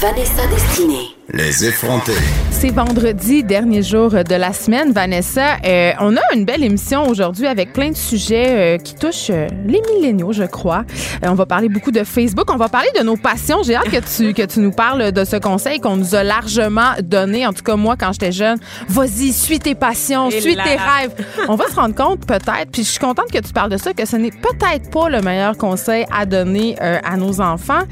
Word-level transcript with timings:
Vanessa 0.00 0.46
Destinée. 0.48 1.14
Les 1.32 1.64
effrontés. 1.64 2.12
C'est 2.50 2.70
vendredi, 2.70 3.42
dernier 3.42 3.82
jour 3.82 4.10
de 4.10 4.34
la 4.34 4.52
semaine, 4.52 4.92
Vanessa. 4.92 5.56
Euh, 5.64 5.92
on 6.00 6.16
a 6.16 6.20
une 6.34 6.44
belle 6.44 6.62
émission 6.62 7.08
aujourd'hui 7.08 7.46
avec 7.46 7.72
plein 7.72 7.90
de 7.90 7.96
sujets 7.96 8.76
euh, 8.76 8.78
qui 8.78 8.94
touchent 8.94 9.30
euh, 9.30 9.48
les 9.66 9.80
milléniaux, 9.92 10.32
je 10.32 10.42
crois. 10.44 10.84
Euh, 11.24 11.28
on 11.28 11.34
va 11.34 11.46
parler 11.46 11.70
beaucoup 11.70 11.92
de 11.92 12.04
Facebook. 12.04 12.50
On 12.52 12.56
va 12.56 12.68
parler 12.68 12.90
de 12.98 13.02
nos 13.02 13.16
passions. 13.16 13.62
J'ai 13.62 13.74
hâte 13.74 13.90
que 13.90 14.16
tu, 14.16 14.34
que 14.34 14.42
tu 14.42 14.60
nous 14.60 14.70
parles 14.70 15.12
de 15.12 15.24
ce 15.24 15.36
conseil 15.36 15.80
qu'on 15.80 15.96
nous 15.96 16.14
a 16.14 16.22
largement 16.22 16.92
donné. 17.02 17.46
En 17.46 17.54
tout 17.54 17.62
cas, 17.62 17.76
moi, 17.76 17.96
quand 17.98 18.12
j'étais 18.12 18.32
jeune, 18.32 18.58
vas-y, 18.88 19.32
suis 19.32 19.58
tes 19.58 19.74
passions, 19.74 20.28
Et 20.28 20.40
suis 20.40 20.54
là 20.54 20.64
tes 20.64 20.76
là. 20.76 20.82
rêves. 20.98 21.14
On 21.48 21.54
va 21.54 21.68
se 21.68 21.76
rendre 21.76 21.94
compte 21.94 22.26
peut-être, 22.26 22.70
puis 22.70 22.84
je 22.84 22.90
suis 22.90 23.00
contente 23.00 23.30
que 23.32 23.38
tu 23.38 23.52
parles 23.52 23.70
de 23.70 23.78
ça, 23.78 23.94
que 23.94 24.04
ce 24.06 24.16
n'est 24.16 24.30
peut-être 24.30 24.90
pas 24.90 25.08
le 25.08 25.22
meilleur 25.22 25.56
conseil 25.56 26.04
à 26.12 26.26
donner 26.26 26.76
euh, 26.82 26.98
à 27.02 27.16
nos 27.16 27.40
enfants. 27.40 27.82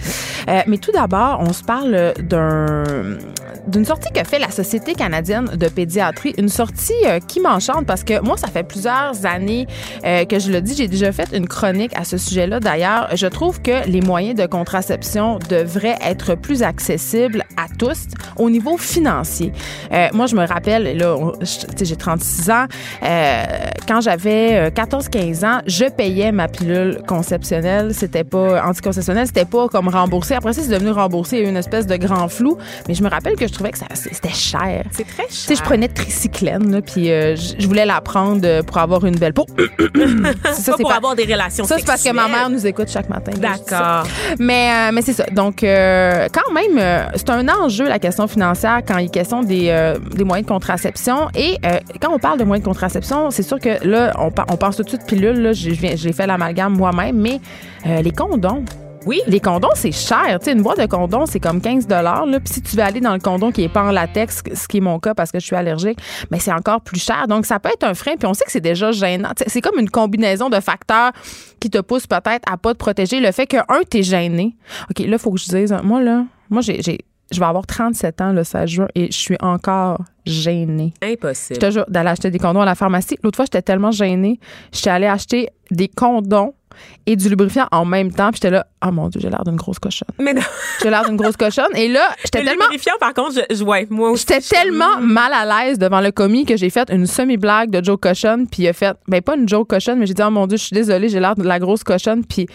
Euh, 0.48 0.60
mais 0.66 0.76
tout 0.76 0.92
d'abord, 0.92 1.38
on 1.40 1.52
se 1.54 1.62
parle 1.62 1.91
d'un 2.20 2.84
d'une 3.66 3.84
sortie 3.84 4.10
que 4.12 4.24
fait 4.24 4.38
la 4.38 4.50
Société 4.50 4.94
canadienne 4.94 5.44
de 5.44 5.68
pédiatrie, 5.68 6.34
une 6.36 6.48
sortie 6.48 6.92
euh, 7.06 7.20
qui 7.20 7.40
m'enchante 7.40 7.86
parce 7.86 8.02
que 8.02 8.20
moi, 8.20 8.36
ça 8.36 8.48
fait 8.48 8.64
plusieurs 8.64 9.24
années 9.24 9.66
euh, 10.04 10.24
que 10.24 10.38
je 10.38 10.50
le 10.50 10.60
dis, 10.60 10.74
j'ai 10.74 10.88
déjà 10.88 11.12
fait 11.12 11.28
une 11.32 11.46
chronique 11.46 11.92
à 11.96 12.04
ce 12.04 12.16
sujet-là. 12.16 12.60
D'ailleurs, 12.60 13.10
je 13.14 13.26
trouve 13.26 13.62
que 13.62 13.86
les 13.88 14.00
moyens 14.00 14.34
de 14.38 14.46
contraception 14.46 15.38
devraient 15.48 15.98
être 16.04 16.34
plus 16.34 16.62
accessibles 16.62 17.44
à 17.56 17.66
tous 17.78 18.08
au 18.36 18.50
niveau 18.50 18.76
financier. 18.76 19.52
Euh, 19.92 20.08
moi, 20.12 20.26
je 20.26 20.34
me 20.34 20.44
rappelle, 20.44 20.96
là, 20.96 21.16
j'ai 21.80 21.96
36 21.96 22.50
ans, 22.50 22.66
quand 23.86 24.00
j'avais 24.00 24.54
euh, 24.54 24.70
14-15 24.70 25.44
ans, 25.44 25.60
je 25.66 25.84
payais 25.84 26.32
ma 26.32 26.48
pilule 26.48 27.00
conceptionnelle. 27.06 27.92
C'était 27.94 28.24
pas 28.24 28.64
anticonceptionnelle, 28.64 29.26
c'était 29.26 29.44
pas 29.44 29.68
comme 29.68 29.88
remboursé. 29.88 30.34
Après 30.34 30.52
ça, 30.52 30.62
c'est 30.62 30.70
devenu 30.70 30.90
remboursé. 30.90 31.38
Il 31.38 31.48
une 31.48 31.56
espèce 31.56 31.81
de 31.86 31.96
grand 31.96 32.28
flou. 32.28 32.58
Mais 32.88 32.94
je 32.94 33.02
me 33.02 33.08
rappelle 33.08 33.36
que 33.36 33.46
je 33.46 33.52
trouvais 33.52 33.70
que 33.70 33.78
ça- 33.78 33.86
c'était 33.94 34.28
cher. 34.30 34.84
C'est 34.90 35.06
très 35.06 35.26
Tu 35.26 35.32
sais, 35.34 35.54
cher. 35.54 35.56
je 35.58 35.62
prenais 35.68 35.88
tricyclène, 35.88 36.80
puis 36.82 37.10
euh, 37.10 37.36
je 37.36 37.66
voulais 37.66 37.86
la 37.86 38.00
prendre 38.00 38.40
euh, 38.44 38.62
pour 38.62 38.78
avoir 38.78 39.04
une 39.04 39.16
belle 39.16 39.34
peau. 39.34 39.46
C'est 40.52 40.70
pas 40.70 40.76
pour 40.76 40.88
pas- 40.90 40.96
avoir 40.96 41.14
des 41.14 41.24
relations 41.24 41.64
ça, 41.64 41.76
c'est 41.78 41.86
parce 41.86 42.02
que 42.02 42.12
ma 42.12 42.28
mère 42.28 42.50
nous 42.50 42.66
écoute 42.66 42.88
chaque 42.90 43.08
matin. 43.08 43.32
D'accord. 43.36 44.04
Mais, 44.38 44.70
euh, 44.70 44.90
mais 44.92 45.02
c'est 45.02 45.12
ça. 45.12 45.24
Donc, 45.32 45.62
euh, 45.62 46.28
quand 46.32 46.52
même, 46.52 46.78
euh, 46.78 47.04
c'est 47.14 47.30
un 47.30 47.46
enjeu, 47.48 47.88
la 47.88 47.98
question 47.98 48.26
financière, 48.26 48.80
quand 48.86 48.98
il 48.98 49.06
est 49.06 49.08
question 49.12 49.42
des, 49.42 49.68
euh, 49.68 49.98
des 50.14 50.24
moyens 50.24 50.46
de 50.46 50.52
contraception. 50.52 51.28
Et 51.34 51.58
euh, 51.64 51.78
quand 52.00 52.12
on 52.12 52.18
parle 52.18 52.38
de 52.38 52.44
moyens 52.44 52.64
de 52.64 52.68
contraception, 52.68 53.30
c'est 53.30 53.42
sûr 53.42 53.58
que 53.58 53.84
là, 53.86 54.12
on, 54.18 54.30
on 54.50 54.56
pense 54.56 54.76
tout 54.76 54.82
de 54.82 54.88
suite 54.88 55.06
pilule. 55.06 55.40
Là, 55.40 55.52
je, 55.52 55.70
je 55.70 55.80
viens- 55.80 55.96
j'ai 55.96 56.12
fait 56.12 56.26
l'amalgame 56.26 56.74
moi-même. 56.76 57.16
Mais 57.16 57.40
euh, 57.86 58.02
les 58.02 58.10
condoms, 58.12 58.64
Oui. 59.06 59.20
les 59.26 59.40
condoms, 59.40 59.70
c'est 59.74 59.92
cher. 59.92 60.38
Tu 60.38 60.44
sais, 60.46 60.52
une 60.52 60.62
boîte 60.62 60.78
de 60.80 60.86
condoms, 60.86 61.26
c'est 61.26 61.40
comme 61.40 61.60
15 61.60 61.88
là. 61.88 62.24
Puis 62.44 62.54
si 62.54 62.62
tu 62.62 62.76
veux 62.76 62.82
aller 62.82 63.00
dans 63.00 63.12
le 63.14 63.18
condom 63.20 63.50
qui 63.52 63.62
est 63.64 63.68
pas 63.68 63.82
en 63.84 63.90
latex, 63.90 64.42
ce 64.54 64.68
qui 64.68 64.78
est 64.78 64.80
mon 64.80 64.98
cas 64.98 65.14
parce 65.14 65.30
que 65.32 65.38
je 65.40 65.44
suis 65.46 65.56
allergique, 65.56 65.98
mais 66.30 66.38
c'est 66.38 66.52
encore 66.52 66.80
plus 66.80 67.00
cher. 67.02 67.26
Donc, 67.28 67.46
ça 67.46 67.58
peut 67.58 67.70
être 67.72 67.84
un 67.84 67.94
frein. 67.94 68.16
Puis 68.18 68.26
on 68.26 68.34
sait 68.34 68.44
que 68.44 68.52
c'est 68.52 68.60
déjà 68.60 68.92
gênant. 68.92 69.30
C'est 69.46 69.60
comme 69.60 69.78
une 69.78 69.90
combinaison 69.90 70.48
de 70.50 70.60
facteurs 70.60 71.12
qui 71.60 71.70
te 71.70 71.78
poussent 71.78 72.06
peut-être 72.06 72.42
à 72.50 72.56
pas 72.56 72.72
te 72.72 72.78
protéger. 72.78 73.20
Le 73.20 73.32
fait 73.32 73.46
que, 73.46 73.56
un, 73.56 73.82
t'es 73.88 74.02
gêné. 74.02 74.56
OK, 74.90 74.98
là, 75.00 75.06
il 75.12 75.18
faut 75.18 75.30
que 75.32 75.40
je 75.40 75.46
dise, 75.48 75.74
moi, 75.82 76.00
là, 76.02 76.24
moi, 76.50 76.60
j'ai, 76.62 76.80
j'ai- 76.82 76.98
je 77.32 77.40
vais 77.40 77.46
avoir 77.46 77.66
37 77.66 78.20
ans 78.20 78.32
le 78.32 78.44
16 78.44 78.68
juin 78.68 78.88
et 78.94 79.06
je 79.10 79.16
suis 79.16 79.36
encore 79.40 80.02
gênée. 80.26 80.92
Impossible. 81.02 81.58
Je 81.60 81.66
te 81.66 81.70
jure, 81.70 81.84
d'aller 81.88 82.10
acheter 82.10 82.30
des 82.30 82.38
condoms 82.38 82.60
à 82.60 82.66
la 82.66 82.74
pharmacie. 82.74 83.16
L'autre 83.22 83.36
fois, 83.36 83.46
j'étais 83.46 83.62
tellement 83.62 83.90
gênée. 83.90 84.38
J'étais 84.70 84.90
allée 84.90 85.06
acheter 85.06 85.48
des 85.70 85.88
condoms 85.88 86.52
et 87.06 87.16
du 87.16 87.28
lubrifiant 87.30 87.68
en 87.72 87.84
même 87.86 88.12
temps. 88.12 88.28
Puis 88.30 88.36
j'étais 88.42 88.50
là, 88.50 88.66
oh 88.84 88.90
mon 88.92 89.08
Dieu, 89.08 89.20
j'ai 89.20 89.30
l'air 89.30 89.44
d'une 89.44 89.56
grosse 89.56 89.78
cochonne. 89.78 90.08
Mais 90.18 90.32
non. 90.34 90.42
J'ai 90.82 90.90
l'air 90.90 91.04
d'une 91.04 91.16
grosse 91.16 91.36
cochonne. 91.36 91.74
Et 91.74 91.88
là, 91.88 92.08
j'étais 92.24 92.40
Le 92.40 92.46
tellement. 92.46 92.64
lubrifiant, 92.64 92.94
par 93.00 93.14
contre, 93.14 93.34
je, 93.50 93.56
je- 93.56 93.62
ouais, 93.64 93.86
moi 93.90 94.10
aussi. 94.10 94.24
J'étais 94.28 94.40
tellement 94.40 94.98
mal 95.00 95.32
à 95.32 95.44
l'aise 95.64 95.78
devant 95.78 96.00
le 96.00 96.10
commis 96.10 96.44
que 96.44 96.56
j'ai 96.56 96.70
fait 96.70 96.90
une 96.90 97.06
semi-blague 97.06 97.70
de 97.70 97.84
Joe 97.84 97.98
Cochon. 98.00 98.46
Puis 98.50 98.62
il 98.64 98.68
a 98.68 98.72
fait, 98.72 98.96
ben 99.08 99.20
pas 99.22 99.36
une 99.36 99.48
Joe 99.48 99.66
Cochon, 99.66 99.96
mais 99.96 100.06
j'ai 100.06 100.14
dit, 100.14 100.22
oh 100.26 100.30
mon 100.30 100.46
Dieu, 100.46 100.56
je 100.58 100.64
suis 100.64 100.74
désolée, 100.74 101.08
j'ai 101.08 101.20
l'air 101.20 101.34
de 101.36 101.42
la 101.44 101.58
grosse 101.58 101.84
cochonne. 101.84 102.24
Puis 102.24 102.46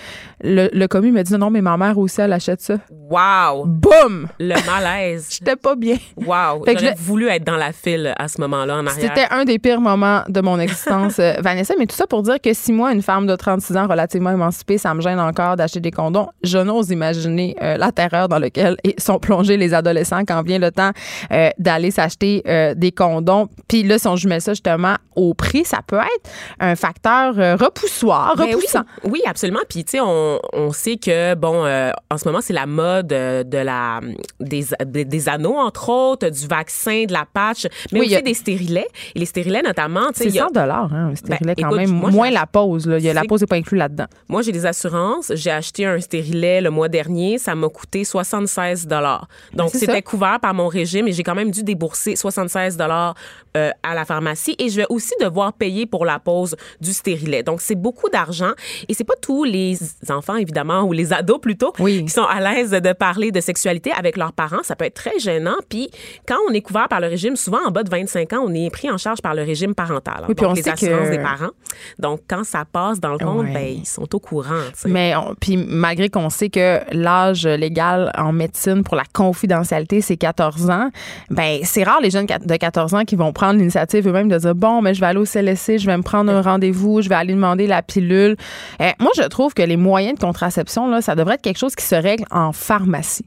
le, 0.44 0.70
le 0.72 0.88
commis 0.88 1.12
m'a 1.12 1.24
dit, 1.24 1.34
non, 1.34 1.50
mais 1.50 1.62
ma 1.62 1.78
mère 1.78 1.98
aussi, 1.98 2.22
elle 2.22 2.34
achète 2.34 2.62
ça. 2.62 2.76
Wow. 2.92 3.66
Boum! 3.66 4.28
Le 4.40 4.56
malaise. 4.66 5.28
J'étais 5.40 5.56
pas 5.56 5.76
bien. 5.76 5.98
Wow. 6.18 6.64
Fait 6.66 6.76
que 6.76 6.82
J'aurais 6.82 6.96
voulu 6.98 7.28
être 7.28 7.44
dans 7.44 7.58
la 7.58 7.72
file 7.72 8.14
à 8.18 8.28
ce 8.28 8.40
moment-là 8.42 8.76
en 8.78 8.86
arrière. 8.88 8.94
C'était 9.16 9.28
un 9.34 9.46
des 9.46 9.60
pires 9.60 9.82
moments 9.82 10.24
de 10.28 10.42
mon 10.42 10.60
existence, 10.60 11.20
euh, 11.20 11.34
Vanessa. 11.40 11.74
Mais 11.78 11.86
tout 11.86 11.96
ça 11.96 12.08
pour 12.08 12.24
dire 12.24 12.40
que 12.42 12.54
si 12.54 12.72
moi, 12.74 12.92
une 12.92 13.02
femme 13.02 13.28
de 13.28 13.36
36 13.36 13.78
ans 13.78 13.88
relativement 13.88 14.32
émancipée, 14.32 14.78
ça 14.78 14.94
me 14.94 15.02
gêne 15.02 15.20
encore 15.20 15.56
d'acheter 15.56 15.80
des 15.80 15.92
condoms, 15.92 16.17
je 16.44 16.58
n'ose 16.58 16.90
imaginer 16.92 17.56
euh, 17.62 17.78
la 17.78 17.92
terreur 17.92 18.28
dans 18.30 18.40
laquelle 18.40 18.78
sont 18.98 19.20
plongés 19.20 19.58
les 19.58 19.74
adolescents 19.74 20.22
quand 20.28 20.42
vient 20.44 20.60
le 20.60 20.72
temps 20.72 20.92
euh, 21.32 21.50
d'aller 21.58 21.92
s'acheter 21.92 22.44
euh, 22.48 22.74
des 22.76 22.92
condoms. 22.92 23.48
Puis 23.68 23.84
là, 23.84 23.98
si 24.00 24.08
on 24.08 24.16
jumelait 24.16 24.40
ça 24.40 24.54
justement 24.54 24.96
au 25.16 25.34
prix, 25.34 25.66
ça 25.66 25.80
peut 25.86 25.98
être 25.98 26.30
un 26.60 26.76
facteur 26.76 27.36
repoussoir, 27.60 28.36
Ben 28.36 28.46
oui, 28.46 28.54
repoussant. 28.56 28.84
Oui, 29.04 29.22
absolument. 29.26 29.60
Puis 29.68 29.84
tu 29.84 29.92
sais, 29.92 30.00
on, 30.02 30.40
on 30.54 30.72
sait 30.72 30.98
que 30.98 31.34
bon, 31.36 31.66
en 31.66 32.18
ce 32.18 32.28
moment, 32.28 32.40
c'est 32.42 32.54
la 32.54 32.66
mode 32.66 33.08
de 33.08 33.58
la 33.58 34.00
des, 34.40 34.66
des, 34.86 35.06
des 35.06 35.30
anneaux 35.30 35.56
entre 35.58 35.90
autres, 35.90 36.30
du 36.30 36.48
vaccin, 36.48 37.06
de 37.08 37.14
la 37.14 37.26
patch, 37.32 37.68
mais 37.92 38.00
Oui, 38.00 38.06
aussi 38.08 38.16
a- 38.16 38.22
des 38.22 38.34
stérilets. 38.34 38.88
Et 39.16 39.20
les 39.20 39.26
stérilets 39.26 39.62
notamment, 39.64 40.08
tu 40.10 40.18
sais, 40.20 40.24
C'est 40.26 40.30
il 40.30 40.36
y 40.36 40.40
a- 40.40 40.46
100 40.48 40.52
dollars, 40.52 40.90
hein, 40.94 41.10
un 41.12 41.16
stérilet 41.16 41.56
Ben, 41.56 41.64
quand 41.64 41.70
écoute, 41.70 41.80
même. 41.80 41.90
moi, 41.92 42.12
Moins 42.12 42.30
la 42.32 42.46
pause. 42.46 42.88
Là. 42.88 43.00
Y 43.00 43.10
a, 43.10 43.14
la 43.14 43.24
pause 43.24 43.42
n'est 43.42 43.48
pas 43.48 43.56
inclus 43.56 43.78
là-dedans. 43.78 44.06
Moi, 44.30 44.42
j'ai 44.42 44.52
des 44.52 44.66
assurances. 44.66 45.32
J'ai 45.36 45.52
acheté 45.52 45.86
un 45.86 46.00
stérilet 46.08 46.62
le 46.62 46.70
mois 46.70 46.88
dernier. 46.90 47.38
Ça 47.38 47.54
m'a 47.56 47.68
coûté 47.70 48.04
76 48.04 48.88
dollars. 48.88 49.28
Donc, 49.54 49.70
c'est 49.72 49.80
c'était 49.80 50.02
couvert 50.02 50.40
par 50.42 50.54
mon 50.54 50.68
régime 50.68 51.08
et 51.08 51.12
j'ai 51.12 51.24
quand 51.24 51.36
même 51.36 51.52
dû 51.52 51.64
débourser 51.64 52.16
76 52.16 52.78
dollars 52.78 53.16
euh, 53.58 53.72
à 53.84 53.94
la 53.96 54.06
pharmacie. 54.06 54.56
Et 54.60 54.70
je 54.70 54.78
vais 54.78 54.86
aussi 54.90 55.14
devoir 55.20 55.54
payer 55.54 55.86
pour 55.86 56.06
la 56.06 56.20
pause 56.20 56.56
du 56.80 56.94
stérilet. 56.94 57.44
Donc, 57.44 57.60
c'est 57.62 57.76
beaucoup 57.76 58.10
d'argent. 58.10 58.52
Et 58.88 58.94
c'est 58.94 59.04
pas 59.04 59.16
tous 59.22 59.44
les 59.44 59.78
enfants, 60.10 60.36
évidemment, 60.36 60.84
ou 60.84 60.94
les 60.94 61.12
ados 61.14 61.40
plutôt, 61.42 61.74
Oui. 61.80 62.04
qui 62.06 62.10
sont 62.12 62.24
à 62.26 62.40
l'aise 62.40 62.72
de 62.72 62.94
parler 62.94 63.32
de 63.32 63.42
sexualité 63.42 63.92
avec 63.98 64.16
leurs 64.16 64.34
parents. 64.34 64.64
Ça 64.64 64.76
peut 64.76 64.86
être 64.86 64.94
très 64.94 65.18
gênant. 65.20 65.56
Puis, 65.70 65.90
quand 66.28 66.38
on 66.50 66.54
est 66.54 66.62
couvert 66.62 66.88
par 66.88 67.00
le 67.02 67.08
régime, 67.08 67.36
souvent 67.36 67.60
en 67.68 67.72
bas 67.72 67.84
de 67.84 67.90
25 67.90 68.34
ans, 68.34 68.44
on 68.46 68.54
est 68.54 68.70
pris 68.70 68.90
en 68.92 68.98
charge 68.98 69.22
par 69.22 69.34
le 69.34 69.42
régime 69.44 69.74
parental. 69.76 70.26
Oui, 70.30 70.36
puis 70.36 70.44
Donc, 70.44 70.52
on 70.52 70.56
les 70.56 70.62
sait 70.64 70.70
assurances 70.72 71.08
que- 71.08 71.12
des 71.12 71.20
parents. 71.20 71.52
Donc, 72.00 72.22
quand 72.30 72.44
ça 72.44 72.64
passe 72.66 73.00
dans 73.00 73.12
le 73.14 73.18
compte, 73.18 73.46
Ouais. 73.48 73.54
ben, 73.54 73.68
ils 73.80 73.88
sont 73.88 74.14
au 74.14 74.20
courant. 74.20 74.62
Mais 74.86 75.16
on- 75.16 75.34
puis 75.40 75.58
malgré 75.58 75.97
qu'on 76.06 76.30
sait 76.30 76.50
que 76.50 76.80
l'âge 76.92 77.46
légal 77.46 78.12
en 78.18 78.32
médecine 78.32 78.84
pour 78.84 78.96
la 78.96 79.04
confidentialité 79.12 80.02
c'est 80.02 80.18
14 80.18 80.70
ans, 80.70 80.90
ben 81.30 81.60
c'est 81.64 81.84
rare 81.84 82.00
les 82.02 82.10
jeunes 82.10 82.26
de 82.26 82.56
14 82.56 82.94
ans 82.94 83.04
qui 83.04 83.16
vont 83.16 83.34
prendre 83.34 83.60
l'initiative 83.60 84.08
eux-mêmes 84.08 84.30
de 84.30 84.38
dire 84.38 84.56
bon, 84.56 84.82
mais 84.82 84.94
je 84.94 85.00
vais 85.00 85.08
aller 85.08 85.20
au 85.20 85.26
CLSC, 85.26 85.80
je 85.80 85.86
vais 85.86 85.98
me 85.98 86.04
prendre 86.04 86.32
un 86.32 86.42
rendez-vous, 86.42 87.02
je 87.02 87.10
vais 87.10 87.16
aller 87.16 87.34
demander 87.34 87.68
la 87.68 87.82
pilule. 87.82 88.38
Euh, 88.82 88.92
moi 89.00 89.12
je 89.16 89.24
trouve 89.24 89.54
que 89.54 89.64
les 89.64 89.78
moyens 89.78 90.16
de 90.16 90.20
contraception 90.24 90.88
là, 90.90 91.02
ça 91.02 91.16
devrait 91.16 91.36
être 91.36 91.42
quelque 91.42 91.60
chose 91.60 91.76
qui 91.76 91.86
se 91.86 91.96
règle 91.96 92.26
en 92.32 92.52
pharmacie. 92.52 93.26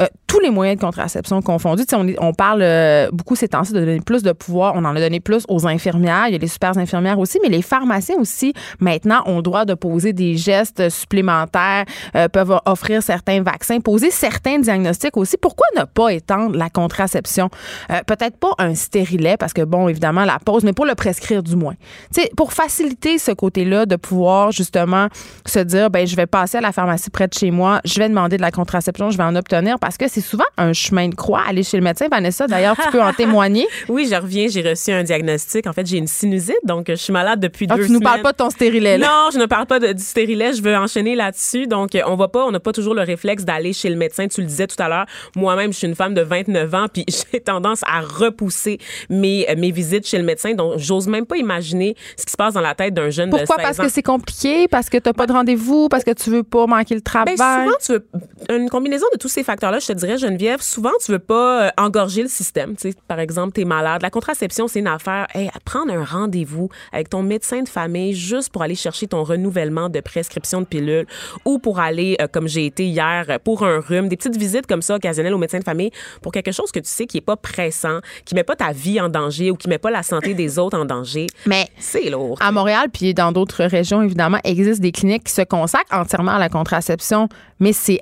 Euh, 0.00 0.06
tous 0.30 0.38
les 0.38 0.50
moyens 0.50 0.78
de 0.78 0.84
contraception 0.84 1.42
confondus. 1.42 1.82
On, 1.92 2.06
est- 2.06 2.16
on 2.20 2.32
parle 2.32 2.60
euh, 2.62 3.08
beaucoup 3.12 3.34
ces 3.34 3.48
temps-ci 3.48 3.72
de 3.72 3.80
donner 3.80 3.98
plus 3.98 4.22
de 4.22 4.30
pouvoir. 4.30 4.74
On 4.76 4.84
en 4.84 4.94
a 4.94 5.00
donné 5.00 5.18
plus 5.18 5.42
aux 5.48 5.66
infirmières. 5.66 6.28
Il 6.28 6.32
y 6.32 6.34
a 6.36 6.38
les 6.38 6.46
super 6.46 6.78
infirmières 6.78 7.18
aussi, 7.18 7.40
mais 7.42 7.48
les 7.48 7.62
pharmaciens 7.62 8.14
aussi, 8.16 8.52
maintenant, 8.78 9.22
ont 9.26 9.38
le 9.38 9.42
droit 9.42 9.64
de 9.64 9.74
poser 9.74 10.12
des 10.12 10.36
gestes 10.36 10.88
supplémentaires, 10.88 11.84
euh, 12.14 12.28
peuvent 12.28 12.60
offrir 12.64 13.02
certains 13.02 13.42
vaccins, 13.42 13.80
poser 13.80 14.12
certains 14.12 14.60
diagnostics 14.60 15.16
aussi. 15.16 15.36
Pourquoi 15.36 15.66
ne 15.76 15.82
pas 15.82 16.12
étendre 16.12 16.56
la 16.56 16.70
contraception? 16.70 17.50
Euh, 17.90 17.98
Peut-être 18.06 18.36
pas 18.36 18.52
un 18.58 18.76
stérilet, 18.76 19.36
parce 19.36 19.52
que, 19.52 19.62
bon, 19.62 19.88
évidemment, 19.88 20.24
la 20.24 20.38
pause, 20.38 20.62
mais 20.62 20.72
pour 20.72 20.86
le 20.86 20.94
prescrire 20.94 21.42
du 21.42 21.56
moins. 21.56 21.74
Tu 22.14 22.22
sais, 22.22 22.30
pour 22.36 22.52
faciliter 22.52 23.18
ce 23.18 23.32
côté-là 23.32 23.84
de 23.84 23.96
pouvoir 23.96 24.52
justement 24.52 25.08
se 25.44 25.58
dire, 25.58 25.90
ben 25.90 26.06
je 26.06 26.14
vais 26.14 26.26
passer 26.26 26.58
à 26.58 26.60
la 26.60 26.70
pharmacie 26.70 27.10
près 27.10 27.26
de 27.26 27.34
chez 27.34 27.50
moi, 27.50 27.80
je 27.84 27.98
vais 27.98 28.08
demander 28.08 28.36
de 28.36 28.42
la 28.42 28.52
contraception, 28.52 29.10
je 29.10 29.16
vais 29.16 29.24
en 29.24 29.34
obtenir 29.34 29.78
parce 29.80 29.96
que 29.96 30.06
c'est 30.06 30.19
c'est 30.20 30.28
souvent 30.30 30.44
un 30.56 30.72
chemin 30.72 31.08
de 31.08 31.14
croix, 31.14 31.42
aller 31.46 31.62
chez 31.62 31.76
le 31.76 31.82
médecin. 31.82 32.08
Vanessa, 32.10 32.46
d'ailleurs, 32.46 32.76
tu 32.76 32.88
peux 32.90 33.00
en 33.02 33.12
témoigner. 33.14 33.66
Oui, 33.88 34.08
je 34.10 34.14
reviens, 34.16 34.46
j'ai 34.48 34.62
reçu 34.62 34.90
un 34.92 35.02
diagnostic. 35.02 35.66
En 35.66 35.72
fait, 35.72 35.86
j'ai 35.86 35.98
une 35.98 36.06
sinusite, 36.06 36.56
donc 36.64 36.86
je 36.88 36.94
suis 36.94 37.12
malade 37.12 37.40
depuis 37.40 37.66
Ah, 37.70 37.76
deux 37.76 37.86
tu 37.86 37.92
nous 37.92 37.98
semaines. 37.98 38.02
parles 38.04 38.22
pas 38.22 38.32
de 38.32 38.36
ton 38.36 38.50
stérilet, 38.50 38.98
là? 38.98 39.06
Non, 39.06 39.30
je 39.32 39.38
ne 39.38 39.46
parle 39.46 39.66
pas 39.66 39.78
de- 39.78 39.92
du 39.92 40.02
stérilet. 40.02 40.52
Je 40.52 40.62
veux 40.62 40.76
enchaîner 40.76 41.14
là-dessus. 41.14 41.66
Donc, 41.66 41.90
on 42.06 42.16
va 42.16 42.28
pas, 42.28 42.44
on 42.44 42.50
n'a 42.50 42.60
pas 42.60 42.72
toujours 42.72 42.94
le 42.94 43.02
réflexe 43.02 43.44
d'aller 43.44 43.72
chez 43.72 43.88
le 43.90 43.96
médecin. 43.96 44.28
Tu 44.28 44.40
le 44.40 44.46
disais 44.46 44.66
tout 44.66 44.80
à 44.82 44.88
l'heure. 44.88 45.06
Moi-même, 45.36 45.72
je 45.72 45.78
suis 45.78 45.86
une 45.86 45.94
femme 45.94 46.14
de 46.14 46.22
29 46.22 46.74
ans, 46.74 46.86
puis 46.92 47.04
j'ai 47.32 47.40
tendance 47.40 47.80
à 47.86 48.00
repousser 48.00 48.78
mes, 49.08 49.48
euh, 49.48 49.54
mes 49.56 49.70
visites 49.70 50.06
chez 50.06 50.18
le 50.18 50.24
médecin. 50.24 50.54
Donc, 50.54 50.74
j'ose 50.78 51.06
même 51.08 51.26
pas 51.26 51.36
imaginer 51.36 51.96
ce 52.16 52.24
qui 52.26 52.32
se 52.32 52.36
passe 52.36 52.54
dans 52.54 52.60
la 52.60 52.74
tête 52.74 52.94
d'un 52.94 53.10
jeune 53.10 53.30
Pourquoi? 53.30 53.56
de 53.56 53.62
16 53.62 53.66
Parce 53.66 53.80
ans. 53.80 53.82
que 53.84 53.88
c'est 53.90 54.02
compliqué, 54.02 54.68
parce 54.68 54.88
que 54.90 54.98
t'as 54.98 55.12
pas 55.12 55.26
de 55.26 55.32
rendez-vous, 55.32 55.88
parce 55.88 56.04
que 56.04 56.10
tu 56.12 56.30
veux 56.30 56.42
pas 56.42 56.66
manquer 56.66 56.94
le 56.94 57.00
travail? 57.00 57.36
Ben, 57.36 57.64
souvent, 57.64 57.76
tu 57.84 57.92
veux 57.92 58.56
une 58.56 58.68
combinaison 58.70 59.06
de 59.12 59.18
tous 59.18 59.28
ces 59.28 59.42
facteurs-là, 59.42 59.78
je 59.78 59.86
te 59.86 59.92
dirais, 59.92 60.09
Geneviève, 60.16 60.60
souvent, 60.60 60.90
tu 61.04 61.12
veux 61.12 61.18
pas 61.18 61.66
euh, 61.66 61.70
engorger 61.78 62.22
le 62.22 62.28
système. 62.28 62.76
Tu 62.76 62.90
sais, 62.90 62.96
par 63.08 63.18
exemple, 63.18 63.52
tu 63.54 63.62
es 63.62 63.64
malade. 63.64 64.02
La 64.02 64.10
contraception, 64.10 64.68
c'est 64.68 64.80
une 64.80 64.86
affaire. 64.86 65.26
Hey, 65.34 65.50
prendre 65.64 65.92
un 65.92 66.04
rendez-vous 66.04 66.68
avec 66.92 67.10
ton 67.10 67.22
médecin 67.22 67.62
de 67.62 67.68
famille 67.68 68.14
juste 68.14 68.50
pour 68.50 68.62
aller 68.62 68.74
chercher 68.74 69.06
ton 69.06 69.24
renouvellement 69.24 69.88
de 69.88 70.00
prescription 70.00 70.60
de 70.60 70.66
pilules 70.66 71.06
ou 71.44 71.58
pour 71.58 71.80
aller, 71.80 72.16
euh, 72.20 72.26
comme 72.30 72.48
j'ai 72.48 72.66
été 72.66 72.86
hier, 72.86 73.26
euh, 73.28 73.38
pour 73.42 73.64
un 73.64 73.80
rhume, 73.80 74.08
des 74.08 74.16
petites 74.16 74.36
visites 74.36 74.66
comme 74.66 74.82
ça 74.82 74.96
occasionnelles 74.96 75.34
au 75.34 75.38
médecin 75.38 75.58
de 75.58 75.64
famille 75.64 75.90
pour 76.22 76.32
quelque 76.32 76.52
chose 76.52 76.70
que 76.72 76.80
tu 76.80 76.88
sais 76.88 77.06
qui 77.06 77.18
est 77.18 77.22
pas 77.22 77.36
pressant, 77.36 78.00
qui 78.24 78.34
met 78.34 78.44
pas 78.44 78.56
ta 78.56 78.72
vie 78.72 79.00
en 79.00 79.08
danger 79.08 79.50
ou 79.50 79.56
qui 79.56 79.68
met 79.68 79.78
pas 79.78 79.90
la 79.90 80.02
santé 80.02 80.34
des 80.34 80.58
autres 80.58 80.78
en 80.78 80.84
danger. 80.84 81.26
Mais 81.46 81.68
C'est 81.78 82.10
lourd. 82.10 82.38
à 82.40 82.52
Montréal, 82.52 82.88
puis 82.92 83.14
dans 83.14 83.32
d'autres 83.32 83.64
régions, 83.64 84.02
évidemment, 84.02 84.38
existent 84.44 84.82
des 84.82 84.92
cliniques 84.92 85.24
qui 85.24 85.32
se 85.32 85.42
consacrent 85.42 85.94
entièrement 85.94 86.32
à 86.32 86.38
la 86.38 86.48
contraception, 86.48 87.28
mais 87.58 87.72
c'est 87.72 88.00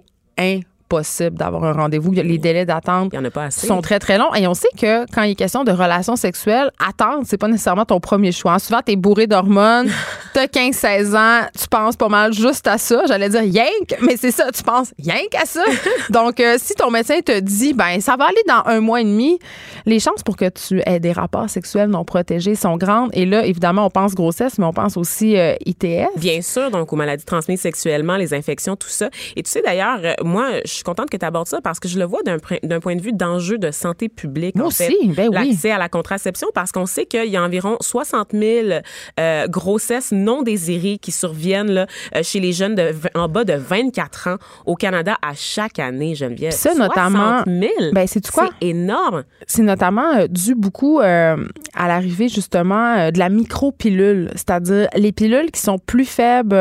impossible 0.89 1.37
d'avoir 1.37 1.65
un 1.65 1.73
rendez-vous. 1.73 2.13
Les 2.13 2.39
délais 2.39 2.65
d'attente 2.65 3.15
sont 3.51 3.83
très, 3.83 3.99
très 3.99 4.17
longs. 4.17 4.33
Et 4.35 4.47
on 4.47 4.55
sait 4.55 4.69
que 4.77 5.05
quand 5.13 5.23
il 5.23 5.33
est 5.33 5.35
question 5.35 5.65
de 5.65 5.71
relations 5.71 6.17
sexuelles, 6.17 6.71
attendre, 6.79 7.25
c'est 7.27 7.37
pas 7.37 7.49
nécessairement 7.49 7.85
ton 7.85 8.01
premier 8.01 8.33
choix. 8.33 8.55
Hein, 8.55 8.59
Souvent, 8.59 8.81
t'es 8.85 8.97
bourré 8.97 9.27
d'hormones, 9.27 9.91
t'as 10.35 10.47
15-16 10.47 11.17
ans, 11.17 11.47
tu 11.59 11.69
penses 11.69 11.97
pas 11.97 12.09
mal 12.09 12.33
juste 12.33 12.67
à 12.67 12.79
ça. 12.79 13.03
J'allais 13.07 13.29
dire 13.29 13.43
yank, 13.43 13.99
mais 14.01 14.17
c'est 14.17 14.31
ça, 14.31 14.51
tu 14.51 14.63
penses 14.63 14.93
yank 14.99 15.35
à 15.41 15.45
ça. 15.45 15.63
Donc, 16.11 16.41
euh, 16.41 16.57
si 16.59 16.75
ton 16.75 16.91
médecin 16.91 17.21
te 17.21 17.39
dit, 17.39 17.75
ben, 17.75 18.01
ça 18.01 18.17
va 18.17 18.27
aller 18.27 18.43
dans 18.47 18.63
un 18.65 18.81
mois 18.81 19.01
et 19.03 19.05
demi, 19.05 19.39
les 19.85 20.01
chances 20.01 20.23
pour 20.23 20.37
que 20.37 20.49
tu 20.49 20.81
aies 20.87 21.01
des 21.01 21.13
rapports 21.13 21.51
sexuels 21.51 21.91
non 21.91 22.05
protégés 22.05 22.55
sont 22.55 22.77
grandes. 22.77 23.11
Et 23.13 23.27
là, 23.27 23.45
évidemment, 23.45 23.87
on 23.87 23.91
pense 23.91 24.15
grossesse, 24.15 24.59
mais 24.59 24.65
on 24.65 24.73
pense 24.73 24.97
aussi 24.97 25.37
euh, 25.37 25.55
ITS. 25.67 26.09
Bien 26.17 26.41
sûr, 26.41 26.71
donc 26.71 26.93
aux 26.93 26.97
maladies 26.97 27.25
transmises 27.25 27.61
sexuellement, 27.61 28.17
les 28.17 28.33
infections, 28.33 28.77
tout 28.77 28.89
ça. 28.89 29.11
Et 29.37 29.43
tu 29.43 29.51
sais 29.51 29.63
d'ailleurs, 29.63 29.99
euh, 30.03 30.15
moi, 30.25 30.49
je 30.65 30.78
suis 30.79 30.85
contente 30.85 31.11
que 31.11 31.17
tu 31.17 31.27
abordes 31.27 31.49
ça 31.49 31.61
parce 31.61 31.81
que 31.81 31.89
je 31.89 31.99
le 31.99 32.05
vois 32.05 32.21
d'un 32.23 32.81
point 32.81 32.97
de 32.97 33.03
vue 33.03 33.13
d'enjeu 33.13 33.59
de 33.59 33.71
santé 33.71 34.09
publique. 34.09 34.57
Moi 34.57 34.67
en 34.67 34.71
fait. 34.71 34.89
aussi, 34.89 35.09
ben 35.09 35.29
oui. 35.29 35.35
L'accès 35.35 35.71
à 35.71 35.79
la 35.79 35.89
contraception 35.89 36.49
parce 36.55 36.73
qu'on 36.73 36.87
sait 36.87 37.07
qu'il 37.07 37.29
y 37.29 37.37
a 37.37 37.43
environ 37.43 37.77
60 37.81 38.29
000 38.33 38.81
euh, 39.19 39.47
grossesses 39.49 40.13
non 40.13 40.43
désirées 40.43 40.99
qui 40.99 41.13
surviennent 41.13 41.71
là, 41.71 41.87
euh, 42.15 42.23
chez 42.23 42.41
les 42.41 42.53
jeunes 42.53 42.75
de, 42.75 42.93
en 43.15 43.29
bas 43.29 43.45
de 43.45 43.55
24 43.55 44.29
ans 44.29 44.37
au 44.67 44.75
Canada 44.75 45.17
à 45.23 45.35
chaque 45.35 45.79
année, 45.79 46.15
Geneviève. 46.15 46.51
Puis 46.51 46.59
ça, 46.59 46.75
notamment, 46.75 47.43
60 47.45 47.47
000. 47.47 47.93
ben, 47.93 48.07
sais-tu 48.07 48.31
quoi? 48.31 48.51
C'est 48.61 48.69
énorme. 48.69 49.25
C'est 49.47 49.63
notamment 49.63 50.15
euh, 50.15 50.27
dû 50.27 50.55
beaucoup 50.55 51.01
euh, 51.01 51.37
à 51.75 51.89
l'arrivée 51.89 52.29
justement 52.29 53.11
de 53.11 53.19
la 53.19 53.29
micropilule, 53.29 54.31
c'est-à-dire 54.35 54.89
les 54.95 55.13
pilules 55.13 55.51
qui 55.51 55.61
sont 55.61 55.79
plus 55.79 56.05
faibles, 56.05 56.57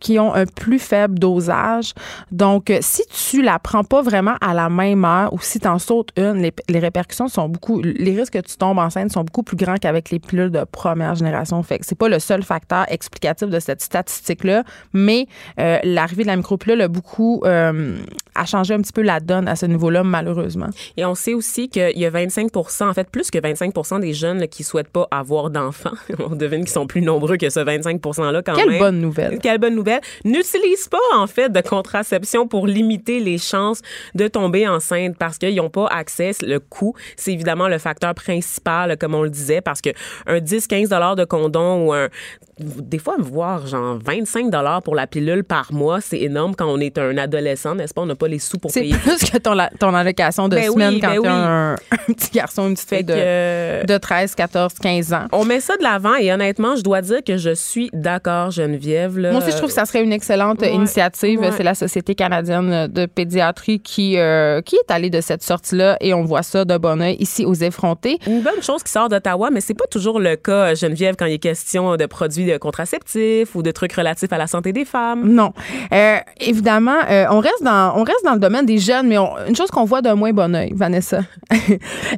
qui 0.00 0.18
ont 0.18 0.34
un 0.34 0.46
plus 0.46 0.78
faible 0.78 1.18
dosage. 1.18 1.94
Donc, 2.30 2.72
si 2.80 3.02
tu 3.08 3.42
la 3.42 3.49
prends 3.58 3.84
pas 3.84 4.02
vraiment 4.02 4.36
à 4.40 4.54
la 4.54 4.68
même 4.68 5.04
heure 5.04 5.32
ou 5.32 5.40
si 5.40 5.60
tu 5.60 5.68
en 5.68 5.78
sautes 5.78 6.10
une, 6.16 6.42
les, 6.42 6.52
les 6.68 6.78
répercussions 6.78 7.28
sont 7.28 7.48
beaucoup, 7.48 7.80
les 7.80 8.18
risques 8.18 8.34
que 8.34 8.38
tu 8.38 8.56
tombes 8.56 8.78
enceinte 8.78 9.12
sont 9.12 9.24
beaucoup 9.24 9.42
plus 9.42 9.56
grands 9.56 9.76
qu'avec 9.76 10.10
les 10.10 10.18
pilules 10.18 10.50
de 10.50 10.64
première 10.70 11.14
génération. 11.14 11.62
Fait 11.62 11.78
que 11.78 11.86
c'est 11.86 11.98
pas 11.98 12.08
le 12.08 12.18
seul 12.18 12.42
facteur 12.42 12.84
explicatif 12.88 13.48
de 13.48 13.60
cette 13.60 13.82
statistique-là, 13.82 14.64
mais 14.92 15.26
euh, 15.58 15.78
l'arrivée 15.84 16.22
de 16.22 16.28
la 16.28 16.36
micropilule 16.36 16.80
a 16.82 16.88
beaucoup 16.88 17.42
euh, 17.44 17.96
a 18.34 18.46
changé 18.46 18.74
un 18.74 18.80
petit 18.80 18.92
peu 18.92 19.02
la 19.02 19.20
donne 19.20 19.48
à 19.48 19.56
ce 19.56 19.66
niveau-là, 19.66 20.02
malheureusement. 20.02 20.68
Et 20.96 21.04
on 21.04 21.14
sait 21.14 21.34
aussi 21.34 21.68
qu'il 21.68 21.98
y 21.98 22.04
a 22.04 22.10
25 22.10 22.48
en 22.56 22.94
fait, 22.94 23.10
plus 23.10 23.30
que 23.30 23.38
25 23.38 24.00
des 24.00 24.14
jeunes 24.14 24.38
là, 24.38 24.46
qui 24.46 24.64
souhaitent 24.64 24.88
pas 24.88 25.08
avoir 25.10 25.50
d'enfants. 25.50 25.92
on 26.18 26.36
devine 26.36 26.60
qu'ils 26.60 26.70
sont 26.70 26.86
plus 26.86 27.02
nombreux 27.02 27.36
que 27.36 27.50
ce 27.50 27.60
25 27.60 28.00
%-là 28.00 28.42
quand 28.42 28.54
Quelle 28.54 28.70
même. 28.70 28.78
bonne 28.78 29.00
nouvelle. 29.00 29.38
Quelle 29.40 29.58
bonne 29.58 29.74
nouvelle. 29.74 30.00
N'utilise 30.24 30.88
pas, 30.88 30.98
en 31.16 31.26
fait, 31.26 31.50
de 31.50 31.60
contraception 31.60 32.46
pour 32.46 32.66
limiter 32.66 33.20
les 33.20 33.38
chances 33.40 33.80
de 34.14 34.28
tomber 34.28 34.68
enceinte 34.68 35.16
parce 35.18 35.38
qu'ils 35.38 35.56
n'ont 35.56 35.70
pas 35.70 35.86
accès. 35.88 36.30
Le 36.42 36.58
coût, 36.60 36.94
c'est 37.16 37.32
évidemment 37.32 37.68
le 37.68 37.78
facteur 37.78 38.14
principal, 38.14 38.96
comme 38.96 39.14
on 39.14 39.22
le 39.22 39.30
disait, 39.30 39.60
parce 39.60 39.80
que 39.80 39.90
un 40.26 40.38
10-15 40.38 41.16
de 41.16 41.24
condom 41.24 41.86
ou 41.86 41.92
un, 41.92 42.08
des 42.58 42.98
fois, 42.98 43.16
voir 43.18 43.66
genre 43.66 43.98
25 44.04 44.50
pour 44.84 44.94
la 44.94 45.06
pilule 45.06 45.44
par 45.44 45.72
mois, 45.72 46.00
c'est 46.00 46.20
énorme 46.20 46.54
quand 46.54 46.66
on 46.66 46.78
est 46.78 46.98
un 46.98 47.16
adolescent, 47.16 47.74
n'est-ce 47.74 47.94
pas? 47.94 48.02
On 48.02 48.06
n'a 48.06 48.14
pas 48.14 48.28
les 48.28 48.38
sous 48.38 48.58
pour 48.58 48.70
C'est 48.70 48.80
payer. 48.82 48.96
plus 48.96 49.18
que 49.30 49.38
ton, 49.38 49.54
la- 49.54 49.70
ton 49.78 49.94
allocation 49.94 50.48
de 50.48 50.56
Ben 50.56 50.68
oui, 50.68 50.72
semaine 50.74 51.00
quand 51.00 51.10
ben 51.10 51.18
oui. 51.18 51.28
un, 51.28 51.72
un 51.90 52.12
petit 52.12 52.30
garçon, 52.30 52.68
une 52.68 52.74
petite 52.74 52.88
Fait 52.88 52.96
fille 52.96 53.04
de, 53.06 53.12
que, 53.14 53.18
euh, 53.18 53.84
de 53.84 53.96
13, 53.98 54.34
14, 54.34 54.74
15 54.80 55.12
ans. 55.14 55.24
On 55.32 55.44
met 55.44 55.60
ça 55.60 55.76
de 55.78 55.82
l'avant 55.82 56.16
et 56.16 56.32
honnêtement, 56.32 56.76
je 56.76 56.82
dois 56.82 57.00
dire 57.00 57.24
que 57.24 57.36
je 57.38 57.54
suis 57.54 57.88
d'accord, 57.92 58.50
Geneviève. 58.50 59.18
Là, 59.18 59.30
Moi 59.32 59.40
aussi, 59.40 59.52
je 59.52 59.56
trouve 59.56 59.68
que 59.68 59.74
ça 59.74 59.84
serait 59.86 60.02
une 60.02 60.12
excellente 60.12 60.60
ouais, 60.60 60.74
initiative. 60.74 61.40
ouais. 61.40 61.52
C'est 61.56 61.62
la 61.62 61.74
Société 61.74 62.14
canadienne 62.14 62.88
de 62.88 63.06
pédiatrie 63.06 63.29
qui, 63.82 64.18
euh, 64.18 64.60
qui 64.62 64.76
est 64.76 64.90
allée 64.90 65.10
de 65.10 65.20
cette 65.20 65.42
sortie-là 65.42 65.96
et 66.00 66.14
on 66.14 66.24
voit 66.24 66.42
ça 66.42 66.64
de 66.64 66.76
bon 66.76 67.00
oeil 67.00 67.16
ici 67.18 67.44
aux 67.44 67.54
effrontés. 67.54 68.18
Une 68.26 68.42
bonne 68.42 68.62
chose 68.62 68.82
qui 68.82 68.90
sort 68.92 69.08
d'Ottawa, 69.08 69.50
mais 69.50 69.60
c'est 69.60 69.74
pas 69.74 69.86
toujours 69.86 70.20
le 70.20 70.36
cas, 70.36 70.74
Geneviève, 70.74 71.14
quand 71.18 71.26
il 71.26 71.34
est 71.34 71.38
question 71.38 71.96
de 71.96 72.06
produits 72.06 72.50
contraceptifs 72.58 73.54
ou 73.54 73.62
de 73.62 73.70
trucs 73.70 73.92
relatifs 73.92 74.32
à 74.32 74.38
la 74.38 74.46
santé 74.46 74.72
des 74.72 74.84
femmes. 74.84 75.28
Non. 75.28 75.52
Euh, 75.92 76.16
évidemment, 76.40 76.98
euh, 77.10 77.26
on, 77.30 77.40
reste 77.40 77.62
dans, 77.62 77.94
on 77.96 78.02
reste 78.04 78.24
dans 78.24 78.34
le 78.34 78.40
domaine 78.40 78.66
des 78.66 78.78
jeunes, 78.78 79.06
mais 79.08 79.18
on- 79.18 79.30
une 79.48 79.56
chose 79.56 79.70
qu'on 79.70 79.84
voit 79.84 80.02
d'un 80.02 80.14
moins 80.14 80.32
bon 80.32 80.54
oeil, 80.54 80.72
Vanessa. 80.74 81.20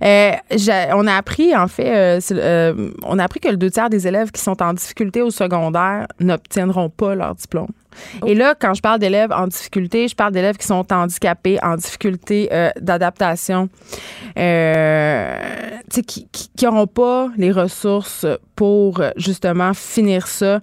On 0.03 1.07
a 1.07 1.15
appris, 1.17 1.55
en 1.57 1.69
fait, 1.69 2.19
on 3.05 3.19
a 3.19 3.25
appris 3.25 3.41
que 3.41 3.49
le 3.49 3.57
deux 3.57 3.71
tiers 3.71 3.91
des 3.91 4.07
élèves 4.07 4.31
qui 4.31 4.41
sont 4.41 4.63
en 4.63 4.73
difficulté 4.73 5.23
au 5.23 5.31
secondaire 5.31 6.07
n'obtiendront 6.21 6.89
pas 6.91 7.15
leur 7.15 7.35
diplôme. 7.35 7.69
Et 8.27 8.35
là, 8.35 8.55
quand 8.59 8.75
je 8.75 8.83
parle 8.83 8.99
d'élèves 8.99 9.33
en 9.33 9.47
difficulté, 9.47 10.09
je 10.09 10.15
parle 10.15 10.33
d'élèves 10.33 10.57
qui 10.57 10.67
sont 10.67 10.87
handicapés, 10.93 11.59
en 11.63 11.77
difficulté 11.77 12.49
euh, 12.53 12.71
d'adaptation, 12.81 13.69
euh, 14.39 15.37
qui 16.07 16.29
n'auront 16.63 16.87
pas 16.87 17.29
les 17.37 17.53
ressources 17.53 18.27
pour 18.57 19.03
justement 19.17 19.75
finir 19.75 20.27
ça 20.27 20.61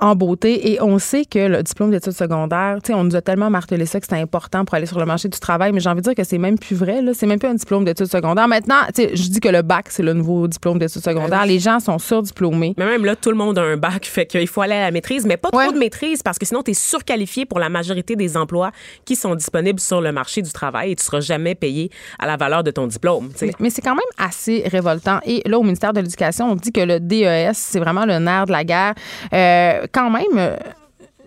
en 0.00 0.14
beauté. 0.14 0.72
Et 0.72 0.80
on 0.82 0.98
sait 0.98 1.24
que 1.24 1.38
le 1.38 1.62
diplôme 1.62 1.90
d'études 1.90 2.12
secondaires, 2.12 2.78
tu 2.82 2.88
sais, 2.88 2.94
on 2.94 3.04
nous 3.04 3.16
a 3.16 3.20
tellement 3.22 3.50
martelé 3.50 3.86
ça 3.86 4.00
que 4.00 4.06
c'était 4.06 4.20
important 4.20 4.64
pour 4.64 4.74
aller 4.74 4.86
sur 4.86 4.98
le 4.98 5.06
marché 5.06 5.28
du 5.28 5.38
travail, 5.38 5.72
mais 5.72 5.80
j'ai 5.80 5.88
envie 5.88 6.00
de 6.00 6.04
dire 6.04 6.14
que 6.14 6.24
c'est 6.24 6.38
même 6.38 6.58
plus 6.58 6.76
vrai. 6.76 7.02
Là. 7.02 7.12
C'est 7.14 7.26
même 7.26 7.38
plus 7.38 7.48
un 7.48 7.54
diplôme 7.54 7.84
d'études 7.84 8.06
secondaires. 8.06 8.48
Maintenant, 8.48 8.76
tu 8.94 9.02
sais, 9.02 9.10
je 9.16 9.28
dis 9.28 9.40
que 9.40 9.48
le 9.48 9.62
bac, 9.62 9.86
c'est 9.90 10.02
le 10.02 10.12
nouveau 10.12 10.48
diplôme 10.48 10.78
d'études 10.78 11.02
secondaires. 11.02 11.46
Les 11.46 11.58
gens 11.58 11.80
sont 11.80 11.98
surdiplômés. 11.98 12.74
Mais 12.78 12.86
même 12.86 13.04
là, 13.04 13.16
tout 13.16 13.30
le 13.30 13.36
monde 13.36 13.58
a 13.58 13.62
un 13.62 13.76
bac, 13.76 14.06
fait 14.06 14.26
qu'il 14.26 14.46
faut 14.48 14.62
aller 14.62 14.74
à 14.74 14.80
la 14.82 14.90
maîtrise, 14.90 15.26
mais 15.26 15.36
pas 15.36 15.50
Ouais. 15.52 15.64
trop 15.64 15.74
de 15.74 15.78
maîtrise 15.78 16.22
parce 16.22 16.38
que 16.38 16.46
sinon, 16.46 16.62
tu 16.62 16.70
es 16.70 16.74
surqualifié 16.74 17.44
pour 17.46 17.58
la 17.58 17.68
majorité 17.68 18.16
des 18.16 18.36
emplois 18.36 18.70
qui 19.04 19.16
sont 19.16 19.34
disponibles 19.34 19.80
sur 19.80 20.00
le 20.00 20.12
marché 20.12 20.42
du 20.42 20.50
travail 20.52 20.92
et 20.92 20.96
tu 20.96 21.04
seras 21.04 21.20
jamais 21.20 21.54
payé 21.54 21.90
à 22.18 22.26
la 22.26 22.36
valeur 22.36 22.62
de 22.64 22.70
ton 22.70 22.86
diplôme. 22.86 23.30
Mais, 23.42 23.50
mais 23.58 23.70
c'est 23.70 23.82
quand 23.82 23.94
même 23.94 24.00
assez 24.18 24.62
révoltant. 24.66 25.18
Et 25.24 25.42
là, 25.48 25.58
au 25.58 25.62
ministère 25.62 25.92
de 25.92 26.00
l'Éducation, 26.00 26.50
on 26.52 26.54
dit 26.56 26.72
que 26.72 26.80
le 26.80 27.00
DES, 27.00 27.50
c'est 27.54 27.78
vraiment 27.80 28.06
le 28.06 28.18
nerf 28.18 28.46
de 28.46 28.52
la 28.52 28.64
guerre. 28.64 28.94
Euh, 29.32 29.86
quand 29.92 30.10
même, 30.10 30.24
euh, 30.36 30.56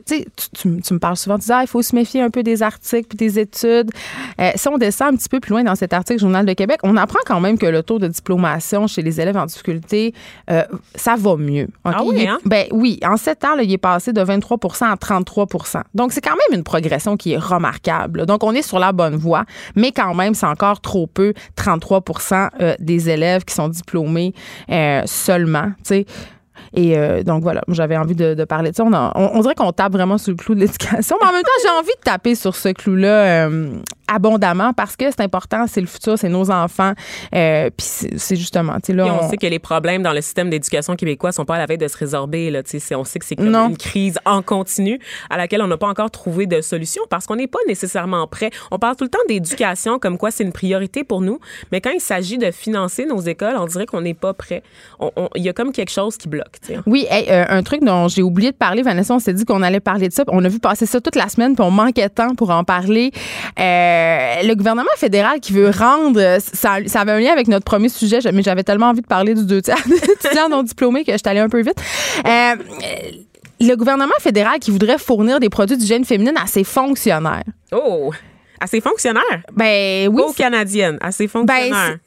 tu, 0.06 0.26
tu, 0.52 0.82
tu 0.82 0.94
me- 0.94 1.00
parles 1.00 1.16
souvent, 1.16 1.38
tu 1.40 1.46
dis, 1.46 1.52
ah, 1.54 1.62
il 1.64 1.68
faut 1.68 1.82
se 1.82 1.96
méfier 1.96 2.22
un 2.22 2.30
peu 2.30 2.44
des 2.44 2.62
articles 2.62 3.08
puis 3.08 3.16
des 3.18 3.40
études. 3.40 3.90
Euh, 4.42 4.52
si 4.54 4.68
on 4.68 4.78
descend 4.78 5.14
un 5.14 5.16
petit 5.16 5.30
peu 5.30 5.40
plus 5.40 5.52
loin 5.52 5.64
dans 5.64 5.76
cet 5.76 5.94
article 5.94 6.20
Journal 6.20 6.46
de 6.46 6.52
Québec, 6.52 6.80
on 6.84 6.98
apprend 6.98 7.20
quand 7.26 7.40
même 7.40 7.58
que 7.58 7.66
le 7.68 7.84
taux 7.84 8.00
de 8.00 8.10
diplomation 8.10 8.86
chez 8.88 9.02
les 9.02 9.22
élèves 9.22 9.38
en 9.38 9.46
difficulté, 9.46 10.14
euh, 10.52 10.64
ça 10.94 11.16
va 11.18 11.38
mieux. 11.38 11.70
Ah 11.86 12.04
oui, 12.04 12.18
Il 12.20 12.28
hein? 12.28 12.38
Ben 12.44 12.66
oui, 12.72 13.00
en 13.06 13.16
sept 13.16 13.46
ans, 13.46 13.56
là, 13.56 13.64
il 13.64 13.72
est 13.72 13.78
passé 13.78 14.12
de 14.12 14.22
23% 14.22 14.84
à 14.92 14.96
33% 14.96 15.84
Donc, 15.94 16.12
c'est 16.12 16.20
quand 16.20 16.36
même 16.36 16.58
une 16.60 16.66
progression 16.66 17.16
qui 17.16 17.32
est 17.32 17.38
remarquable. 17.38 18.20
là. 18.20 18.26
Donc, 18.26 18.44
on 18.44 18.52
est 18.54 18.62
sur 18.62 18.80
la 18.80 18.92
bonne 18.92 19.16
voie, 19.16 19.46
mais 19.78 19.94
quand 19.94 20.14
même, 20.16 20.34
c'est 20.34 20.48
encore 20.48 20.82
trop 20.82 21.08
peu, 21.08 21.32
33% 21.56 22.50
euh, 22.60 22.76
des 22.78 23.10
élèves 23.10 23.46
qui 23.46 23.54
sont 23.56 23.70
diplômés 23.70 24.34
seulement. 25.06 25.72
Et 26.76 26.98
euh, 26.98 27.22
donc 27.24 27.44
voilà, 27.44 27.62
j'avais 27.68 27.98
envie 27.98 28.16
de, 28.16 28.44
parler 28.46 28.72
de 28.72 28.76
ça. 28.76 28.84
On 28.84 29.40
dirait 29.42 29.56
qu'on 29.56 29.72
tape 29.72 29.92
vraiment 29.92 30.18
sur 30.18 30.32
le 30.32 30.38
clou 30.38 30.56
de 30.56 30.62
l'éducation, 30.62 31.18
mais 31.22 31.28
en 31.28 31.32
même 31.32 31.44
temps, 31.44 31.50
j'ai 31.62 31.70
envie 31.70 31.96
de 31.96 32.04
taper 32.04 32.36
sur 32.36 32.56
ce 32.56 32.70
clou-là 32.70 33.48
euh, 33.48 33.76
abondamment 34.14 34.74
parce 34.74 34.96
que 34.96 35.06
c'est 35.12 35.22
important, 35.22 35.66
c'est 35.68 35.82
le 35.82 35.88
futur, 35.88 36.18
c'est 36.18 36.30
nos 36.30 36.52
enfants. 36.52 36.94
Euh, 37.36 37.70
puis 37.76 37.86
c'est 38.18 38.36
justement, 38.36 38.74
tu 38.76 38.88
sais, 38.88 38.94
là, 38.94 39.06
Et 39.08 39.12
on, 39.12 39.24
on- 39.24 39.30
sait 39.30 39.38
que 39.38 39.48
les 39.48 39.60
problèmes 39.60 40.04
dans 40.04 40.14
le 40.14 40.22
système 40.22 40.50
d'éducation 40.50 40.96
québécois 40.96 41.32
sont 41.32 41.46
pas 41.46 41.56
à 41.56 41.60
la 41.60 41.66
veille 41.66 41.78
de 41.78 41.88
se 41.88 41.98
résorber. 41.98 42.50
Là, 42.52 42.64
Tu 42.64 42.80
sais, 42.80 42.96
on 42.96 43.04
sait 43.04 43.20
que 43.20 43.26
c'est 43.26 43.40
une 43.40 43.78
crise 43.78 44.20
en 44.26 44.42
continu 44.42 45.00
à 45.30 45.38
laquelle 45.38 45.62
on 45.62 45.68
n'a 45.68 45.78
pas 45.78 45.88
encore 45.88 46.12
trouvé 46.12 46.46
de 46.46 46.62
solution 46.62 47.02
parce 47.10 47.26
qu'on 47.26 47.36
n'est 47.36 47.48
pas 47.48 47.60
nécessairement 47.68 48.28
prêt. 48.28 48.50
On 48.72 48.80
parle 48.80 48.96
tout 48.96 49.04
le 49.04 49.10
temps 49.10 49.20
d'éducation 49.28 50.00
comme 50.00 50.18
quoi 50.18 50.32
c'est 50.32 50.44
une 50.44 50.52
priorité 50.52 51.04
pour 51.04 51.22
nous, 51.22 51.40
mais 51.72 51.82
quand 51.82 51.92
il 51.92 52.00
s'agit 52.02 52.38
de 52.38 52.52
financer 52.52 53.06
nos 53.06 53.20
écoles, 53.22 53.56
on 53.58 53.66
dirait 53.66 53.86
qu'on 53.86 54.02
n'est 54.02 54.14
pas 54.14 54.34
prêt. 54.34 54.64
Il 55.36 55.44
y 55.44 55.50
a 55.50 55.54
comme 55.54 55.72
quelque 55.72 55.92
chose 55.92 56.18
qui 56.18 56.28
bloque. 56.28 56.60
tu 56.62 56.74
sais. 56.74 56.80
Oui, 56.86 57.06
hey, 57.10 57.26
euh, 57.30 57.46
un 57.50 57.64
truc 57.64 57.84
dont 57.84 58.08
j'ai 58.08 58.22
oublié 58.24 58.52
de 58.52 58.56
parler, 58.58 58.82
Vanessa, 58.84 59.14
on 59.14 59.20
s'est 59.20 59.34
dit 59.34 59.46
qu'on 59.46 59.62
allait 59.62 59.80
parler 59.80 60.08
de 60.10 60.14
ça. 60.14 60.24
On 60.28 60.44
a 60.44 60.50
vu 60.50 60.60
passer 60.60 60.86
ça 60.86 61.00
toute 61.02 61.16
la 61.16 61.28
semaine, 61.30 61.56
puis 61.56 61.64
on 61.66 61.72
manquait 61.72 62.08
de 62.08 62.14
temps 62.14 62.36
pour 62.36 62.50
en 62.52 62.64
parler. 62.64 63.12
Euh, 63.60 64.03
le 64.44 64.54
gouvernement 64.56 64.90
fédéral 64.98 65.40
qui 65.40 65.54
veut 65.54 65.70
rendre, 65.70 66.20
euh, 66.20 66.40
ça, 66.40 66.78
ça 66.86 67.02
avait 67.02 67.12
un 67.12 67.20
lien 67.20 67.32
avec 67.32 67.48
notre 67.48 67.66
premier 67.66 67.90
sujet, 67.90 68.20
mais 68.34 68.44
j'avais 68.44 68.64
tellement 68.64 68.88
envie 68.88 69.02
de 69.02 69.08
parler 69.08 69.34
du 69.34 69.46
deux 69.46 69.62
tiers 69.62 69.78
d'étudiants 69.88 70.50
non 70.50 70.64
diplômés 70.64 71.04
que 71.04 71.12
je 71.12 71.18
suis 71.18 71.28
allée 71.28 71.40
un 71.40 71.50
peu 71.50 71.62
vite. 71.62 71.82
Euh, 72.26 72.56
le 73.60 73.76
gouvernement 73.76 74.14
fédéral 74.20 74.60
qui 74.60 74.72
voudrait 74.72 74.98
fournir 74.98 75.40
des 75.40 75.50
produits 75.50 75.78
d'hygiène 75.78 76.06
féminine 76.06 76.36
à 76.42 76.48
ses 76.48 76.64
fonctionnaires. 76.64 77.44
Oh! 77.72 78.12
À 78.60 78.68
ses 78.68 78.82
fonctionnaires? 78.82 79.44
Ben 79.52 80.08
oui, 80.10 80.22
Aux 80.22 80.32
Canadiennes, 80.34 80.98
à 81.02 81.12
ses 81.12 81.28
fonctionnaires. 81.28 81.98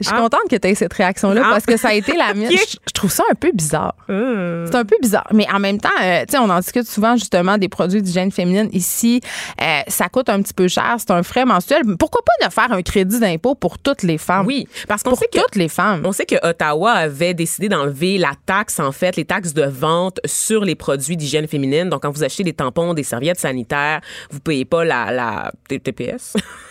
Je 0.00 0.06
suis 0.06 0.14
Ah. 0.16 0.20
contente 0.20 0.42
que 0.50 0.56
tu 0.56 0.68
aies 0.68 0.74
cette 0.74 0.92
réaction-là 0.92 1.42
Ah. 1.44 1.48
parce 1.52 1.66
que 1.66 1.76
ça 1.76 1.88
a 1.88 1.94
été 1.94 2.16
la 2.16 2.34
mienne. 2.34 2.50
Je, 2.52 2.76
je 2.86 2.92
trouve 2.92 3.10
ça 3.10 3.24
un 3.30 3.34
peu 3.34 3.50
bizarre. 3.52 3.94
Hum. 4.08 4.64
C'est 4.66 4.74
un 4.76 4.84
peu 4.84 4.96
bizarre. 5.00 5.26
Mais 5.32 5.46
en 5.52 5.58
même 5.58 5.80
temps, 5.80 5.88
euh, 6.02 6.20
tu 6.26 6.32
sais, 6.32 6.38
on 6.38 6.48
en 6.50 6.58
discute 6.60 6.86
souvent 6.86 7.16
justement 7.16 7.58
des 7.58 7.68
produits 7.68 8.02
d'hygiène 8.02 8.30
féminine. 8.30 8.68
Ici, 8.72 9.20
euh, 9.60 9.80
ça 9.88 10.08
coûte 10.08 10.28
un 10.28 10.40
petit 10.42 10.54
peu 10.54 10.68
cher. 10.68 10.96
C'est 10.98 11.10
un 11.10 11.22
frais 11.22 11.44
mensuel. 11.44 11.82
Pourquoi 11.98 12.22
pas 12.24 12.46
de 12.46 12.52
faire 12.52 12.72
un 12.72 12.82
crédit 12.82 13.20
d'impôt 13.20 13.54
pour 13.54 13.78
toutes 13.78 14.02
les 14.02 14.18
femmes? 14.18 14.46
Oui, 14.46 14.66
parce 14.88 15.02
qu'on 15.02 15.14
sait 15.14 15.28
que 15.32 15.38
toutes 15.38 15.56
les 15.56 15.68
femmes. 15.68 16.02
On 16.04 16.12
sait 16.12 16.26
que 16.26 16.36
Ottawa 16.46 16.92
avait 16.92 17.34
décidé 17.34 17.68
d'enlever 17.68 18.18
la 18.18 18.32
taxe, 18.46 18.80
en 18.80 18.92
fait, 18.92 19.16
les 19.16 19.24
taxes 19.24 19.54
de 19.54 19.64
vente 19.64 20.20
sur 20.24 20.64
les 20.64 20.74
produits 20.74 21.16
d'hygiène 21.16 21.46
féminine. 21.48 21.88
Donc, 21.88 22.02
quand 22.02 22.10
vous 22.10 22.24
achetez 22.24 22.44
des 22.44 22.52
tampons, 22.52 22.94
des 22.94 23.02
serviettes 23.02 23.40
sanitaires, 23.40 24.00
vous 24.30 24.40
payez 24.40 24.64
pas 24.64 24.84
la, 24.84 25.10
la 25.12 25.52
TPS. 25.68 26.34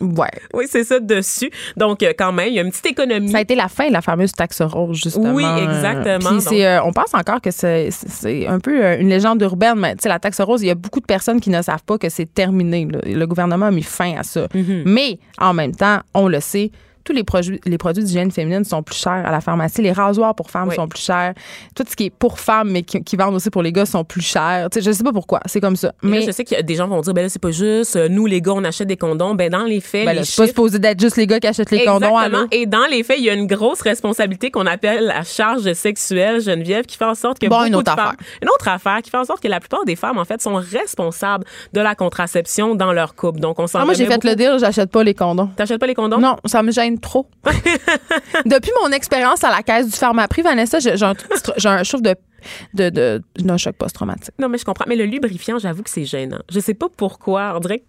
Ouais. 0.00 0.28
oui, 0.54 0.66
c'est 0.68 0.84
ça 0.84 1.00
dessus. 1.00 1.50
Donc, 1.76 2.02
euh, 2.02 2.12
quand 2.16 2.32
même, 2.32 2.48
il 2.48 2.54
y 2.54 2.58
a 2.58 2.62
une 2.62 2.70
petite 2.70 2.86
économie. 2.86 3.30
Ça 3.30 3.38
a 3.38 3.40
été 3.40 3.54
la 3.54 3.68
fin 3.68 3.88
de 3.88 3.92
la 3.92 4.02
fameuse 4.02 4.32
taxe 4.32 4.60
rose, 4.60 4.98
justement. 5.02 5.32
Oui, 5.32 5.44
exactement. 5.44 6.30
Puis 6.30 6.40
c'est, 6.40 6.66
euh, 6.66 6.82
on 6.82 6.92
pense 6.92 7.14
encore 7.14 7.40
que 7.40 7.50
c'est, 7.50 7.90
un 8.46 8.60
peu 8.60 8.84
euh, 8.84 8.98
une 8.98 9.08
légende 9.08 9.40
urbaine, 9.42 9.78
mais 9.78 9.94
tu 9.96 10.02
sais, 10.02 10.08
la 10.08 10.18
taxe 10.18 10.40
rose, 10.40 10.62
il 10.62 10.66
y 10.66 10.70
a 10.70 10.74
beaucoup 10.74 11.00
de 11.00 11.06
personnes 11.06 11.40
qui 11.40 11.50
ne 11.50 11.62
savent 11.62 11.84
pas 11.84 11.98
que 11.98 12.08
c'est 12.08 12.32
terminé. 12.32 12.86
là. 12.90 12.98
Le 13.04 13.26
gouvernement 13.26 13.66
a 13.66 13.70
mis 13.70 13.82
fin 13.82 14.16
à 14.18 14.22
ça. 14.22 14.46
Mm-hmm. 14.46 14.82
Mais 14.86 15.18
en 15.38 15.54
même 15.54 15.74
temps, 15.74 16.00
on 16.14 16.28
le 16.28 16.40
sait, 16.40 16.70
tous 17.06 17.12
les 17.14 17.24
produits, 17.24 17.60
les 17.64 17.78
produits 17.78 18.04
d'hygiène 18.04 18.30
féminine 18.30 18.64
sont 18.64 18.82
plus 18.82 18.96
chers 18.98 19.12
à 19.26 19.30
la 19.30 19.40
pharmacie. 19.40 19.80
Les 19.80 19.92
rasoirs 19.92 20.34
pour 20.34 20.50
femmes 20.50 20.68
Oui. 20.68 20.74
sont 20.74 20.88
plus 20.88 21.00
chers. 21.00 21.32
Tout 21.74 21.84
ce 21.88 21.94
qui 21.96 22.06
est 22.06 22.10
pour 22.10 22.38
femmes, 22.38 22.70
mais 22.70 22.82
qui, 22.82 23.02
qui 23.02 23.16
vendent 23.16 23.34
aussi 23.36 23.48
pour 23.48 23.62
les 23.62 23.72
gars, 23.72 23.86
sont 23.86 24.04
plus 24.04 24.20
chers. 24.20 24.68
Sais, 24.72 24.82
je 24.82 24.90
sais 24.90 25.04
pas 25.04 25.12
pourquoi. 25.12 25.40
C'est 25.46 25.60
comme 25.60 25.76
ça. 25.76 25.92
Mais 26.02 26.20
je 26.22 26.30
sais 26.32 26.44
a 26.56 26.62
des 26.62 26.74
gens 26.74 26.88
vont 26.88 27.00
dire, 27.00 27.14
ben 27.14 27.22
là, 27.22 27.28
c'est 27.28 27.40
pas 27.40 27.50
juste, 27.52 27.96
euh, 27.96 28.08
nous, 28.08 28.26
les 28.26 28.40
gars, 28.42 28.52
on 28.54 28.64
achète 28.64 28.88
des 28.88 28.96
condoms. 28.96 29.34
Ben, 29.34 29.50
dans 29.50 29.64
les 29.64 29.80
faits, 29.80 30.04
ben 30.04 30.12
les 30.12 30.14
là, 30.16 30.20
pas 30.20 30.24
chiffres- 30.26 30.46
supposé 30.46 30.78
d'être 30.78 31.00
juste 31.00 31.16
les 31.16 31.26
gars 31.26 31.38
qui 31.40 31.46
achètent 31.46 31.70
les 31.70 31.84
condoms. 31.84 32.08
Exactement. 32.08 32.38
allô? 32.38 32.48
Et 32.50 32.66
dans 32.66 32.86
les 32.90 33.02
faits, 33.04 33.18
il 33.18 33.24
y 33.24 33.30
a 33.30 33.34
une 33.34 33.46
grosse 33.46 33.80
responsabilité 33.82 34.50
qu'on 34.50 34.66
appelle 34.66 35.04
la 35.06 35.22
charge 35.22 35.72
sexuelle, 35.74 36.40
Geneviève, 36.40 36.84
qui 36.86 36.96
fait 36.96 37.04
en 37.04 37.14
sorte 37.14 37.38
que 37.38 37.46
Bon, 37.46 37.64
une 37.64 37.74
autre 37.76 37.84
de 37.94 38.00
femmes, 38.00 38.08
affaire. 38.08 38.16
une 38.42 38.48
autre 38.48 38.68
affaire, 38.68 38.98
qui 39.02 39.10
fait 39.10 39.16
en 39.18 39.24
sorte 39.24 39.40
que 39.42 39.48
la 39.48 39.60
plupart 39.60 39.84
des 39.84 39.94
femmes, 39.96 40.18
en 40.18 40.24
fait, 40.24 40.42
sont 40.42 40.54
responsables 40.56 41.44
de 41.72 41.80
la 41.80 41.94
contraception 41.94 42.74
dans 42.74 42.92
leur 42.92 43.14
couple. 43.14 43.40
Donc, 43.40 43.58
on 43.58 43.66
s'en 43.66 43.80
Ah, 43.80 43.84
moi, 43.84 43.94
j'ai 43.94 44.06
fait 44.06 44.22
le 44.24 44.30
beaucoup. 44.34 44.36
deal, 44.36 44.56
j'achète 44.58 44.90
pas 44.90 45.02
les 45.04 45.14
condoms. 45.14 45.48
T'achètes 45.56 45.78
pas 45.78 45.86
les 45.86 45.94
condoms? 45.94 46.18
Non, 46.20 46.36
ça 46.44 46.62
me 46.62 46.70
gêne 46.72 46.95
trop. 47.00 47.28
Depuis 48.46 48.70
mon 48.82 48.90
expérience 48.92 49.44
à 49.44 49.50
la 49.50 49.62
caisse 49.62 49.86
du 49.86 49.96
Pharmaprix, 49.96 50.42
Vanessa, 50.42 50.78
j'ai 50.78 50.92
un, 51.02 51.14
un 51.64 51.82
choc 51.84 52.02
de, 52.02 52.14
de, 52.74 52.90
de, 52.90 53.22
d'un 53.38 53.56
choc 53.56 53.76
post-traumatique. 53.76 54.34
Non, 54.38 54.48
mais 54.48 54.58
je 54.58 54.64
comprends. 54.64 54.84
Mais 54.88 54.96
le 54.96 55.04
lubrifiant, 55.04 55.58
j'avoue 55.58 55.82
que 55.82 55.90
c'est 55.90 56.04
gênant. 56.04 56.38
Je 56.50 56.60
sais 56.60 56.74
pas 56.74 56.86
pourquoi. 56.94 57.54
On 57.56 57.60
dirait 57.60 57.80
que, 57.80 57.84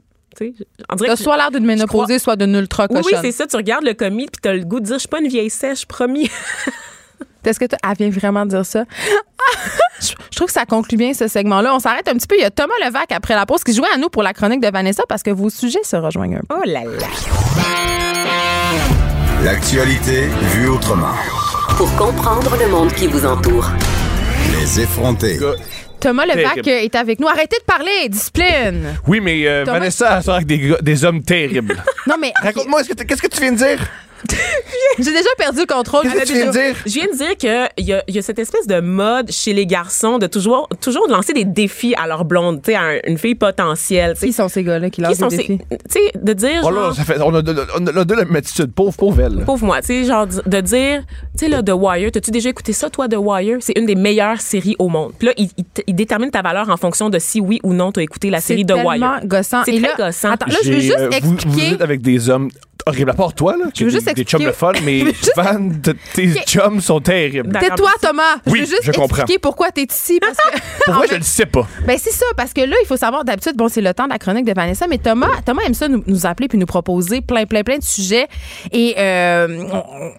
T'as 1.06 1.16
soit 1.16 1.36
l'air 1.38 1.50
d'une 1.52 1.66
ménopausée, 1.66 2.20
soit 2.20 2.36
d'une 2.36 2.54
ultra 2.56 2.86
Oui, 2.90 3.02
cochonne. 3.02 3.12
oui, 3.16 3.20
c'est 3.24 3.32
ça. 3.32 3.48
Tu 3.48 3.56
regardes 3.56 3.84
le 3.86 3.94
commis 3.94 4.28
puis 4.28 4.40
t'as 4.42 4.54
le 4.54 4.64
goût 4.66 4.80
de 4.80 4.86
dire, 4.86 4.96
je 4.96 5.00
suis 5.00 5.08
pas 5.08 5.20
une 5.20 5.28
vieille 5.28 5.50
sèche, 5.50 5.86
promis. 5.88 6.30
Est-ce 7.44 7.60
que 7.60 7.66
tu 7.66 7.76
elle 7.82 7.96
vient 7.98 8.10
vraiment 8.10 8.46
dire 8.46 8.66
ça? 8.66 8.84
je, 10.02 10.08
je 10.10 10.36
trouve 10.36 10.48
que 10.48 10.54
ça 10.54 10.66
conclut 10.66 10.98
bien 10.98 11.14
ce 11.14 11.30
segment-là. 11.30 11.74
On 11.74 11.80
s'arrête 11.80 12.08
un 12.10 12.14
petit 12.16 12.28
peu. 12.28 12.36
Il 12.38 12.42
y 12.42 12.44
a 12.44 12.52
Thomas 12.52 12.74
Levac 12.86 13.10
après 13.14 13.36
la 13.36 13.46
pause 13.46 13.64
qui 13.64 13.74
jouait 13.74 13.88
à 13.94 13.98
nous 13.98 14.10
pour 14.10 14.22
la 14.22 14.34
chronique 14.34 14.60
de 14.60 14.70
Vanessa 14.70 15.04
parce 15.08 15.24
que 15.24 15.32
vos 15.32 15.50
sujets 15.50 15.84
se 15.84 15.96
rejoignent 15.96 16.36
un 16.36 16.42
peu. 16.42 16.56
Oh 16.62 16.62
là 16.66 16.84
là. 16.84 17.97
L'actualité 19.44 20.28
vue 20.56 20.68
autrement. 20.70 21.14
Pour 21.78 21.94
comprendre 21.96 22.56
le 22.60 22.68
monde 22.70 22.92
qui 22.94 23.08
vous 23.08 23.26
entoure. 23.26 23.70
Les 24.60 24.82
effrontés. 24.82 25.38
Thomas 26.00 26.26
Levac 26.26 26.62
Terrible. 26.62 26.70
est 26.70 26.96
avec 26.96 27.20
nous. 27.20 27.28
Arrêtez 27.28 27.58
de 27.60 27.64
parler, 27.64 28.10
discipline. 28.10 28.96
Oui, 29.08 29.20
mais 29.22 29.48
euh, 29.48 29.64
Thomas- 29.66 29.80
Vanessa 29.80 30.22
sort 30.22 30.36
avec 30.36 30.48
des, 30.48 30.76
des 30.82 31.06
hommes 31.06 31.24
terribles. 31.24 31.84
Non, 32.08 32.16
mais 32.20 32.32
Raconte-moi, 32.42 32.82
qu'est-ce 32.84 33.22
que 33.22 33.28
tu 33.28 33.42
viens 33.42 33.52
de 33.52 33.58
dire? 33.58 33.80
j'ai 35.00 35.12
déjà 35.12 35.30
perdu 35.38 35.60
le 35.62 35.66
contrôle. 35.66 36.04
Qu'est-ce 36.04 36.16
que 36.16 36.28
tu 36.28 36.34
viens 36.34 36.48
de 36.48 36.52
dire? 36.52 36.76
Je 36.86 36.92
viens 36.94 37.06
de 37.08 37.16
dire 37.18 37.38
qu'il 37.38 37.86
y 37.86 37.94
a, 37.94 38.04
il 38.08 38.16
y 38.16 38.20
a 38.20 38.22
cette 38.22 38.40
espèce 38.40 38.68
de 38.68 38.80
mode 38.80 39.32
chez 39.32 39.54
les 39.54 39.66
garçons 39.66 40.18
de 40.18 40.28
toujours, 40.28 40.68
toujours 40.82 41.08
de 41.08 41.14
lancer 41.14 41.34
des 41.34 41.46
défis 41.46 41.94
à 41.96 42.08
leur 42.08 42.26
blonde, 42.26 42.62
tu 42.62 42.72
sais, 42.72 42.78
à 42.78 42.82
un- 42.84 43.00
une 43.06 43.18
fille 43.18 43.36
potentielle. 43.36 44.16
Qui 44.20 44.34
sont 44.34 44.48
ces 44.50 44.64
gars-là 44.64 44.90
qui 44.90 45.02
Qui 45.02 45.02
lancent 45.02 45.18
sont 45.18 45.28
des 45.28 45.38
ces. 45.38 45.48
défis? 45.48 45.60
Tu 45.70 45.78
sais, 45.90 46.12
de 46.22 46.34
dire. 46.34 46.62
Oh 46.64 46.70
là, 46.72 46.82
genre, 46.86 46.96
ça 46.96 47.04
fait, 47.04 47.20
on 47.22 47.34
a 47.36 47.42
de, 47.42 47.56
on 47.80 47.86
a 47.88 48.04
de 48.06 48.14
la 48.14 48.24
attitude. 48.38 48.72
Pauvre, 48.74 48.96
pauvre 48.96 49.22
elle. 49.22 49.44
Pauvre 49.46 49.66
moi, 49.66 49.82
tu 49.82 49.88
sais, 49.88 50.04
genre 50.04 50.26
de 50.28 50.62
dire, 50.62 51.04
tu 51.38 51.46
sais, 51.46 51.48
là, 51.50 51.62
The 51.64 51.72
Wire, 51.74 52.12
t'as-tu 52.12 52.32
déjà 52.32 52.50
écouté 52.50 52.74
ça, 52.74 52.90
toi, 52.90 53.08
The 53.08 53.16
Wire? 53.18 53.58
C'est 53.62 53.78
une 53.78 53.86
des 53.86 53.96
meilleures 53.96 54.42
séries 54.42 54.76
au 54.80 54.90
monde. 54.90 55.14
Puis 55.18 55.28
là, 55.28 55.34
il, 55.38 55.50
il 55.58 55.66
il 55.88 55.96
détermine 55.96 56.32
ta 56.32 56.42
valeur 56.42 56.70
en 56.70 56.78
fonction 56.78 57.10
de 57.10 57.20
si 57.20 57.40
oui 57.40 57.60
ou 57.64 57.74
non 57.74 57.92
t'as 57.92 58.02
écouté 58.02 58.30
la 58.30 58.42
série 58.42 58.62
C'est 58.68 58.74
The 58.74 58.76
tellement 58.76 58.90
Wire. 58.90 59.20
gossant. 59.26 59.62
C'est 59.64 59.76
Et 59.76 59.82
très 59.82 59.90
là, 59.98 60.06
gossant. 60.08 60.32
Attends, 60.32 60.48
là, 60.48 60.58
je 60.64 60.72
veux 60.74 60.80
juste 60.80 60.98
euh, 61.00 61.10
vous, 61.22 61.34
expliquer. 61.34 61.68
vous 61.70 61.74
êtes 61.76 61.82
avec 61.82 62.02
des 62.02 62.30
hommes 62.30 62.50
horribles. 62.88 63.12
À 63.12 63.14
part 63.14 63.34
toi, 63.34 63.56
là. 63.58 63.66
Je 63.76 63.84
veux 63.86 63.90
juste 63.90 64.06
des, 64.08 64.14
des 64.14 64.24
chums 64.24 64.44
le 64.44 64.52
fun, 64.52 64.72
mais 64.84 65.04
de- 65.04 65.96
tes 66.14 66.34
chums 66.46 66.82
sont 66.82 67.00
terribles. 67.00 67.58
Tais-toi, 67.60 67.92
Thomas. 68.02 68.22
Oui, 68.48 68.60
je 68.60 68.64
veux 68.64 68.66
juste 68.68 68.84
je 68.84 68.92
comprends. 68.92 69.18
expliquer 69.18 69.40
pourquoi 69.40 69.72
tu 69.72 69.82
es 69.82 69.86
ici. 69.86 70.20
Parce 70.20 70.38
que, 70.38 70.60
Pourquoi 70.86 71.06
je 71.10 71.16
le 71.16 71.22
sais 71.22 71.46
pas? 71.46 71.68
Ben 71.86 71.98
c'est 72.02 72.12
ça, 72.12 72.26
parce 72.36 72.54
que 72.54 72.62
là, 72.62 72.76
il 72.82 72.86
faut 72.88 72.98
savoir, 72.98 73.24
d'habitude, 73.26 73.54
bon, 73.56 73.68
c'est 73.68 73.82
le 73.82 73.94
temps 73.94 74.06
de 74.06 74.10
la 74.12 74.20
chronique 74.20 74.46
de 74.46 74.54
Vanessa, 74.54 74.88
mais 74.88 74.98
Thomas, 74.98 75.28
Thomas 75.46 75.62
aime 75.66 75.74
ça 75.74 75.88
nous, 75.88 76.04
nous 76.08 76.26
appeler 76.26 76.48
puis 76.48 76.58
nous 76.58 76.66
proposer 76.66 77.22
plein, 77.22 77.46
plein, 77.46 77.64
plein 77.64 77.78
de 77.78 77.84
sujets. 77.84 78.28
Et 78.72 78.96
euh, 78.98 79.64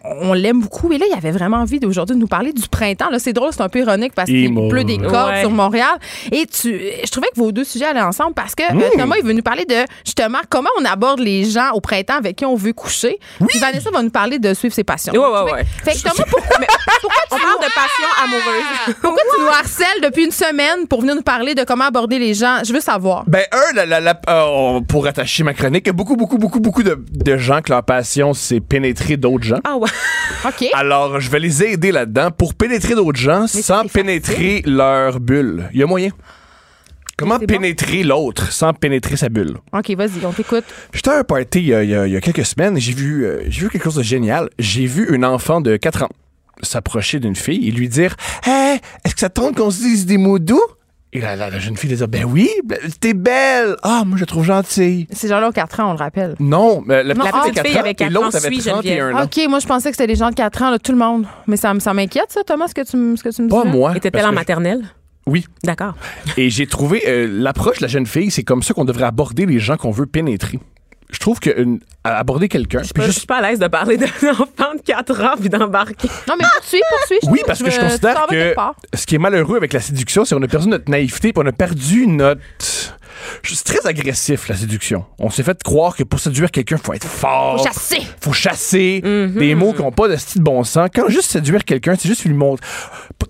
on, 0.04 0.28
on 0.30 0.32
l'aime 0.34 0.60
beaucoup. 0.60 0.92
Et 0.92 0.98
là, 0.98 1.06
il 1.10 1.16
avait 1.16 1.30
vraiment 1.30 1.58
envie 1.58 1.80
d'aujourd'hui 1.80 2.14
de 2.16 2.20
nous 2.20 2.26
parler 2.26 2.52
du 2.52 2.68
printemps. 2.68 3.10
Là, 3.10 3.18
c'est 3.18 3.32
drôle, 3.32 3.50
c'est 3.52 3.62
un 3.62 3.68
peu 3.68 3.80
ironique 3.80 4.12
parce 4.14 4.28
qu'il 4.28 4.52
pleut 4.68 4.84
des 4.84 4.98
cordes 4.98 5.28
Ouais. 5.32 5.40
sur 5.40 5.50
Montréal. 5.50 5.98
Et 6.32 6.46
tu, 6.46 6.78
je 7.04 7.10
trouvais 7.10 7.28
que 7.34 7.38
vos 7.40 7.52
deux 7.52 7.64
sujets 7.64 7.86
allaient 7.86 8.00
ensemble 8.00 8.34
parce 8.34 8.54
que 8.54 8.62
Mmh. 8.72 8.80
euh, 8.80 8.88
Thomas, 8.98 9.14
il 9.18 9.24
veut 9.24 9.32
nous 9.32 9.42
parler 9.42 9.64
de 9.64 9.74
justement 10.04 10.38
comment 10.50 10.68
on 10.80 10.84
aborde 10.84 11.20
les 11.20 11.44
gens 11.44 11.70
au 11.74 11.80
printemps 11.80 12.16
avec 12.18 12.36
qui 12.36 12.44
on 12.44 12.54
veut 12.58 12.72
coucher. 12.72 13.18
Puis 13.48 13.58
Vanessa 13.58 13.90
va 13.90 14.02
nous 14.02 14.10
parler 14.10 14.38
de 14.38 14.52
suivre 14.54 14.74
ses 14.74 14.84
passions. 14.84 15.12
Ouais, 15.12 15.18
ouais, 15.18 15.52
ouais. 15.52 15.64
Fait 15.84 15.92
que 15.92 16.02
Thomas, 16.02 16.24
pourquoi, 16.30 16.56
pourquoi 17.00 17.20
tu 17.28 17.34
On 17.34 17.38
parle 17.38 17.58
de 17.60 17.72
passion 17.74 18.08
amoureuse? 18.24 18.96
pourquoi 19.00 19.22
tu 19.34 19.40
nous 19.42 19.48
harcèles 19.48 20.00
depuis 20.02 20.24
une 20.24 20.30
semaine 20.32 20.86
pour 20.88 21.00
venir 21.00 21.14
nous 21.14 21.22
parler 21.22 21.54
de 21.54 21.64
comment 21.64 21.84
aborder 21.84 22.18
les 22.18 22.34
gens? 22.34 22.58
Je 22.64 22.72
veux 22.72 22.80
savoir. 22.80 23.24
Ben, 23.26 23.44
un, 23.52 23.74
la, 23.74 23.86
la, 23.86 24.00
la- 24.00 24.20
euh, 24.28 24.80
pour 24.80 25.06
attacher 25.06 25.42
ma 25.44 25.54
chronique, 25.54 25.84
il 25.86 25.88
y 25.88 25.90
a 25.90 25.92
beaucoup, 25.92 26.16
beaucoup, 26.16 26.38
beaucoup, 26.38 26.60
beaucoup 26.60 26.82
de, 26.82 27.02
de 27.10 27.36
gens 27.36 27.60
que 27.62 27.70
leur 27.72 27.82
passion, 27.82 28.34
c'est 28.34 28.60
pénétrer 28.60 29.16
d'autres 29.16 29.44
gens. 29.44 29.60
Ah 29.64 29.76
ouais. 29.76 29.88
OK. 30.46 30.66
Alors, 30.74 31.20
je 31.20 31.30
vais 31.30 31.38
les 31.40 31.62
aider 31.64 31.92
là-dedans 31.92 32.30
pour 32.30 32.54
pénétrer 32.54 32.94
d'autres 32.94 33.18
gens 33.18 33.46
sans 33.46 33.86
pénétrer 33.86 34.62
leur 34.66 35.20
bulle. 35.20 35.68
Il 35.72 35.80
y 35.80 35.82
a 35.82 35.86
moyen? 35.86 36.10
Comment 37.18 37.38
bon? 37.38 37.46
pénétrer 37.46 38.02
l'autre 38.04 38.52
sans 38.52 38.72
pénétrer 38.72 39.16
sa 39.16 39.28
bulle? 39.28 39.56
OK, 39.72 39.90
vas-y, 39.90 40.24
on 40.24 40.32
t'écoute. 40.32 40.64
J'étais 40.94 41.10
à 41.10 41.18
un 41.18 41.24
party 41.24 41.58
il 41.60 41.66
y 41.66 41.74
a, 41.74 41.82
il 41.84 41.90
y 41.90 41.94
a- 41.94 42.06
il 42.06 42.12
y 42.12 42.16
a 42.16 42.20
quelques 42.20 42.46
semaines 42.46 42.76
et 42.76 42.80
j'ai 42.80 42.92
vu, 42.92 43.24
euh, 43.26 43.42
j'ai 43.48 43.62
vu 43.62 43.68
quelque 43.70 43.84
chose 43.84 43.96
de 43.96 44.02
génial. 44.02 44.48
J'ai 44.58 44.86
vu 44.86 45.12
une 45.14 45.24
enfant 45.24 45.60
de 45.60 45.76
4 45.76 46.04
ans 46.04 46.08
s'approcher 46.62 47.20
d'une 47.20 47.36
fille 47.36 47.68
et 47.68 47.70
lui 47.70 47.88
dire 47.88 48.14
Hey, 48.44 48.78
est-ce 49.04 49.14
que 49.14 49.20
ça 49.20 49.28
te 49.28 49.40
tente 49.40 49.56
qu'on 49.56 49.70
se 49.70 49.78
dise 49.80 50.06
des 50.06 50.16
mots 50.16 50.38
doux? 50.38 50.60
Et 51.12 51.20
la, 51.22 51.36
la- 51.36 51.48
la 51.50 51.58
jeune 51.58 51.76
fille 51.76 51.88
lui 51.90 51.96
dit 51.96 52.04
Ben 52.06 52.24
oui, 52.24 52.50
t'es 53.00 53.14
belle. 53.14 53.76
Ah, 53.82 54.02
moi, 54.06 54.16
je 54.18 54.22
la 54.22 54.26
trouve 54.26 54.44
gentille. 54.44 55.06
Ces 55.10 55.26
gens-là 55.28 55.48
ont 55.48 55.52
4 55.52 55.80
ans, 55.80 55.88
on 55.90 55.92
le 55.92 55.98
rappelle. 55.98 56.34
Non, 56.38 56.82
mais 56.86 57.02
la 57.02 57.14
Non, 57.14 57.20
petite 57.24 57.34
ah, 57.34 57.40
avait 57.40 57.50
petite 57.50 57.66
fille 57.66 57.72
4 57.74 57.76
ans 57.76 57.80
avait 57.80 57.90
et 57.90 57.94
4 57.94 58.12
l'autre 58.12 58.26
ans, 58.26 58.30
avait 58.38 58.54
suis 58.54 58.58
31 58.70 59.14
ans. 59.16 59.22
OK, 59.24 59.40
moi, 59.48 59.58
je 59.58 59.66
pensais 59.66 59.90
que 59.90 59.96
c'était 59.96 60.06
les 60.06 60.16
gens 60.18 60.28
de 60.30 60.34
4 60.34 60.62
ans, 60.62 60.70
là, 60.70 60.78
tout 60.78 60.92
le 60.92 60.98
monde. 60.98 61.26
Mais 61.46 61.56
ça, 61.56 61.72
me- 61.74 61.80
ça 61.80 61.94
m'inquiète, 61.94 62.26
ça, 62.30 62.42
Thomas, 62.44 62.68
ce 62.68 62.74
que 62.74 62.82
tu, 62.88 62.96
me- 62.98 63.16
ce 63.16 63.22
que 63.24 63.30
tu 63.30 63.40
me 63.42 63.48
dis. 63.48 63.54
Pas 63.56 63.64
là? 63.64 63.70
moi. 63.70 63.96
Était-elle 63.96 64.26
en 64.26 64.32
maternelle? 64.32 64.82
Oui. 65.28 65.46
D'accord. 65.62 65.94
Et 66.36 66.50
j'ai 66.50 66.66
trouvé 66.66 67.02
euh, 67.06 67.28
l'approche 67.30 67.78
de 67.78 67.82
la 67.82 67.88
jeune 67.88 68.06
fille, 68.06 68.30
c'est 68.30 68.42
comme 68.44 68.62
ça 68.62 68.74
qu'on 68.74 68.84
devrait 68.84 69.04
aborder 69.04 69.46
les 69.46 69.58
gens 69.60 69.76
qu'on 69.76 69.90
veut 69.92 70.06
pénétrer. 70.06 70.58
Je 71.10 71.18
trouve 71.20 71.40
que 71.40 71.48
une- 71.58 71.80
aborder 72.04 72.48
quelqu'un, 72.48 72.82
Je 72.82 72.92
puis 72.92 73.02
suis 73.02 73.12
juste 73.12 73.26
pas 73.26 73.36
à 73.38 73.42
l'aise 73.50 73.58
de 73.58 73.66
parler 73.66 73.96
d'un 73.96 74.06
enfant 74.30 74.74
de 74.76 74.82
4 74.84 75.22
ans 75.24 75.34
puis 75.40 75.48
d'embarquer. 75.48 76.08
Non, 76.28 76.34
mais 76.38 76.44
poursuis, 76.58 76.80
poursuis. 76.90 77.18
Oui, 77.30 77.40
parce 77.46 77.62
que 77.62 77.70
je 77.70 77.80
considère 77.80 78.26
que 78.28 78.54
ce 78.94 79.06
qui 79.06 79.14
est 79.14 79.18
malheureux 79.18 79.56
avec 79.56 79.72
la 79.72 79.80
séduction, 79.80 80.24
c'est 80.26 80.34
qu'on 80.34 80.42
a 80.42 80.48
perdu 80.48 80.68
notre 80.68 80.90
naïveté, 80.90 81.32
puis 81.32 81.42
on 81.42 81.46
a 81.48 81.52
perdu 81.52 82.06
notre. 82.06 82.97
C'est 83.42 83.64
très 83.64 83.86
agressif, 83.86 84.48
la 84.48 84.56
séduction. 84.56 85.04
On 85.18 85.30
s'est 85.30 85.42
fait 85.42 85.62
croire 85.62 85.96
que 85.96 86.02
pour 86.04 86.20
séduire 86.20 86.50
quelqu'un, 86.50 86.76
faut 86.76 86.92
être 86.92 87.06
fort. 87.06 87.58
Faut 87.58 87.64
chasser. 87.64 88.02
Faut 88.20 88.32
chasser. 88.32 89.00
Mhm. 89.04 89.34
Des 89.38 89.54
mots 89.54 89.72
qui 89.72 89.82
n'ont 89.82 89.92
pas 89.92 90.08
de 90.08 90.16
style 90.16 90.42
bon 90.42 90.62
sens. 90.64 90.88
Quand 90.94 91.08
juste 91.08 91.30
séduire 91.30 91.64
quelqu'un, 91.64 91.94
c'est 91.98 92.08
juste 92.08 92.24
lui 92.24 92.34
montrer. 92.34 92.64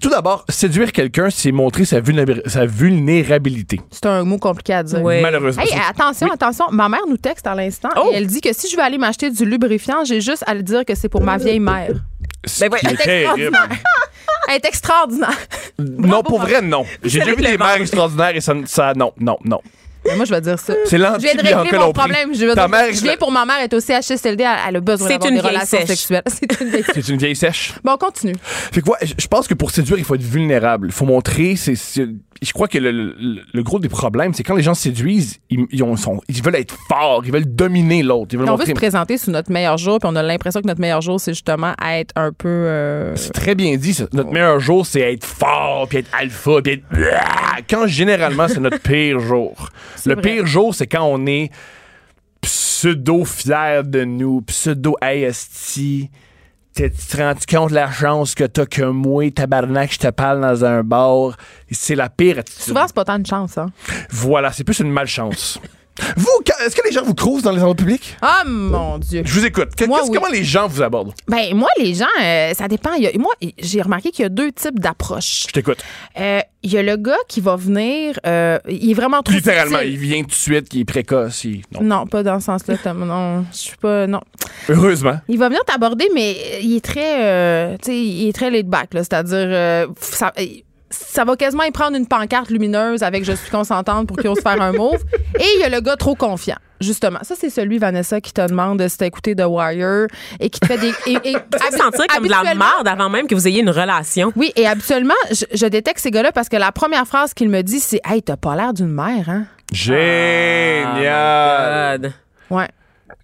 Tout 0.01 0.11
d'abord, 0.11 0.45
séduire 0.49 0.93
quelqu'un, 0.93 1.29
c'est 1.31 1.51
montrer 1.53 1.85
sa, 1.85 2.01
vulnéra- 2.01 2.47
sa 2.49 2.67
vulnérabilité. 2.67 3.81
C'est 3.91 4.07
un 4.07 4.25
mot 4.25 4.39
compliqué 4.39 4.75
à 4.75 4.83
dire. 4.83 5.01
Malheureusement. 5.03 5.63
Hey, 5.63 5.73
attention, 5.89 6.31
attention. 6.33 6.67
Ma 6.71 6.89
mère 6.89 7.01
nous 7.09 7.17
texte 7.17 7.47
à 7.47 7.55
l'instant 7.55 7.89
Oh! 7.97 8.11
et 8.13 8.17
elle 8.17 8.27
dit 8.27 8.41
que 8.41 8.53
si 8.53 8.69
je 8.71 8.77
veux 8.77 8.83
aller 8.83 8.99
m'acheter 8.99 9.31
du 9.31 9.45
lubrifiant, 9.45 10.05
j'ai 10.05 10.21
juste 10.21 10.45
à 10.47 10.55
le 10.55 10.63
dire 10.63 10.85
que 10.85 10.95
c'est 10.95 11.09
pour 11.09 11.23
ma 11.23 11.37
vieille 11.39 11.61
mère. 11.61 11.91
Ce 12.45 12.61
Ben 12.61 12.73
ouais, 12.73 12.79
qui 12.81 12.87
est 12.87 12.91
Elle 12.91 12.95
est 12.95 13.05
terrible. 13.05 13.41
extraordinaire. 13.57 13.79
Elle 14.49 14.55
est 14.55 14.65
extraordinaire. 14.67 15.39
Non, 15.79 16.23
pour 16.23 16.41
vrai, 16.41 16.63
non. 16.63 16.85
J'ai 17.05 17.21
déjà 17.21 17.35
vu 17.35 17.43
des 17.43 17.59
mères 17.59 17.75
extraordinaires 17.81 18.35
et 18.37 18.41
ça, 18.41 18.55
ça 18.67 18.93
non, 18.95 19.13
non, 19.19 19.37
non. 19.45 19.61
Mais 20.07 20.15
moi, 20.17 20.25
je 20.25 20.31
vais 20.33 20.41
dire 20.41 20.59
ça. 20.59 20.73
C'est 20.87 20.97
Je 20.97 21.19
viens 21.19 21.35
de 21.35 21.43
régler 21.63 21.79
mon 21.79 21.93
problème. 21.93 22.31
Je, 22.33 22.47
Ta 22.47 22.55
dire, 22.55 22.69
mère, 22.69 22.93
je 22.95 23.03
viens 23.03 23.17
pour 23.17 23.31
ma 23.33 23.45
mère, 23.45 23.57
elle 23.59 23.65
est 23.65 23.75
aussi 23.75 23.93
HSLD, 23.93 24.43
elle, 24.67 24.77
a 24.77 24.81
besoin 24.81 25.09
C'est 25.09 25.15
d'avoir 25.15 25.29
une 25.31 25.35
des 25.37 25.41
vieille 25.43 25.51
relations 25.57 25.79
sèche. 25.81 25.89
sexuelles. 25.89 26.23
C'est 26.31 26.61
une 26.63 26.69
vieille 26.71 26.85
sèche. 26.85 26.95
C'est 26.95 27.09
une 27.13 27.19
vieille 27.19 27.37
sèche. 27.37 27.75
Bon, 27.85 27.93
on 27.93 27.99
continue. 27.99 28.37
Fait 28.41 28.81
que 28.81 28.89
ouais, 28.89 28.97
je 29.19 29.27
pense 29.27 29.47
que 29.49 29.55
pour 29.55 29.71
séduire, 29.71 29.99
il 29.99 30.05
faut 30.05 30.15
être 30.15 30.23
vulnérable. 30.23 30.87
Il 30.89 30.93
faut 30.93 31.05
montrer. 31.05 31.57
C'est- 31.57 31.75
je 32.43 32.53
crois 32.53 32.69
que 32.69 32.79
le, 32.79 32.91
le- 32.93 33.43
le 33.53 33.63
gros 33.63 33.79
des 33.79 33.89
problèmes, 33.89 34.33
c'est 34.35 34.43
quand 34.45 34.55
les 34.55 34.63
gens 34.63 34.75
se 34.75 34.83
séduisent, 34.83 35.39
ils, 35.51 35.67
ils 35.71 35.83
ont- 35.83 35.97
sont- 35.97 36.21
ils 36.29 36.43
veulent 36.43 36.55
être 36.57 36.77
forts, 36.89 37.23
ils 37.25 37.33
veulent 37.33 37.53
dominer 37.55 38.03
l'autre. 38.03 38.29
Ils 38.33 38.39
veulent 38.39 38.49
On 38.51 38.57
veut 38.57 38.65
se 38.67 38.73
présenter 38.73 39.19
sous 39.19 39.31
notre 39.31 39.51
meilleur 39.51 39.77
jour, 39.79 39.99
puis 39.99 40.09
on 40.13 40.17
a 40.17 40.23
l'impression 40.23 40.61
que 40.61 40.67
notre 40.67 40.81
meilleur 40.81 41.01
jour, 41.01 41.19
c'est 41.21 41.33
justement 41.33 41.75
être 41.85 42.13
un 42.17 42.33
peu. 42.33 42.49
euh, 42.49 43.17
C'est 43.17 43.33
très 43.33 43.55
bien 43.55 43.77
dit. 43.77 43.95
ça. 43.95 44.07
Notre 44.13 44.31
meilleur 44.31 44.61
jour, 44.61 44.87
c'est 44.87 45.01
être 45.13 45.25
fort, 45.25 45.87
puis 45.89 45.99
être 45.99 46.11
alpha, 46.19 46.63
puis 46.63 46.73
être. 46.75 46.85
Quand 47.69 47.87
généralement, 47.87 48.47
c'est 48.49 48.61
notre 48.61 48.81
pire 48.81 49.19
jour. 49.21 49.69
Le 50.07 50.15
vrai. 50.15 50.23
pire 50.23 50.47
jour, 50.47 50.75
c'est 50.75 50.87
quand 50.87 51.05
on 51.05 51.27
est 51.27 51.51
pseudo 52.41 53.25
fier 53.25 53.83
de 53.85 54.05
nous, 54.05 54.43
pseudo 54.43 54.97
asti. 55.01 56.11
Tu 56.79 56.89
te 56.93 57.17
rends 57.17 57.35
compte 57.51 57.71
de 57.71 57.75
la 57.75 57.91
chance 57.91 58.37
que 58.37 58.45
t'as 58.45 58.65
que 58.65 58.83
moi, 58.83 59.29
tabarnak, 59.33 59.93
je 59.95 59.99
te 59.99 60.11
parle 60.11 60.41
dans 60.43 60.65
un 60.65 60.85
bar? 60.85 61.37
C'est 61.73 61.97
la 61.97 62.09
pire 62.09 62.39
attitude. 62.39 62.63
Souvent, 62.63 62.87
c'est 62.87 62.95
pas 62.95 63.05
tant 63.05 63.19
de 63.19 63.27
chance, 63.27 63.59
hein. 63.59 63.73
Voilà, 64.11 64.53
c'est 64.53 64.63
plus 64.63 64.79
une 64.79 64.93
malchance. 64.93 65.59
Vous, 66.17 66.29
est-ce 66.65 66.75
que 66.77 66.87
les 66.87 66.93
gens 66.93 67.03
vous 67.05 67.15
crousent 67.15 67.43
dans 67.43 67.51
les 67.53 67.59
endroits 67.61 67.75
publics? 67.75 68.17
Ah, 68.23 68.43
mon 68.47 68.99
Dieu. 68.99 69.23
Je 69.25 69.33
vous 69.33 69.45
écoute. 69.45 69.75
Que- 69.77 69.85
Moi, 69.85 69.99
qu'est-ce- 70.01 70.11
oui. 70.11 70.19
Comment 70.19 70.33
les 70.33 70.45
gens 70.45 70.69
vous 70.69 70.83
abordent? 70.83 71.13
Ben, 71.29 71.55
moi, 71.55 71.69
les 71.79 71.95
gens, 71.95 72.07
euh, 72.23 72.53
ça 72.55 72.69
dépend. 72.69 72.93
Il 72.95 73.03
y 73.05 73.07
a- 73.07 73.19
moi, 73.19 73.33
j'ai 73.59 73.83
remarqué 73.83 74.11
qu'il 74.11 74.23
y 74.23 74.27
a 74.27 74.29
deux 74.29 74.53
types 74.53 74.79
d'approches. 74.79 75.45
Je 75.49 75.53
t'écoute. 75.53 75.79
Euh, 76.19 76.41
Il 76.65 76.73
y 76.73 76.77
a 76.77 76.83
le 76.83 76.97
gars 76.97 77.17
qui 77.29 77.41
va 77.41 77.55
venir, 77.55 78.19
euh, 78.27 78.59
il 78.69 78.91
est 78.91 78.95
vraiment 78.95 79.23
trop 79.23 79.33
Littéralement, 79.33 79.79
subtil. 79.79 79.93
il 79.93 79.99
vient 79.99 80.23
tout 80.23 80.29
de 80.31 80.35
suite, 80.35 80.67
il 80.75 80.81
est 80.81 80.85
précoce. 80.85 81.45
il- 81.45 81.63
non. 81.73 81.83
Non, 81.83 82.07
pas 82.09 82.25
dans 82.25 82.41
ce 82.41 82.47
sens-là. 82.47 82.75
Tom. 82.83 83.05
Non, 83.07 83.45
je 83.53 83.57
suis 83.57 83.77
pas. 83.77 84.09
Non. 84.09 84.21
Heureusement. 84.69 85.19
Il 85.29 85.39
va 85.39 85.49
venir 85.49 85.65
t'aborder, 85.65 86.09
mais 86.15 86.37
il 86.61 86.77
est 86.77 86.85
très, 86.85 87.23
euh, 87.25 87.77
tu 87.81 87.93
sais, 87.93 87.97
il 87.97 88.29
est 88.29 88.33
très 88.33 88.51
laid 88.51 88.65
back, 88.65 88.93
là. 88.93 89.05
C'est-à-dire, 89.05 89.87
ça, 90.01 90.33
ça 90.91 91.25
va 91.25 91.37
quasiment 91.37 91.65
y 91.65 91.71
prendre 91.71 91.97
une 91.97 92.07
pancarte 92.07 92.51
lumineuse 92.51 93.03
avec 93.03 93.25
je 93.25 93.33
suis 93.33 93.51
consentante 93.51 94.07
pour 94.07 94.17
qu'il 94.17 94.29
ose 94.29 94.41
faire 94.41 94.61
un 94.61 94.73
move. 94.73 95.03
Et 95.41 95.45
il 95.57 95.61
y 95.61 95.65
a 95.65 95.69
le 95.69 95.81
gars 95.81 95.97
trop 95.97 96.15
confiant. 96.15 96.57
Justement, 96.81 97.19
ça 97.23 97.35
c'est 97.37 97.51
celui 97.51 97.79
Vanessa 97.79 98.21
qui 98.21 98.33
te 98.33 98.47
demande 98.47 98.87
si 98.87 98.97
t'as 98.97 99.07
écouté 99.07 99.35
The 99.35 99.43
Wire 99.49 100.07
et 100.39 100.49
qui 100.49 100.61
te 100.61 100.67
fait 100.67 100.79
des 100.79 100.93
et, 101.07 101.15
et- 101.31 101.35
Tu 101.35 101.77
sentir 101.77 102.07
comme 102.07 102.25
de 102.25 102.31
la 102.31 102.55
merde 102.55 102.87
avant 102.87 103.11
même 103.11 103.27
que 103.27 103.35
vous 103.35 103.49
ayez 103.49 103.61
une 103.61 103.71
relation. 103.71 104.33
Oui, 104.37 104.53
et 104.55 104.67
habituellement, 104.67 105.15
je, 105.31 105.45
je 105.53 105.67
détecte 105.67 105.99
ces 105.99 106.13
gars-là 106.13 106.31
parce 106.31 106.49
que 106.49 106.57
la 106.57 106.71
première 106.71 107.07
phrase 107.07 107.35
qu'il 107.35 107.49
me 107.49 107.63
dit, 107.63 107.81
c'est 107.81 108.01
Hey, 108.05 108.23
t'as 108.23 108.37
pas 108.37 108.55
l'air 108.55 108.73
d'une 108.73 108.93
mère, 108.93 109.29
hein? 109.29 109.47
Génial. 109.73 110.99
God. 112.01 112.13
Ouais. 112.51 112.69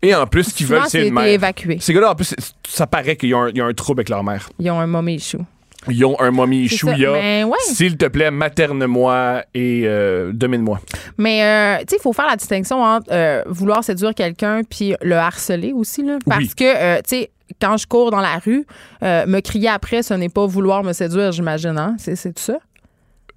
Et 0.03 0.15
en 0.15 0.27
plus, 0.27 0.45
ce 0.45 0.55
qu'ils 0.55 0.67
veulent, 0.67 0.83
c'est 0.85 1.01
c'est 1.01 1.09
une 1.09 1.15
mère. 1.15 1.25
été 1.25 1.35
évacué. 1.35 1.79
Ces 1.81 1.95
gars-là, 1.95 2.11
en 2.11 2.15
plus, 2.15 2.35
ça 2.69 2.87
paraît 2.87 3.17
qu'il 3.17 3.31
y, 3.31 3.35
a 3.35 3.39
un- 3.39 3.49
il 3.49 3.57
y 3.57 3.61
a 3.61 3.65
un 3.65 3.73
trouble 3.73 4.01
avec 4.01 4.09
leur 4.11 4.23
mère. 4.23 4.51
Ils 4.59 4.71
ont 4.71 4.81
un 4.81 4.87
mommy 4.87 5.15
issue. 5.15 5.39
Ils 5.89 6.05
ont 6.05 6.19
un 6.21 6.31
mommy 6.31 6.69
C'est 6.69 6.75
issue. 6.77 6.87
ça. 6.87 6.93
Il 6.95 7.01
y 7.01 7.07
a, 7.07 7.13
Mais 7.13 7.45
ouais. 7.45 7.59
S'il 7.61 7.97
te 7.97 8.07
plaît, 8.07 8.31
materne-moi 8.31 9.43
et 9.55 9.83
euh, 9.85 10.33
domine-moi. 10.33 10.81
Mais, 11.19 11.43
euh, 11.45 11.79
tu 11.81 11.85
sais, 11.91 11.97
il 11.99 12.03
faut 12.03 12.13
faire 12.13 12.27
la 12.27 12.37
distinction 12.37 12.83
entre 12.83 13.07
euh, 13.13 13.43
vouloir 13.47 13.85
séduire 13.85 14.15
quelqu'un 14.15 14.63
puis 14.69 14.95
le 15.03 15.17
harceler 15.17 15.73
aussi, 15.73 16.03
là. 16.03 16.19
Parce 16.27 16.41
Oui. 16.41 16.49
que, 16.57 16.97
tu 16.99 17.03
sais, 17.07 17.31
quand 17.61 17.77
je 17.77 17.87
cours 17.87 18.11
dans 18.11 18.21
la 18.21 18.39
rue, 18.39 18.65
me 19.03 19.41
crier 19.41 19.69
après, 19.69 20.03
ce 20.03 20.15
n'est 20.15 20.29
pas 20.31 20.47
vouloir 20.47 20.83
me 20.83 20.93
séduire, 20.93 21.33
j'imagine, 21.33 21.77
hein? 21.79 21.95
C'est, 21.99 22.17
c'est 22.17 22.33
tout 22.33 22.43
ça? 22.43 22.59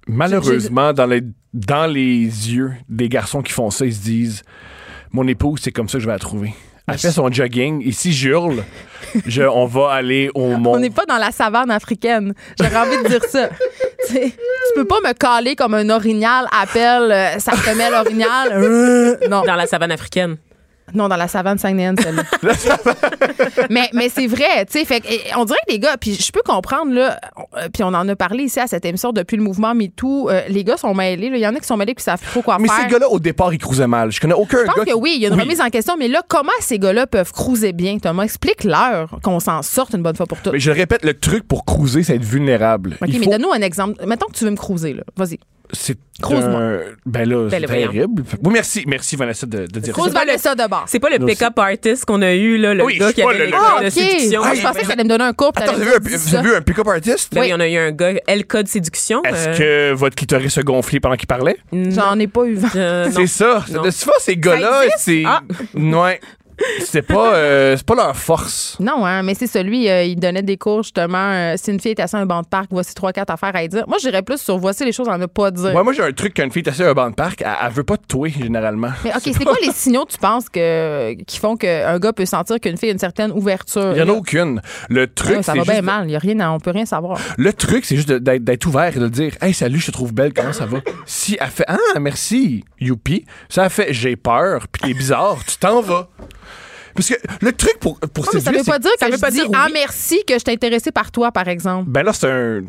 Malheureusement, 0.06 0.92
dans 0.92 1.06
les, 1.06 1.22
dans 1.52 1.86
les 1.86 2.22
yeux 2.24 2.72
des 2.88 3.08
garçons 3.08 3.42
qui 3.42 3.52
font 3.52 3.70
ça, 3.70 3.84
ils 3.84 3.94
se 3.94 4.00
disent 4.02 4.42
Mon 5.12 5.26
épouse, 5.28 5.60
c'est 5.62 5.72
comme 5.72 5.88
ça 5.88 5.98
que 5.98 6.02
je 6.02 6.06
vais 6.06 6.12
la 6.14 6.18
trouver. 6.18 6.54
Elle 6.88 6.98
fait 6.98 7.10
son 7.10 7.30
jogging. 7.30 7.86
Et 7.86 7.92
si 7.92 8.12
j'hurle, 8.12 8.64
je, 9.26 9.42
on 9.42 9.66
va 9.66 9.90
aller 9.92 10.30
au 10.34 10.42
On 10.54 10.58
monde. 10.58 10.80
n'est 10.80 10.90
pas 10.90 11.04
dans 11.06 11.18
la 11.18 11.30
savane 11.30 11.70
africaine. 11.70 12.34
J'aurais 12.58 12.76
envie 12.76 13.02
de 13.02 13.08
dire 13.08 13.24
ça. 13.24 13.48
Tu 14.08 14.32
peux 14.74 14.86
pas 14.86 15.00
me 15.04 15.12
caler 15.12 15.54
comme 15.54 15.74
un 15.74 15.90
orignal 15.90 16.46
appelle 16.50 17.10
euh, 17.12 17.38
sa 17.38 17.52
femelle 17.52 17.92
orignale. 17.94 18.50
Euh, 18.52 19.16
non. 19.30 19.42
Dans 19.42 19.54
la 19.56 19.66
savane 19.66 19.90
africaine. 19.92 20.36
Non, 20.94 21.08
dans 21.08 21.16
la 21.16 21.28
savane 21.28 21.58
saguenayenne, 21.58 21.96
celle-là. 22.00 22.22
mais 23.70 23.88
mais 23.92 24.08
c'est 24.08 24.26
vrai, 24.26 24.64
tu 24.66 24.78
sais. 24.78 24.84
Fait 24.84 25.02
on 25.36 25.44
dirait 25.44 25.58
que 25.66 25.72
les 25.72 25.78
gars, 25.78 25.96
puis 26.00 26.14
je 26.14 26.32
peux 26.32 26.42
comprendre, 26.44 26.92
là, 26.92 27.18
euh, 27.56 27.68
puis 27.72 27.82
on 27.82 27.88
en 27.88 28.08
a 28.08 28.16
parlé 28.16 28.44
ici 28.44 28.58
à 28.60 28.66
cette 28.66 28.84
émission 28.84 29.12
depuis 29.12 29.36
le 29.36 29.42
mouvement 29.42 29.74
MeToo, 29.74 30.30
euh, 30.30 30.42
les 30.48 30.64
gars 30.64 30.76
sont 30.76 30.94
mêlés. 30.94 31.26
Il 31.32 31.38
y 31.38 31.46
en 31.46 31.54
a 31.54 31.60
qui 31.60 31.66
sont 31.66 31.76
mêlés 31.76 31.94
qui 31.94 32.02
savent 32.04 32.20
trop 32.22 32.42
quoi 32.42 32.58
Mais 32.58 32.68
faire. 32.68 32.78
ces 32.84 32.86
gars-là, 32.92 33.08
au 33.08 33.18
départ, 33.18 33.52
ils 33.52 33.58
cruisaient 33.58 33.86
mal. 33.86 34.10
Je 34.12 34.20
connais 34.20 34.34
aucun 34.34 34.58
je 34.60 34.64
pense 34.64 34.76
gars. 34.76 34.84
que 34.84 34.88
qui- 34.90 34.94
oui, 34.94 35.12
il 35.16 35.22
y 35.22 35.26
a 35.26 35.28
une 35.28 35.40
remise 35.40 35.60
en 35.60 35.68
question, 35.70 35.96
mais 35.98 36.08
là, 36.08 36.22
comment 36.26 36.50
ces 36.60 36.78
gars-là 36.78 37.06
peuvent 37.06 37.32
cruiser 37.32 37.72
bien, 37.72 37.98
Thomas? 37.98 38.24
Explique-leur 38.24 39.18
qu'on 39.22 39.40
s'en 39.40 39.62
sorte 39.62 39.94
une 39.94 40.02
bonne 40.02 40.16
fois 40.16 40.26
pour 40.26 40.38
toutes. 40.40 40.52
Mais 40.52 40.60
je 40.60 40.70
répète, 40.70 41.04
le 41.04 41.14
truc 41.14 41.46
pour 41.46 41.64
cruiser, 41.64 42.02
c'est 42.02 42.16
être 42.16 42.24
vulnérable. 42.24 42.96
OK, 43.00 43.08
Il 43.08 43.18
mais 43.18 43.24
faut- 43.26 43.30
donne-nous 43.30 43.52
un 43.52 43.60
exemple. 43.62 44.04
Mettons 44.06 44.26
que 44.26 44.32
tu 44.36 44.44
veux 44.44 44.50
me 44.50 44.56
cruiser, 44.56 44.94
là. 44.94 45.02
Vas-y. 45.16 45.38
C'est 45.72 45.96
un- 46.22 46.78
Ben 47.06 47.28
là, 47.28 47.48
c'est 47.50 47.60
Ben, 47.60 47.66
voyons. 47.66 47.92
terrible. 47.92 48.22
Oui, 48.42 48.52
merci, 48.52 48.84
merci 48.86 49.14
Vanessa 49.16 49.46
de, 49.46 49.66
de 49.66 49.80
dire 49.80 49.92
Cruise 49.92 50.12
ça. 50.12 50.18
Vanessa 50.18 50.54
de 50.54 50.66
bord. 50.68 50.84
C'est 50.88 50.98
pas 50.98 51.10
le 51.10 51.24
pick-up 51.24 51.56
artist 51.58 52.04
qu'on 52.04 52.22
a 52.22 52.32
eu, 52.34 52.56
là, 52.56 52.74
le 52.74 52.84
Oui, 52.84 52.98
gars 52.98 53.08
c'est 53.08 53.14
qui 53.14 53.22
avait 53.22 53.46
le- 53.46 53.54
Ah, 53.54 53.74
codes 53.76 53.82
de 53.82 53.86
OK. 53.86 53.92
séduction. 53.92 54.40
Ah, 54.44 54.54
je 54.54 54.62
pensais 54.62 54.80
que 54.80 54.86
tu 54.86 54.92
allais 54.92 55.04
me 55.04 55.08
donner 55.08 55.24
un 55.24 55.32
cours. 55.32 55.52
puis 55.52 55.62
Attends, 55.62 55.74
vous 55.74 55.82
avez, 55.82 56.42
vu 56.42 56.54
un 56.56 56.62
pick-up 56.62 56.88
artist? 56.88 57.34
Là, 57.34 57.46
il 57.46 57.50
y 57.50 57.54
en 57.54 57.60
a 57.60 57.68
eu 57.68 57.76
un 57.76 57.92
gars, 57.92 58.14
L 58.26 58.46
code 58.46 58.66
séduction. 58.66 59.22
Est-ce 59.24 59.48
euh, 59.62 59.92
que 59.92 59.96
votre 59.96 60.16
clitoris 60.16 60.52
se 60.54 60.60
gonflait 60.60 61.00
pendant 61.00 61.16
qu'il 61.16 61.28
parlait? 61.28 61.56
J'en 61.72 62.18
ai 62.18 62.26
pas 62.26 62.44
eu 62.44 62.54
vent. 62.54 62.68
euh. 62.74 63.08
C'est 63.14 63.26
ça. 63.26 63.64
De 63.84 63.90
souvent, 63.90 64.12
ces 64.18 64.36
gars-là, 64.36 64.82
c'est. 64.96 65.22
Ah. 65.26 65.42
Ouais. 65.76 66.20
C'est 66.80 67.02
pas, 67.02 67.34
euh, 67.34 67.76
c'est 67.76 67.86
pas 67.86 67.94
leur 67.94 68.16
force. 68.16 68.76
Non, 68.80 69.04
hein, 69.06 69.22
mais 69.22 69.34
c'est 69.34 69.46
celui, 69.46 69.88
euh, 69.88 70.02
il 70.04 70.16
donnait 70.16 70.42
des 70.42 70.56
cours 70.56 70.82
justement. 70.82 71.18
euh, 71.32 71.54
si 71.56 71.70
une 71.70 71.80
fille 71.80 71.92
est 71.92 72.00
assise 72.00 72.14
à 72.14 72.18
un 72.18 72.26
banc 72.26 72.42
de 72.42 72.46
parc, 72.48 72.66
voici 72.70 72.94
trois, 72.94 73.12
quatre 73.12 73.30
affaires 73.30 73.54
à 73.54 73.62
y 73.62 73.68
dire. 73.68 73.84
Moi, 73.86 73.98
j'irais 74.00 74.22
plus 74.22 74.40
sur 74.40 74.58
voici 74.58 74.84
les 74.84 74.92
choses 74.92 75.08
à 75.08 75.18
ne 75.18 75.26
pas 75.26 75.50
dire. 75.50 75.74
Ouais, 75.74 75.82
moi, 75.84 75.92
j'ai 75.92 76.02
un 76.02 76.12
truc 76.12 76.34
qu'une 76.34 76.50
fille 76.50 76.62
est 76.64 76.68
assise 76.68 76.82
à 76.82 76.90
un 76.90 76.94
banc 76.94 77.10
de 77.10 77.14
parc, 77.14 77.42
elle, 77.42 77.48
elle 77.64 77.72
veut 77.72 77.84
pas 77.84 77.96
te 77.96 78.06
touer, 78.06 78.30
généralement. 78.30 78.90
mais 79.04 79.10
OK, 79.10 79.20
c'est 79.24 79.44
quoi 79.44 79.56
les 79.62 79.72
signaux, 79.72 80.04
tu 80.08 80.18
penses, 80.18 80.48
que, 80.48 81.14
qui 81.24 81.38
font 81.38 81.56
qu'un 81.56 81.98
gars 81.98 82.12
peut 82.12 82.26
sentir 82.26 82.58
qu'une 82.60 82.76
fille 82.76 82.88
a 82.90 82.92
une 82.92 82.98
certaine 82.98 83.30
ouverture? 83.32 83.92
Il 83.92 83.98
y 83.98 84.02
en 84.02 84.08
a 84.08 84.12
aucune. 84.12 84.60
Le 84.88 85.06
truc, 85.12 85.36
ouais, 85.36 85.42
ça 85.42 85.52
c'est 85.52 85.58
va 85.58 85.64
bien 85.64 85.74
juste- 85.74 85.84
mal. 85.84 86.10
Y 86.10 86.16
a 86.16 86.18
rien, 86.18 86.40
à- 86.40 86.50
on 86.50 86.60
peut 86.60 86.70
rien 86.70 86.86
savoir. 86.86 87.18
Le 87.36 87.52
truc, 87.52 87.84
c'est 87.84 87.96
juste 87.96 88.08
de- 88.08 88.18
d'être 88.18 88.44
d'être 88.44 88.66
ouvert 88.66 88.96
et 88.96 89.00
de 89.00 89.08
dire 89.08 89.32
Hey, 89.40 89.52
salut, 89.54 89.78
je 89.80 89.86
te 89.86 89.90
trouve 89.92 90.12
belle, 90.12 90.32
comment 90.32 90.52
ça 90.52 90.66
va? 90.66 90.78
Si 91.06 91.36
elle 91.40 91.48
fait 91.48 91.64
Ah, 91.68 91.76
merci, 92.00 92.64
youpi, 92.80 93.24
ça 93.48 93.64
a 93.64 93.68
fait 93.68 93.92
J'ai 93.92 94.16
peur, 94.16 94.66
puis 94.70 94.82
t'es 94.88 94.94
bizarre, 94.98 95.36
tu 95.46 95.56
t'en 95.58 95.80
vas. 95.80 96.08
Parce 96.94 97.08
que 97.10 97.14
le 97.40 97.52
truc 97.52 97.78
pour, 97.78 97.98
pour 98.00 98.24
Non, 98.24 98.30
mais 98.34 98.40
ça 98.40 98.50
veut 98.50 98.64
pas 98.64 98.78
dire 98.78 98.90
ça 98.98 99.06
que 99.06 99.12
veut 99.12 99.16
je 99.18 99.20
pas 99.20 99.30
dis 99.30 99.36
dire 99.38 99.50
ah 99.54 99.68
merci 99.72 100.24
que 100.26 100.38
je 100.38 100.44
t'ai 100.44 100.52
intéressé 100.52 100.90
par 100.90 101.12
toi, 101.12 101.30
par 101.30 101.46
exemple. 101.48 101.88
Ben 101.88 102.02
là, 102.02 102.12
c'est 102.12 102.28
un. 102.28 102.62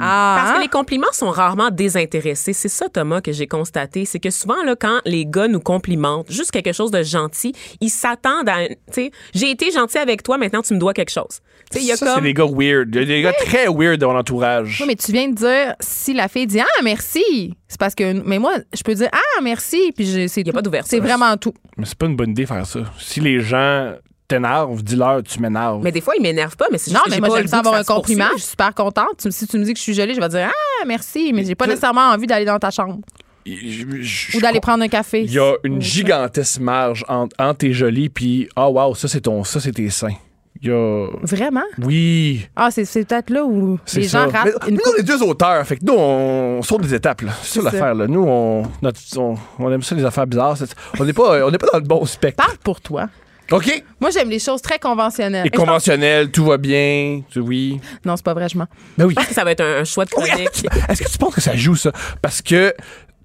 Ah, 0.00 0.40
Parce 0.42 0.56
que 0.58 0.62
les 0.62 0.68
compliments 0.68 1.12
sont 1.12 1.30
rarement 1.30 1.70
désintéressés. 1.70 2.52
C'est 2.52 2.68
ça, 2.68 2.88
Thomas, 2.88 3.20
que 3.20 3.32
j'ai 3.32 3.46
constaté. 3.46 4.04
C'est 4.04 4.18
que 4.20 4.30
souvent, 4.30 4.62
là, 4.64 4.74
quand 4.78 5.00
les 5.04 5.24
gars 5.26 5.48
nous 5.48 5.60
complimentent, 5.60 6.30
juste 6.30 6.50
quelque 6.50 6.72
chose 6.72 6.90
de 6.90 7.02
gentil, 7.02 7.52
ils 7.80 7.90
s'attendent 7.90 8.48
à. 8.48 8.68
Tu 8.68 8.74
sais, 8.90 9.10
j'ai 9.34 9.50
été 9.50 9.70
gentil 9.70 9.98
avec 9.98 10.22
toi, 10.22 10.38
maintenant 10.38 10.62
tu 10.62 10.74
me 10.74 10.78
dois 10.78 10.94
quelque 10.94 11.10
chose. 11.10 11.40
Tu 11.70 11.78
sais, 11.78 11.84
il 11.84 11.88
y 11.88 11.92
a 11.92 11.96
ça, 11.96 12.14
c'est 12.16 12.20
des 12.22 12.34
gars 12.34 12.46
weird. 12.46 12.94
Il 12.94 13.00
y 13.00 13.02
a 13.02 13.04
des 13.06 13.22
gars 13.22 13.32
très 13.44 13.66
weird 13.68 13.98
dans 14.00 14.12
mon 14.12 14.18
entourage. 14.18 14.78
Oui, 14.80 14.86
mais 14.88 14.96
tu 14.96 15.12
viens 15.12 15.28
de 15.28 15.34
dire 15.34 15.74
si 15.80 16.14
la 16.14 16.28
fille 16.28 16.46
dit 16.46 16.60
ah 16.60 16.82
merci, 16.82 17.54
c'est 17.68 17.78
parce 17.78 17.94
que 17.94 18.12
mais 18.24 18.38
moi 18.38 18.54
je 18.74 18.82
peux 18.82 18.94
dire 18.94 19.08
ah 19.12 19.40
merci 19.42 19.92
puis 19.94 20.06
j'ai- 20.06 20.28
c'est 20.28 20.40
Y 20.40 20.48
a 20.48 20.52
tout. 20.52 20.56
pas 20.56 20.62
d'ouverture. 20.62 20.88
C'est 20.90 21.00
vraiment 21.00 21.36
tout. 21.36 21.52
Mais 21.76 21.84
c'est 21.84 21.98
pas 21.98 22.06
une 22.06 22.16
bonne 22.16 22.30
idée 22.30 22.42
de 22.42 22.48
faire 22.48 22.66
ça. 22.66 22.80
Si 22.98 23.20
les 23.20 23.40
gens 23.40 23.92
t'énervent, 24.28 24.82
dis-leur, 24.82 25.22
tu 25.22 25.40
m'énerves. 25.40 25.80
Mais 25.82 25.90
des 25.92 26.00
fois, 26.00 26.14
ils 26.16 26.22
m'énervent 26.22 26.56
pas, 26.56 26.66
mais 26.70 26.78
c'est 26.78 26.90
Non, 26.92 26.98
juste 26.98 27.04
que 27.06 27.10
mais 27.10 27.16
j'ai 27.16 27.20
moi 27.20 27.28
pas 27.30 27.36
j'aime 27.38 27.46
ça 27.48 27.56
goût 27.56 27.62
que 27.62 27.66
avoir 27.68 27.80
un 27.80 27.84
se 27.84 27.88
compliment, 27.92 28.24
je 28.24 28.28
poursuive. 28.30 28.42
suis 28.44 28.50
super 28.50 28.74
contente. 28.74 29.16
Tu- 29.22 29.32
Si 29.32 29.46
tu 29.46 29.58
me 29.58 29.64
dis 29.64 29.72
que 29.72 29.78
je 29.78 29.82
suis 29.82 29.94
jolie, 29.94 30.14
je 30.14 30.20
vais 30.20 30.28
dire 30.28 30.48
ah 30.50 30.84
merci, 30.86 31.32
mais 31.32 31.44
j'ai 31.44 31.54
pas 31.54 31.66
nécessairement 31.66 32.10
envie 32.10 32.26
d'aller 32.26 32.44
dans 32.44 32.58
ta 32.58 32.70
chambre 32.70 32.98
Je- 33.46 33.52
je- 33.54 34.02
je- 34.02 34.36
ou 34.36 34.40
d'aller 34.40 34.60
prendre 34.60 34.84
un 34.84 34.88
café. 34.88 35.22
Il 35.22 35.32
y 35.32 35.38
a 35.38 35.54
une 35.64 35.80
gigantesque 35.80 36.60
marge 36.60 37.04
entre, 37.08 37.34
entre 37.38 37.58
tes 37.58 37.72
jolis 37.72 38.10
puis 38.10 38.48
ah 38.56 38.68
wow, 38.68 38.94
ça 38.94 39.08
c'est 39.08 39.22
ton 39.22 39.42
ça 39.44 39.58
c'est 39.60 39.72
tes 39.72 39.88
seins. 39.90 40.14
Il 40.60 40.68
y 40.68 40.72
a. 40.72 41.06
Vraiment? 41.22 41.62
Oui. 41.78 42.48
Ah, 42.56 42.70
c'est 42.72 42.84
c'est 42.84 43.04
peut-être 43.04 43.30
là 43.30 43.44
où 43.44 43.78
C'est 43.86 44.00
les 44.00 44.08
ça. 44.08 44.24
gens 44.26 44.30
ratent 44.32 44.44
Mais 44.64 44.68
une 44.70 44.74
nous, 44.74 44.80
on 44.92 44.96
est 44.96 45.02
deux 45.04 45.22
auteurs. 45.22 45.64
Fait 45.64 45.76
que 45.76 45.84
nous, 45.84 45.94
on 45.94 46.60
saute 46.62 46.80
des 46.82 46.94
étapes. 46.94 47.20
là. 47.22 47.30
C'est 47.42 47.60
ça 47.62 47.70
C'est 47.70 47.76
l'affaire. 47.78 47.94
là. 47.94 48.06
Nous, 48.08 48.24
on, 48.26 48.64
notre- 48.82 48.98
on, 49.18 49.36
on 49.60 49.70
aime 49.70 49.82
ça, 49.82 49.94
les 49.94 50.04
affaires 50.04 50.26
bizarres. 50.26 50.56
C'est- 50.56 50.74
On 50.98 51.04
n'est 51.04 51.12
pas, 51.12 51.46
on 51.46 51.50
n'est 51.52 51.58
pas 51.58 51.68
dans 51.72 51.78
le 51.78 51.84
bon 51.84 52.04
spectre. 52.06 52.44
Parle 52.44 52.58
pour 52.58 52.80
toi. 52.80 53.08
OK. 53.50 53.84
Moi, 54.00 54.10
j'aime 54.10 54.28
les 54.30 54.38
choses 54.38 54.60
très 54.62 54.78
conventionnelles. 54.78 55.44
Et 55.46 55.48
Et 55.48 55.50
je 55.52 55.56
pense- 55.56 55.66
conventionnel, 55.66 56.30
tout 56.30 56.44
va 56.44 56.56
bien. 56.58 57.22
tu- 57.30 57.40
Oui. 57.40 57.80
Non, 58.04 58.16
c'est 58.16 58.24
pas 58.24 58.34
vrai, 58.34 58.48
je 58.48 58.58
mens. 58.58 58.66
Ben 58.96 59.06
oui. 59.06 59.10
Je 59.12 59.14
pense 59.16 59.28
que 59.28 59.34
ça 59.34 59.44
va 59.44 59.52
être 59.52 59.62
un, 59.62 59.80
un 59.80 59.84
choix 59.84 60.04
de 60.04 60.10
Oui, 60.16 60.28
chronique. 60.28 60.66
Est-ce 60.88 61.02
que 61.02 61.08
tu 61.10 61.18
penses 61.18 61.34
que 61.34 61.40
ça 61.40 61.56
joue, 61.56 61.76
ça? 61.76 61.92
Parce 62.20 62.42
que 62.42 62.74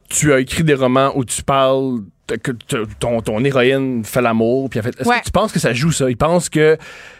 tu 0.09 0.31
as 0.33 0.39
écrit 0.39 0.63
des 0.63 0.75
romans 0.75 1.11
où 1.15 1.25
tu 1.25 1.43
parles 1.43 1.99
que 2.41 2.51
ton, 2.99 3.21
ton 3.21 3.43
héroïne 3.43 4.03
fait 4.05 4.21
l'amour. 4.21 4.69
Puis 4.69 4.81
fait- 4.81 4.97
Est-ce 4.99 5.07
Ouais. 5.09 5.19
que 5.19 5.25
tu 5.25 5.31
penses 5.31 5.51
que 5.51 5.59
ça 5.59 5.73
joue, 5.73 5.91
ça? 5.91 6.09
Ils 6.09 6.15
pensent 6.17 6.49
que 6.49 6.77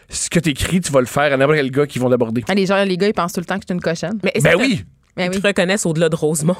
ce 0.08 0.30
que 0.30 0.40
tu 0.40 0.50
écris, 0.50 0.80
tu 0.80 0.90
vas 0.90 1.00
le 1.00 1.06
faire 1.06 1.32
à 1.32 1.36
n'importe 1.36 1.58
quel 1.58 1.70
gars 1.70 1.86
qui 1.86 1.98
vont 1.98 2.08
l'aborder. 2.08 2.42
Ah, 2.48 2.54
Les 2.54 2.66
gens, 2.66 2.82
les 2.84 2.96
gars, 2.96 3.08
ils 3.08 3.12
pensent 3.14 3.32
tout 3.34 3.40
le 3.40 3.46
temps 3.46 3.56
que 3.56 3.62
je 3.68 3.72
suis 3.72 3.74
une 3.74 3.80
cochonne. 3.82 4.18
Mais 4.22 4.32
Ben 4.42 4.54
oui. 4.58 4.84
Ben 5.16 5.30
Ils 5.30 5.36
oui. 5.36 5.40
te 5.42 5.46
reconnaissent 5.46 5.86
au-delà 5.86 6.08
de 6.08 6.16
Rosemont. 6.16 6.56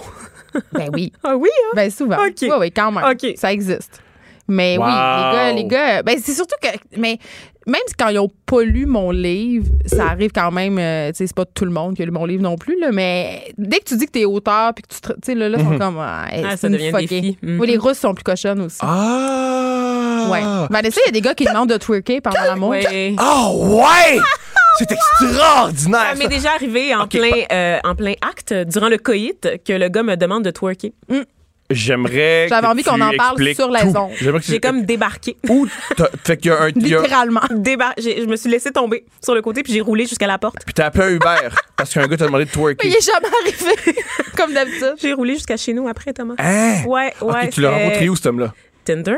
Ben 0.73 0.89
oui. 0.93 1.13
Ah 1.25 1.37
oui, 1.37 1.49
hein? 1.65 1.71
Ben 1.75 1.91
souvent. 1.91 2.17
OK. 2.25 2.35
Oui, 2.43 2.51
oui, 2.61 2.71
quand 2.71 2.93
même. 2.93 3.03
OK. 3.05 3.33
Ça 3.37 3.53
existe. 3.53 4.01
Mais 4.49 4.77
Wow. 4.79 4.85
oui, 4.85 4.91
les 4.93 5.37
gars, 5.37 5.53
les 5.53 5.65
gars, 5.65 6.03
ben 6.03 6.19
c'est 6.23 6.35
surtout 6.35 6.57
que, 6.63 6.69
mais 6.99 7.19
même 7.67 7.81
si 7.87 7.95
quand 7.95 8.09
ils 8.09 8.19
ont 8.19 8.29
pas 8.45 8.63
lu 8.63 8.85
mon 8.85 9.11
livre, 9.11 9.69
ça 9.87 10.09
arrive 10.09 10.33
quand 10.35 10.51
même, 10.51 10.79
euh, 10.79 11.09
tu 11.13 11.17
sais, 11.17 11.27
c'est 11.29 11.35
pas 11.35 11.47
tout 11.47 11.65
le 11.65 11.71
monde 11.71 11.95
qui 11.97 12.03
a 12.03 12.05
lu 12.05 12.11
mon 12.11 12.27
livre 12.27 12.43
non 12.43 12.57
plus, 12.57 12.79
là, 12.79 12.91
mais 12.93 13.53
dès 13.57 13.79
que 13.79 13.85
tu 13.85 13.97
dis 13.97 14.05
que 14.05 14.11
t'es 14.13 14.27
auteur 14.27 14.75
puis 14.75 14.83
que 14.83 14.89
tu, 14.95 15.01
tu 15.01 15.13
sais, 15.25 15.35
là, 15.35 15.49
là, 15.49 15.57
ils 15.59 15.65
sont 15.65 15.79
comme, 15.79 15.99
ah, 15.99 16.27
Ah, 16.31 16.51
c'est 16.51 16.57
ça 16.59 16.67
une 16.67 16.75
devient 16.75 16.91
fuckée. 16.91 17.21
défi. 17.23 17.39
Mhm. 17.43 17.59
Oui, 17.61 17.67
les 17.69 17.79
Russes 17.79 17.99
sont 17.99 18.13
plus 18.13 18.23
cochonnes 18.25 18.61
aussi. 18.61 18.81
Ah! 18.83 20.27
Ouais. 20.31 20.43
Vanessa, 20.71 21.01
il 21.05 21.07
y 21.07 21.09
a 21.09 21.13
des 21.13 21.21
gars 21.23 21.35
qui 21.35 21.45
demandent 21.45 21.71
de 21.71 21.77
twerker 21.79 22.21
pendant 22.21 22.43
l'amour. 22.43 22.71
Oui. 22.71 23.17
Oh, 23.21 23.79
ouais! 23.79 24.21
C'est 24.79 24.91
extraordinaire! 24.93 26.11
Ça 26.13 26.15
m'est 26.17 26.29
déjà 26.29 26.51
arrivé 26.53 26.95
en, 26.95 27.07
plein, 27.07 27.31
euh, 27.53 27.79
en 27.85 27.95
plein 27.95 28.15
acte, 28.21 28.53
durant 28.53 28.89
le 28.89 28.99
coït, 28.99 29.49
que 29.67 29.73
le 29.73 29.89
gars 29.89 30.03
me 30.03 30.17
demande 30.17 30.45
de 30.45 30.51
twerker. 30.51 30.93
J'aimerais. 31.71 32.47
J'avais 32.49 32.67
que 32.67 32.73
envie 32.73 32.83
qu'on 32.85 32.97
tu 32.97 33.03
en 33.03 33.13
parle 33.17 33.37
expliques 33.37 33.57
sur 33.57 33.71
la 33.71 33.81
tout. 33.81 33.97
ondes. 33.97 34.11
J'aimerais 34.21 34.41
que 34.41 34.45
tu- 34.45 34.53
J'ai 34.53 34.61
comme 34.61 34.85
débarqué. 34.85 35.37
Où 35.49 35.67
t'as- 35.97 36.11
Fait 36.23 36.37
qu'il 36.37 36.51
y 36.51 36.55
a 36.55 36.61
un. 36.63 36.69
Littéralement. 36.69 37.41
Débar- 37.51 37.95
je 37.99 38.27
me 38.27 38.37
suis 38.37 38.51
laissé 38.51 38.71
tomber 38.71 39.05
sur 39.23 39.35
le 39.35 39.41
côté 39.43 39.63
puis 39.63 39.73
j'ai 39.73 39.81
roulé 39.81 40.07
jusqu'à 40.07 40.27
la 40.27 40.37
porte. 40.39 40.57
Puis 40.65 40.75
t'as 40.75 40.87
appelé 40.87 41.05
un 41.05 41.11
Uber 41.11 41.49
parce 41.77 41.93
qu'un 41.95 42.07
gars 42.07 42.17
t'a 42.19 42.27
demandé 42.27 42.45
de 42.45 42.51
Mais 42.51 42.55
twerker. 42.55 42.89
il 42.89 42.95
est 42.95 43.05
jamais 43.05 43.35
arrivé, 43.43 44.03
comme 44.37 44.53
d'habitude. 44.53 44.95
J'ai 45.01 45.13
roulé 45.15 45.35
jusqu'à 45.35 45.57
chez 45.57 45.73
nous 45.73 45.89
après, 45.89 46.13
Thomas. 46.13 46.35
Hein? 46.39 46.83
Ouais, 46.87 47.13
ouais. 47.23 47.45
Ok, 47.45 47.51
tu 47.51 47.61
l'as 47.63 47.71
rencontré 47.71 48.09
où, 48.11 48.17
cet 48.17 48.27
homme-là? 48.27 48.53
Tinder. 48.85 49.17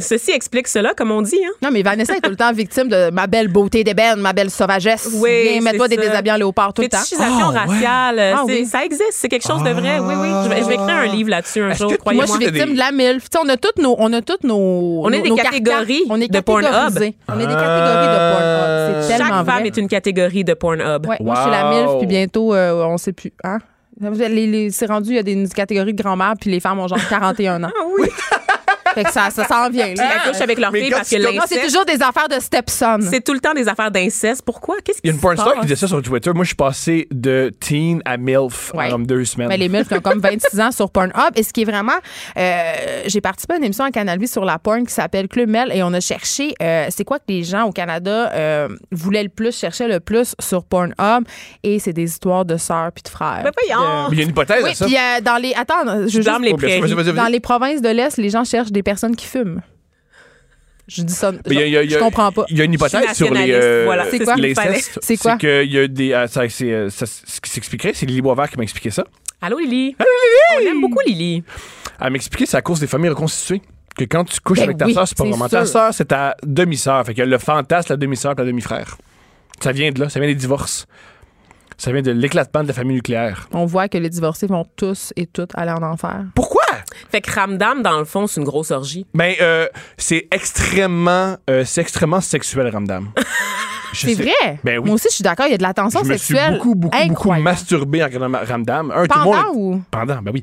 Ceci 0.00 0.30
explique 0.30 0.68
cela, 0.68 0.92
comme 0.94 1.10
on 1.10 1.22
dit. 1.22 1.38
Hein? 1.44 1.50
Non, 1.62 1.70
mais 1.72 1.82
Vanessa 1.82 2.14
est 2.16 2.20
tout 2.20 2.30
le 2.30 2.36
temps 2.36 2.52
victime 2.52 2.88
de 2.88 3.10
ma 3.10 3.26
belle 3.26 3.48
beauté 3.48 3.84
d'ébène, 3.84 4.20
ma 4.20 4.32
belle 4.32 4.50
sauvagesse. 4.50 5.08
Oui, 5.14 5.30
Viens, 5.52 5.60
mets-toi 5.62 5.88
des 5.88 5.96
ça. 5.96 6.02
déshabillés 6.02 6.32
en 6.34 6.36
léopard 6.36 6.72
tout 6.72 6.82
le 6.82 6.88
temps. 6.88 6.98
Fétichisation 6.98 7.48
ouais. 7.50 7.58
raciale, 7.58 8.18
Ah, 8.36 8.42
oui. 8.46 8.64
ça 8.66 8.84
existe. 8.84 9.12
C'est 9.12 9.28
quelque 9.28 9.46
chose 9.46 9.62
de 9.62 9.70
vrai. 9.70 9.98
Oui, 10.00 10.14
oui. 10.20 10.28
Je 10.44 10.48
vais, 10.48 10.62
je 10.62 10.66
vais 10.68 10.74
écrire 10.74 10.88
un 10.96 11.06
livre 11.06 11.30
là-dessus 11.30 11.62
un 11.62 11.72
jour, 11.72 11.92
Moi, 12.12 12.24
je 12.26 12.30
suis 12.32 12.38
victime 12.46 12.66
des- 12.68 12.72
de 12.74 12.78
la 12.78 12.92
MILF. 12.92 13.24
On 13.42 13.48
a 13.48 13.56
toutes 13.56 13.78
nos. 13.78 13.94
On 13.98 14.12
a 14.12 14.22
toutes 14.22 14.44
nos. 14.44 15.00
On 15.04 15.10
est 15.12 15.20
des 15.22 15.28
nos 15.30 15.36
catégories. 15.36 16.04
On 16.10 16.20
est 16.20 16.28
de 16.32 16.40
Pornhub. 16.40 16.68
On 16.68 17.34
est 17.38 17.46
des 17.46 17.54
catégories 17.54 18.08
de 18.08 18.32
Pornhub. 18.32 19.02
C'est 19.02 19.08
Chaque 19.08 19.18
tellement 19.18 19.44
femme 19.44 19.58
vrai. 19.60 19.66
est 19.68 19.76
une 19.76 19.88
catégorie 19.88 20.44
de 20.44 20.54
Pornhub. 20.54 21.06
Ouais, 21.06 21.16
Moi, 21.20 21.34
je 21.36 21.40
suis 21.42 21.50
la. 21.50 21.70
MILF, 21.70 21.98
puis 21.98 22.06
bientôt, 22.06 22.54
euh, 22.54 22.84
on 22.84 22.96
sait 22.98 23.12
plus. 23.12 23.32
Hein? 23.44 23.58
Les- 24.00 24.46
les- 24.46 24.70
c'est 24.70 24.86
rendu, 24.86 25.10
il 25.10 25.16
y 25.16 25.18
a 25.18 25.22
des 25.22 25.48
catégories 25.54 25.94
de 25.94 26.02
grand-mère, 26.02 26.34
puis 26.38 26.50
les 26.50 26.60
femmes 26.60 26.78
ont 26.80 26.86
genre 26.88 26.98
41 27.08 27.64
ans. 27.64 27.70
Ah 27.74 27.82
oui. 27.98 28.08
Fait 28.96 29.04
que 29.04 29.12
ça, 29.12 29.28
ça 29.30 29.44
s'en 29.46 29.68
vient. 29.68 29.88
Ils 29.88 30.00
accouchent 30.00 30.40
avec 30.40 30.58
leur 30.58 30.72
Mais 30.72 30.80
fille 30.80 30.90
parce 30.90 31.08
que 31.10 31.16
c'est 31.48 31.62
toujours 31.66 31.84
des 31.84 32.02
affaires 32.02 32.28
de 32.28 32.40
stepson. 32.40 32.98
c'est 33.02 33.22
tout 33.22 33.34
le 33.34 33.40
temps 33.40 33.52
des 33.54 33.68
affaires 33.68 33.90
d'inceste. 33.90 34.42
Pourquoi? 34.44 34.76
Qu'est-ce 34.82 35.00
Il 35.04 35.08
y 35.08 35.10
a 35.10 35.14
une 35.14 35.20
porn 35.20 35.36
se 35.36 35.42
star 35.42 35.54
qui 35.56 35.60
disait 35.66 35.76
ça 35.76 35.86
sur 35.86 36.00
Twitter. 36.02 36.30
Moi, 36.34 36.44
je 36.44 36.48
suis 36.48 36.56
passé 36.56 37.06
de 37.10 37.52
teen 37.60 38.00
à 38.06 38.16
MILF 38.16 38.72
Ouais. 38.74 38.90
en 38.92 38.98
deux 38.98 39.24
semaines. 39.26 39.48
Mais 39.48 39.58
les 39.58 39.68
MILF 39.68 39.86
qui 39.88 39.94
ont 39.94 40.00
comme 40.00 40.20
26 40.20 40.58
ans 40.60 40.70
sur 40.72 40.90
Pornhub. 40.90 41.12
Et 41.34 41.42
ce 41.42 41.52
qui 41.52 41.62
est 41.62 41.64
vraiment. 41.66 41.92
euh, 42.38 43.02
J'ai 43.06 43.20
participé 43.20 43.54
à 43.54 43.56
une 43.58 43.64
émission 43.64 43.84
à 43.84 43.90
Canal 43.90 44.18
Vie 44.18 44.28
sur 44.28 44.44
la 44.44 44.58
porn 44.58 44.86
qui 44.86 44.92
s'appelle 44.94 45.28
Club 45.28 45.48
Mel 45.50 45.70
et 45.72 45.82
on 45.82 45.92
a 45.92 46.00
cherché 46.00 46.54
euh, 46.62 46.86
c'est 46.90 47.04
quoi 47.04 47.18
que 47.18 47.24
les 47.28 47.44
gens 47.44 47.64
au 47.64 47.72
Canada 47.72 48.30
euh, 48.32 48.68
voulaient 48.92 49.22
le 49.22 49.28
plus, 49.28 49.56
cherchaient 49.56 49.88
le 49.88 50.00
plus 50.00 50.34
sur 50.40 50.64
Pornhub. 50.64 51.24
Et 51.62 51.78
c'est 51.78 51.92
des 51.92 52.04
histoires 52.04 52.44
de 52.44 52.56
sœurs 52.56 52.92
puis 52.92 53.02
de 53.02 53.08
frères. 53.08 53.42
Ben 53.44 53.52
voyons. 53.66 54.04
De- 54.04 54.10
Mais 54.10 54.16
il 54.16 54.18
y 54.18 54.20
a 54.20 54.24
une 54.24 54.30
hypothèse 54.30 54.62
Oui, 54.64 54.70
à 54.70 54.74
ça. 54.74 54.86
puis 54.86 54.96
euh, 54.96 55.20
dans 55.22 55.36
les. 55.36 55.52
Attends, 55.54 56.02
je 56.02 56.08
juste- 56.08 56.28
les 56.42 56.52
Oh, 56.52 56.56
bien. 56.56 56.80
Dans 57.14 57.26
les 57.30 57.40
provinces 57.40 57.80
de 57.82 57.88
l'Est, 57.88 58.16
les 58.18 58.30
gens 58.30 58.44
cherchent 58.44 58.70
des 58.72 58.82
personnes 58.86 59.16
qui 59.16 59.26
fument. 59.26 59.60
Je 60.88 61.02
dis 61.02 61.12
ça. 61.12 61.32
Mais 61.48 61.68
y 61.68 61.76
a- 61.76 61.82
y 61.82 61.90
je 61.90 61.98
comprends 61.98 62.30
pas. 62.30 62.44
Il 62.48 62.56
y 62.56 62.60
a 62.60 62.64
une 62.64 62.72
hypothèse 62.72 63.12
sur 63.14 63.32
les. 63.34 63.84
voilà. 63.84 64.06
C'est 64.10 64.20
quoi? 64.20 64.34
C'est 65.02 65.16
quoi? 65.16 65.32
C'est 65.32 65.38
qu'il 65.38 65.72
y 65.72 65.78
a 65.78 65.88
des. 65.88 66.12
ah, 66.14 66.28
ça, 66.28 66.48
c'est, 66.48 66.72
euh, 66.72 66.88
ça, 66.90 67.06
ce 67.06 67.40
qui 67.40 67.50
s'expliquerait, 67.50 67.92
c'est 67.92 68.06
Lily 68.06 68.22
Boisvert 68.22 68.48
qui 68.48 68.56
m'a 68.56 68.62
expliqué 68.62 68.90
ça. 68.90 69.04
Allô, 69.42 69.58
Lily? 69.58 69.96
On 70.56 70.60
aime 70.66 70.80
beaucoup 70.80 71.00
Lily. 71.06 71.42
Elle 72.00 72.10
m'a 72.10 72.16
expliqué 72.16 72.46
c'est 72.46 72.56
à 72.56 72.62
cause 72.62 72.78
des 72.80 72.86
familles 72.86 73.10
reconstituées. 73.10 73.60
Que 73.98 74.04
quand 74.04 74.24
tu 74.24 74.38
couches 74.40 74.58
Ben 74.58 74.64
avec 74.64 74.76
ta 74.78 74.86
oui, 74.86 74.94
soeur, 74.94 75.08
c'est 75.08 75.16
pas 75.16 75.24
c'est 75.24 75.30
vraiment 75.30 75.48
ta 75.48 75.64
soeur, 75.66 75.92
c'est 75.92 76.04
ta 76.04 76.36
demi-sœur. 76.42 77.04
Fait 77.04 77.14
qu'il 77.14 77.20
y 77.20 77.26
a 77.26 77.30
le 77.30 77.38
fantasme, 77.38 77.86
la 77.90 77.96
demi-sœur 77.96 78.32
et 78.32 78.34
la 78.38 78.44
demi-frère. 78.44 78.96
Ça 79.60 79.72
vient 79.72 79.90
de 79.90 79.98
là, 80.00 80.08
ça 80.08 80.20
vient 80.20 80.28
des 80.28 80.34
divorces. 80.34 80.86
Ça 81.78 81.92
vient 81.92 82.00
de 82.02 82.10
l'éclatement 82.10 82.62
de 82.62 82.68
la 82.68 82.74
famille 82.74 82.96
nucléaire. 82.96 83.48
On 83.52 83.66
voit 83.66 83.88
que 83.88 83.98
les 83.98 84.08
divorcés 84.08 84.46
vont 84.46 84.64
tous 84.76 85.12
et 85.16 85.26
toutes 85.26 85.50
aller 85.56 85.72
en 85.72 85.82
enfer. 85.82 86.24
Pourquoi? 86.34 86.62
Fait 87.10 87.20
que 87.20 87.30
Ramdam, 87.30 87.82
dans 87.82 87.98
le 87.98 88.04
fond, 88.06 88.26
c'est 88.26 88.40
une 88.40 88.46
grosse 88.46 88.70
orgie. 88.70 89.06
Ben, 89.12 89.34
euh, 89.42 89.66
c'est 89.98 90.26
extrêmement, 90.32 91.36
euh, 91.50 91.64
c'est 91.66 91.82
extrêmement 91.82 92.20
sexuel, 92.22 92.68
Ramdam. 92.68 93.10
C'est 93.92 94.14
sais- 94.14 94.22
vrai? 94.24 94.58
Ben 94.64 94.78
oui. 94.78 94.86
Moi 94.86 94.94
aussi, 94.96 95.06
je 95.08 95.14
suis 95.14 95.22
d'accord. 95.22 95.46
Il 95.46 95.52
y 95.52 95.54
a 95.54 95.58
de 95.58 95.62
la 95.62 95.72
tension 95.72 96.00
Je 96.02 96.08
me 96.10 96.16
suis 96.18 96.34
sexuelle. 96.34 96.54
beaucoup, 96.58 96.74
beaucoup, 96.74 96.98
beaucoup 97.08 97.32
masturbé 97.34 98.02
en 98.02 98.06
regardant 98.06 98.38
Ramdam. 98.44 98.90
Un, 98.90 98.94
tout 98.94 99.00
le 99.02 99.08
Pendant 99.08 99.24
monde. 99.24 99.44
ou? 99.54 99.82
Pendant, 99.90 100.20
ben 100.22 100.32
oui. 100.34 100.42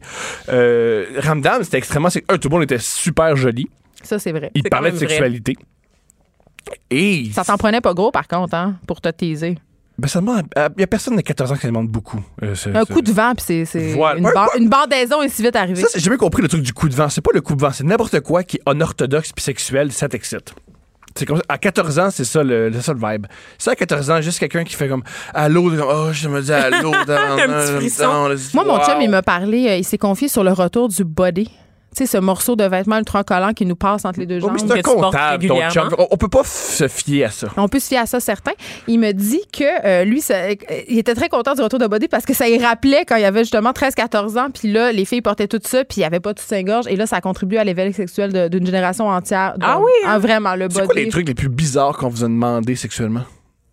Euh, 0.50 1.06
Ramdam, 1.20 1.64
c'était 1.64 1.78
extrêmement. 1.78 2.08
Un, 2.30 2.38
tout 2.38 2.48
le 2.50 2.54
monde 2.54 2.64
était 2.64 2.80
super 2.80 3.36
joli. 3.36 3.68
Ça, 4.02 4.18
c'est 4.18 4.32
vrai. 4.32 4.50
Il 4.56 4.64
parlait 4.64 4.90
de 4.90 4.96
même 4.96 5.04
vrai. 5.04 5.08
sexualité. 5.10 5.58
Et. 6.90 7.30
Ça 7.34 7.44
t'en 7.44 7.58
prenait 7.58 7.82
pas 7.82 7.94
gros, 7.94 8.12
par 8.12 8.28
contre, 8.28 8.56
hein, 8.56 8.76
pour 8.88 9.02
te 9.02 9.10
teaser. 9.10 9.58
Ben, 9.98 10.08
ça 10.08 10.20
demande. 10.22 10.44
Il 10.56 10.70
n'y 10.78 10.84
a 10.84 10.88
personne 10.88 11.16
de 11.16 11.22
14 11.22 11.52
ans 11.52 11.56
qui 11.56 11.68
demande 11.68 11.88
beaucoup. 11.88 12.20
euh, 12.42 12.56
ce- 12.56 12.70
Un 12.70 12.84
ce- 12.84 12.92
coup 12.94 13.02
de 13.02 13.12
vent, 13.12 13.34
puis 13.36 13.44
c'est- 13.46 13.66
c'est 13.66 13.94
Voilà. 13.94 14.20
une, 14.56 14.64
une 14.64 14.70
bandaison 14.70 15.22
est 15.22 15.30
si 15.30 15.44
vite 15.44 15.56
arrivée. 15.56 15.82
Ça, 15.82 15.88
c'est- 15.92 16.00
j'ai 16.00 16.06
jamais 16.06 16.18
compris 16.18 16.42
le 16.42 16.48
truc 16.48 16.62
du 16.64 16.74
coup 16.74 16.90
de 16.90 16.96
vent. 16.96 17.10
C'est 17.10 17.22
pas 17.22 17.30
le 17.34 17.42
coup 17.42 17.56
de 17.56 17.62
vent, 17.62 17.72
c'est 17.72 17.84
n'importe 17.84 18.20
quoi 18.22 18.44
qui 18.44 18.58
est 18.58 18.72
unorthodoxe 18.72 19.32
puis 19.34 19.44
sexuel, 19.44 19.92
ça 19.92 20.10
t'excite. 20.10 20.54
C'est 21.16 21.28
comme 21.28 21.38
ça. 21.38 21.44
À 21.48 21.60
14 21.60 22.00
ans, 22.00 22.10
c'est 22.10 22.24
ça 22.26 22.44
le, 22.44 22.72
ça 22.82 22.92
le 22.92 23.00
vibe. 23.00 23.28
C'est 23.60 23.70
à 23.70 23.76
14 23.76 24.10
ans, 24.10 24.20
juste 24.20 24.40
quelqu'un 24.40 24.64
qui 24.64 24.74
fait 24.74 24.88
comme 24.88 25.04
allô, 25.32 25.70
comme, 25.70 25.86
oh, 25.88 26.08
je 26.12 26.28
me 26.28 26.42
dis 26.42 26.52
allô. 26.52 26.90
dans- 27.08 27.14
Un 27.14 27.38
petit 27.38 27.74
frisson. 27.74 28.30
Moi, 28.56 28.64
mon 28.64 28.80
chum, 28.84 29.00
il 29.00 29.12
m'a 29.12 29.22
parlé, 29.22 29.68
euh, 29.70 29.76
il 29.78 29.84
s'est 29.84 30.00
confié 30.00 30.28
sur 30.28 30.44
le 30.44 30.52
retour 30.54 30.90
du 30.90 31.04
body. 31.04 31.52
Sais, 31.96 32.06
ce 32.06 32.18
morceau 32.18 32.56
de 32.56 32.64
vêtement 32.64 32.98
ultra 32.98 33.24
collant 33.24 33.54
qui 33.54 33.66
nous 33.66 33.76
passe 33.76 34.04
entre 34.06 34.20
les 34.20 34.26
deux 34.26 34.38
Oh, 34.38 34.48
jambes. 34.48 34.54
mais 34.54 34.60
c'est 34.60 34.80
un 34.80 34.82
comptable, 34.82 35.48
chum. 35.72 35.90
On, 36.12 36.18
peut 36.18 36.28
pas 36.28 36.44
se 36.44 36.88
fier 36.88 37.26
à 37.26 37.30
ça. 37.30 37.48
On 37.58 37.68
peut 37.68 37.80
se 37.80 37.88
fier 37.88 38.00
à 38.00 38.06
ça, 38.06 38.20
certain. 38.20 38.54
Il 38.88 39.00
me 39.00 39.12
dit 39.12 39.42
que 39.52 39.64
euh, 39.86 40.04
lui, 40.04 40.22
ça- 40.22 40.34
euh, 40.36 40.56
il 40.88 40.98
était 40.98 41.14
très 41.16 41.30
content 41.30 41.54
du 41.54 41.62
retour 41.62 41.80
de 41.80 41.88
body 41.88 42.08
parce 42.08 42.26
que 42.26 42.34
ça 42.34 42.48
y 42.50 42.58
rappelait 42.64 43.06
quand 43.06 43.16
il 43.18 43.26
avait 43.26 43.42
justement 43.42 43.72
13-14 43.72 44.38
ans. 44.40 44.48
Puis 44.52 44.72
là, 44.72 44.92
les 44.92 45.06
filles 45.06 45.22
portaient 45.22 45.48
tout 45.48 45.60
ça, 45.64 45.84
puis 45.86 45.98
il 45.98 46.00
n'y 46.00 46.06
avait 46.06 46.20
pas 46.20 46.34
tout 46.34 46.44
Saint-Gorge. 46.46 46.88
Et 46.88 46.96
là, 46.96 47.06
ça 47.06 47.18
a 47.18 47.22
contribué 47.22 47.58
à 47.60 47.64
l'éveil 47.64 47.94
sexuel 47.94 48.50
d'une 48.50 48.66
génération 48.66 49.08
entière. 49.08 49.56
Ah 49.62 49.76
Donc, 49.76 49.86
oui, 49.86 49.92
hein? 50.06 50.10
ah, 50.14 50.20
vraiment, 50.20 50.56
le 50.56 50.68
C'est 50.70 50.86
quoi 50.86 50.94
les 50.96 51.02
body. 51.04 51.12
trucs 51.12 51.28
les 51.28 51.34
plus 51.36 51.50
bizarres 51.50 51.98
qu'on 51.98 52.10
vous 52.10 52.24
a 52.24 52.28
demandé 52.28 52.76
sexuellement? 52.76 53.22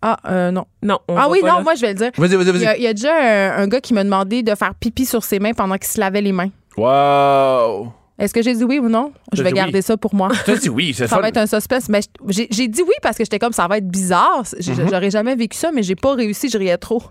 Ah, 0.03 0.17
euh, 0.29 0.51
non. 0.51 0.65
Non, 0.81 0.99
on 1.07 1.15
Ah 1.17 1.27
oui, 1.29 1.39
non, 1.41 1.47
là. 1.57 1.61
moi, 1.61 1.75
je 1.75 1.81
vais 1.81 1.89
le 1.89 1.93
dire. 1.95 2.11
Vas-y, 2.17 2.35
vas-y, 2.35 2.47
Il 2.47 2.61
y, 2.61 2.65
a, 2.65 2.71
vas-y. 2.71 2.77
il 2.79 2.83
y 2.83 2.87
a 2.87 2.93
déjà 2.93 3.13
un, 3.13 3.63
un 3.63 3.67
gars 3.67 3.81
qui 3.81 3.93
m'a 3.93 4.03
demandé 4.03 4.41
de 4.43 4.53
faire 4.55 4.73
pipi 4.73 5.05
sur 5.05 5.23
ses 5.23 5.39
mains 5.39 5.53
pendant 5.53 5.75
qu'il 5.77 5.87
se 5.87 5.99
lavait 5.99 6.21
les 6.21 6.31
mains. 6.31 6.49
Wow! 6.77 7.91
Est-ce 8.21 8.33
que 8.33 8.41
j'ai 8.41 8.53
dit 8.53 8.63
oui 8.63 8.79
ou 8.79 8.87
non? 8.89 9.11
Je 9.33 9.43
vais 9.43 9.51
garder 9.51 9.79
oui. 9.79 9.83
ça 9.83 9.97
pour 9.97 10.13
moi. 10.15 10.29
Tu 10.45 10.57
dit 10.57 10.69
oui, 10.69 10.93
c'est 10.95 11.07
Ça 11.07 11.15
fun. 11.15 11.21
va 11.21 11.29
être 11.29 11.37
un 11.37 11.47
suspense. 11.47 11.89
Mais 11.89 12.01
j'ai 12.29 12.67
dit 12.67 12.81
oui 12.83 12.93
parce 13.01 13.17
que 13.17 13.23
j'étais 13.23 13.39
comme 13.39 13.53
ça 13.53 13.67
va 13.67 13.77
être 13.77 13.87
bizarre. 13.87 14.43
Mm-hmm. 14.43 14.89
J'aurais 14.89 15.11
jamais 15.11 15.35
vécu 15.35 15.57
ça, 15.57 15.71
mais 15.73 15.83
j'ai 15.83 15.95
pas 15.95 16.13
réussi, 16.15 16.49
je 16.49 16.57
riais 16.57 16.77
trop. 16.77 17.01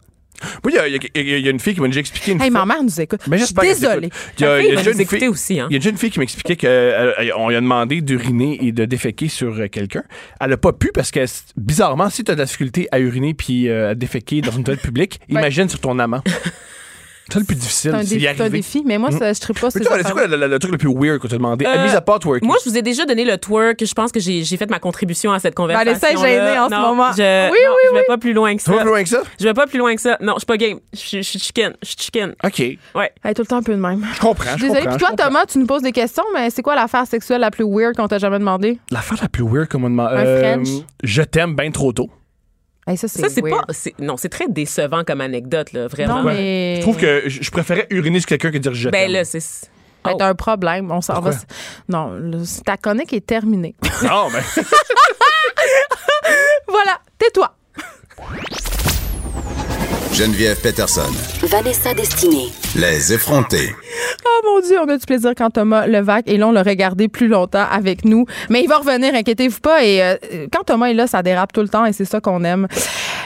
Oui, 0.65 0.73
il 0.75 0.77
y 0.77 0.79
a- 0.79 1.21
y, 1.23 1.41
y 1.43 1.51
une 1.51 1.61
fille 1.61 1.75
qui 1.75 1.81
m'a 1.83 1.89
déjà 1.89 2.01
expliqué 2.01 2.33
une 2.33 2.41
Hey, 2.41 2.51
fois. 2.51 2.65
ma 2.65 2.75
mère 2.75 2.83
nous 2.83 2.99
écoute. 2.99 3.21
Mais 3.29 3.37
je 3.37 3.45
suis 3.45 3.55
désolée. 3.55 4.09
Il 4.39 4.43
y 4.43 4.47
a, 4.47 4.63
y 4.63 4.75
déjà 4.77 4.91
une 4.93 5.05
fille- 5.07 5.29
aussi, 5.29 5.61
hein. 5.61 5.67
il 5.69 5.75
y 5.75 5.77
a 5.77 5.79
déjà 5.81 5.91
une 5.91 5.99
fille 5.99 6.09
qui 6.11 6.19
m'expliquait 6.19 6.57
qu'on 6.57 7.49
lui 7.51 7.57
a 7.57 7.61
demandé 7.61 8.01
d'uriner 8.01 8.59
et 8.65 8.73
de 8.73 8.87
déféquer 8.87 9.29
sur 9.29 9.53
euh, 9.59 9.67
quelqu'un. 9.69 10.03
Elle 10.41 10.53
a 10.55 10.57
pas 10.57 10.73
pu 10.73 10.93
parce 10.95 11.11
que, 11.11 11.21
bizarrement, 11.59 12.09
si 12.09 12.25
tu 12.25 12.31
as 12.31 12.35
de 12.37 12.39
la 12.41 12.47
difficulté 12.47 12.89
à 12.91 13.01
uriner 13.01 13.35
puis 13.35 13.69
euh, 13.69 13.91
à 13.91 13.95
déféquer 13.95 14.41
dans 14.41 14.53
une 14.53 14.65
toilette 14.65 14.81
publique, 14.83 15.21
Ouais. 15.29 15.41
imagine 15.41 15.69
sur 15.69 15.81
ton 15.81 15.99
amant. 15.99 16.23
C'est 17.31 17.35
ça 17.35 17.39
le 17.41 17.45
plus 17.47 17.57
difficile, 17.57 17.91
C'est 17.93 17.97
un, 17.97 18.01
c'est 18.03 18.09
défi, 18.15 18.17
y 18.17 18.21
c'est 18.23 18.29
un 18.29 18.41
arriver. 18.41 18.59
défi, 18.59 18.83
mais 18.85 18.99
moi, 18.99 19.11
ça, 19.11 19.19
je 19.19 19.23
ne 19.23 19.55
pas 19.61 19.71
tu 19.71 19.79
c'est 19.79 19.85
quoi 20.13 20.27
le, 20.27 20.37
le- 20.37 20.47
le 20.49 20.59
truc 20.59 20.73
le 20.73 20.79
plus 20.79 20.93
weird 20.93 21.19
qu'on 21.21 21.29
t'a 21.29 21.37
demandé? 21.37 21.65
Euh, 21.65 21.85
Mis 21.85 21.91
à 21.91 22.01
part 22.01 22.19
twerking. 22.19 22.47
Moi, 22.47 22.57
je 22.65 22.71
vous 22.71 22.77
ai 22.77 22.83
déjà 22.83 23.05
donné 23.07 23.25
le 23.25 23.39
twerk. 23.39 23.85
Je 23.85 23.95
pense 23.95 24.11
que 24.13 24.21
j'ai 24.21 24.45
fait 24.57 24.69
ma 24.69 24.79
contribution 24.79 25.33
à 25.33 25.39
cette 25.39 25.55
conversation. 25.55 25.93
Vanessa 25.93 26.13
est 26.13 26.17
gênée 26.17 26.59
en 26.59 26.69
ce 26.69 26.75
moment. 26.75 27.13
Je, 27.13 27.51
Oui, 27.51 27.59
non, 27.65 27.73
oui, 27.75 27.89
je 27.91 27.95
vais 27.97 28.05
pas 28.07 28.19
plus 28.19 28.33
loin 28.33 28.57
que 28.57 28.63
Tu 28.63 28.71
vas 28.71 28.77
ça. 28.77 28.83
plus 28.83 28.91
loin 28.91 29.03
que 29.03 29.09
ça? 29.09 29.23
Je 29.39 29.45
vais 29.45 29.55
pas 29.55 29.67
plus 29.67 29.79
loin 29.79 29.95
que 29.95 30.01
ça. 30.01 30.17
Non, 30.21 30.35
je 30.35 30.41
suis 30.41 30.47
pas 30.47 30.57
game. 30.57 30.79
Je 30.93 30.99
suis- 30.99 31.23
chicken. 31.23 31.73
Je 31.83 31.89
suis 31.89 31.97
chicken. 31.99 32.35
OK. 32.45 32.59
Ouais. 32.95 33.13
Hey, 33.25 33.35
tout 33.35 33.43
le 33.43 33.47
temps 33.47 33.57
un 33.59 33.63
peu 33.63 33.75
de 33.75 33.81
même. 33.81 34.05
Je 34.15 34.21
comprends, 34.21 34.57
je 34.57 34.63
Désolée. 34.67 34.81
Puis 34.89 34.97
toi. 34.99 35.11
Thomas, 35.17 35.45
tu 35.47 35.59
nous 35.59 35.67
poses 35.67 35.83
des 35.83 35.93
questions, 35.93 36.25
mais 36.35 36.51
c'est 36.51 36.63
quoi 36.63 36.75
l'affaire 36.75 37.07
sexuelle 37.07 37.41
la 37.41 37.51
plus 37.51 37.65
weird 37.67 37.95
qu'on 37.97 38.09
t'a 38.09 38.19
jamais 38.19 38.39
demandé? 38.39 38.79
L'affaire 38.91 39.19
la 39.23 39.29
plus 39.29 39.45
weird 39.45 39.69
qu'on 39.69 39.79
m'a 39.81 39.89
demandé. 39.89 40.15
Un 40.17 40.27
euh, 40.27 40.55
French? 40.55 40.69
Je 41.03 41.23
t'aime 41.23 41.55
bien 41.55 41.71
trop 41.71 41.93
tôt. 41.93 42.11
Hey, 42.87 42.97
ça, 42.97 43.09
c'est 43.09 43.21
Ça, 43.21 43.29
c'est 43.29 43.43
weird. 43.43 43.67
pas. 43.67 43.73
c'est- 43.73 43.99
Non, 43.99 44.17
c'est 44.17 44.29
très 44.31 44.49
décevant 44.49 45.05
comme 45.05 45.21
anecdote, 45.21 45.73
là, 45.73 45.87
vraiment. 45.87 46.23
Non, 46.23 46.23
mais. 46.25 46.77
Je 46.77 46.81
trouve 46.83 46.97
que 46.97 47.23
je 47.27 47.43
je 47.43 47.51
préférais 47.51 47.87
uriner 47.91 48.21
sur 48.21 48.29
quelqu'un 48.29 48.51
que 48.51 48.59
dire 48.59 48.75
je 48.75 48.89
Ben 48.89 49.11
là, 49.11 49.25
c'est. 49.25 49.43
Oh. 50.07 50.17
un 50.19 50.35
problème. 50.35 50.91
On 50.91 51.03
s'en 51.03 51.21
va. 51.21 51.31
Non, 51.91 52.19
ta 52.65 52.79
chronique 52.79 53.13
est 53.13 53.27
terminée. 53.27 53.75
Non, 54.03 54.29
mais 54.33 54.41
voilà, 56.69 56.99
tais-toi. 57.19 57.55
Geneviève 60.21 60.61
Peterson. 60.61 61.11
Vanessa 61.45 61.95
Destinée. 61.95 62.49
Les 62.77 63.11
effrontés. 63.11 63.75
Oh 64.27 64.41
mon 64.45 64.61
Dieu, 64.61 64.79
on 64.79 64.87
a 64.91 64.99
du 64.99 65.07
plaisir 65.07 65.33
quand 65.35 65.49
Thomas 65.49 65.87
Levac 65.87 66.29
est 66.29 66.37
là. 66.37 66.49
On 66.49 66.53
l'a 66.53 66.63
regardé 66.63 67.09
plus 67.09 67.27
longtemps 67.27 67.65
avec 67.73 68.05
nous. 68.05 68.27
Mais 68.51 68.61
il 68.63 68.69
va 68.69 68.77
revenir, 68.77 69.15
inquiétez-vous 69.15 69.61
pas. 69.61 69.83
Et 69.83 70.03
euh, 70.03 70.17
quand 70.53 70.65
Thomas 70.65 70.89
est 70.89 70.95
là, 70.95 71.07
ça 71.07 71.23
dérape 71.23 71.55
tout 71.55 71.63
le 71.63 71.71
temps 71.71 71.87
et 71.87 71.95
c'est 71.95 72.05
ça 72.05 72.21
qu'on 72.21 72.45
aime. 72.45 72.69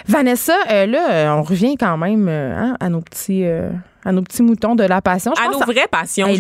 Vanessa, 0.08 0.54
euh, 0.70 0.86
là, 0.86 1.10
euh, 1.10 1.28
on 1.30 1.42
revient 1.42 1.76
quand 1.78 1.96
même 1.96 2.26
euh, 2.28 2.54
hein, 2.56 2.76
à 2.80 2.88
nos 2.88 3.00
petits. 3.00 3.44
euh, 3.44 3.70
à 4.06 4.12
nos 4.12 4.20
petits 4.20 4.42
moutons 4.42 4.74
de 4.74 4.84
la 4.84 5.00
passion. 5.00 5.32
Je 5.34 5.40
À 5.42 5.46
pense 5.46 5.60
nos 5.66 5.72
vraies 5.72 5.88
passions, 5.90 6.26
Hey, 6.26 6.38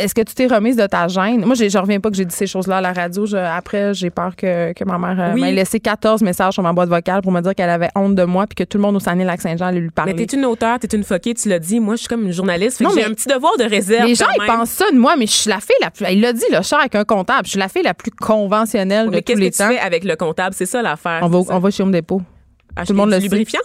est-ce 0.00 0.12
que 0.16 0.22
tu 0.22 0.34
t'es 0.34 0.48
remise 0.48 0.74
de 0.74 0.84
ta 0.84 1.06
gêne? 1.06 1.44
Moi, 1.44 1.54
je 1.54 1.78
reviens 1.78 2.00
pas 2.00 2.10
que 2.10 2.16
j'ai 2.16 2.24
dit 2.24 2.34
ces 2.34 2.48
choses-là 2.48 2.78
à 2.78 2.80
la 2.80 2.92
radio. 2.92 3.24
Je- 3.24 3.36
après, 3.36 3.94
j'ai 3.94 4.10
peur 4.10 4.34
que, 4.34 4.72
que 4.72 4.82
ma 4.82 4.98
mère 4.98 5.30
Oui. 5.32 5.40
m'ait 5.42 5.52
laissé 5.52 5.78
14 5.78 6.22
messages 6.22 6.54
sur 6.54 6.62
ma 6.64 6.72
boîte 6.72 6.88
vocale 6.88 7.22
pour 7.22 7.30
me 7.30 7.40
dire 7.40 7.54
qu'elle 7.54 7.70
avait 7.70 7.90
honte 7.94 8.16
de 8.16 8.24
moi 8.24 8.48
puis 8.48 8.56
que 8.56 8.64
tout 8.68 8.78
le 8.78 8.82
monde 8.82 8.96
au 8.96 8.98
Saguenay-Lac-Saint-Jean 8.98 9.66
allait 9.66 9.78
lui 9.78 9.90
parler. 9.92 10.12
Mais 10.12 10.26
t'es 10.26 10.36
une 10.36 10.44
auteure, 10.44 10.80
t'es 10.80 10.88
une 10.88 11.04
foquée, 11.04 11.34
tu 11.34 11.48
l'as 11.48 11.60
dit. 11.60 11.78
Moi, 11.78 11.94
je 11.94 12.00
suis 12.00 12.08
comme 12.08 12.24
une 12.26 12.32
journaliste. 12.32 12.78
Fait 12.78 12.82
Non, 12.84 12.90
que 12.90 12.96
j'ai 12.96 13.02
mais 13.02 13.10
un 13.12 13.14
petit 13.14 13.28
devoir 13.28 13.56
de 13.56 13.62
réserve. 13.62 14.08
Les 14.08 14.16
gens, 14.16 14.26
ils 14.36 14.44
pensent 14.44 14.70
ça 14.70 14.90
de 14.92 14.98
moi, 14.98 15.14
mais 15.16 15.26
je 15.28 15.32
suis 15.34 15.50
la 15.50 15.60
fille 15.60 15.76
la 15.80 15.92
plus. 15.92 16.04
Il 16.10 16.20
l'a 16.20 16.32
dit, 16.32 16.42
le 16.50 16.62
chat 16.62 16.78
avec 16.80 16.96
un 16.96 17.04
comptable. 17.04 17.44
Je 17.44 17.50
suis 17.50 17.60
la 17.60 17.68
fille 17.68 17.84
la 17.84 17.94
plus 17.94 18.10
conventionnelle 18.10 19.06
de 19.06 19.10
Mais 19.12 19.18
tous 19.22 19.34
qu'est-ce 19.34 19.38
les 19.38 19.50
que 19.52 19.56
tu 19.56 19.62
temps. 19.62 19.68
fais 19.68 19.78
avec 19.78 20.02
le 20.02 20.16
comptable? 20.16 20.52
C'est 20.52 20.66
ça 20.66 20.82
l'affaire. 20.82 21.20
On 21.22 21.28
va, 21.28 21.38
on 21.54 21.58
va 21.60 21.70
chez 21.70 21.84
Home 21.84 21.92
Depot. 21.92 22.20
Acheter 22.78 22.92
le 22.92 22.96
monde 22.96 23.08
du 23.10 23.14
le 23.16 23.20
sait. 23.20 23.28
lubrifiant? 23.28 23.60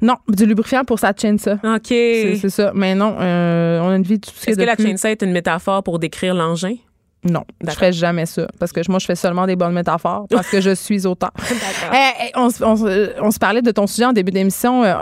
Non, 0.00 0.16
du 0.28 0.46
lubrifiant 0.46 0.84
pour 0.84 0.98
sa 0.98 1.12
chainsaw. 1.16 1.54
OK. 1.64 1.80
C'est 1.88 2.32
Est-ce 2.32 2.48
ça. 2.48 2.72
Mais 2.74 2.94
non, 2.94 3.16
euh, 3.20 3.80
on 3.80 3.90
a 3.90 3.96
une 3.96 4.02
vie 4.02 4.20
tout 4.20 4.30
ce 4.34 4.50
que 4.50 4.62
la 4.62 4.76
chainsaw 4.76 5.08
est 5.08 5.22
une 5.22 5.32
métaphore 5.32 5.82
pour 5.82 5.98
décrire 5.98 6.34
l'engin? 6.34 6.76
Non, 7.24 7.44
je 7.64 7.70
ferais 7.70 7.92
jamais 7.92 8.26
ça. 8.26 8.48
Parce 8.58 8.72
que 8.72 8.80
moi, 8.88 8.98
je 8.98 9.06
fais 9.06 9.14
seulement 9.14 9.46
des 9.46 9.54
bonnes 9.54 9.72
métaphores 9.74 10.26
parce 10.28 10.48
que 10.48 10.60
je 10.60 10.74
suis 10.74 11.06
autant. 11.06 11.30
D'accord. 11.38 11.94
Eh, 11.96 12.24
eh, 12.26 12.30
on, 12.34 12.50
se- 12.50 12.64
on 12.64 12.76
se- 12.76 13.20
on 13.20 13.30
se 13.30 13.38
parlait 13.38 13.62
de 13.62 13.70
ton 13.70 13.86
sujet 13.86 14.06
en 14.06 14.12
début 14.12 14.32
d'émission. 14.32 14.82
euh, 14.82 14.94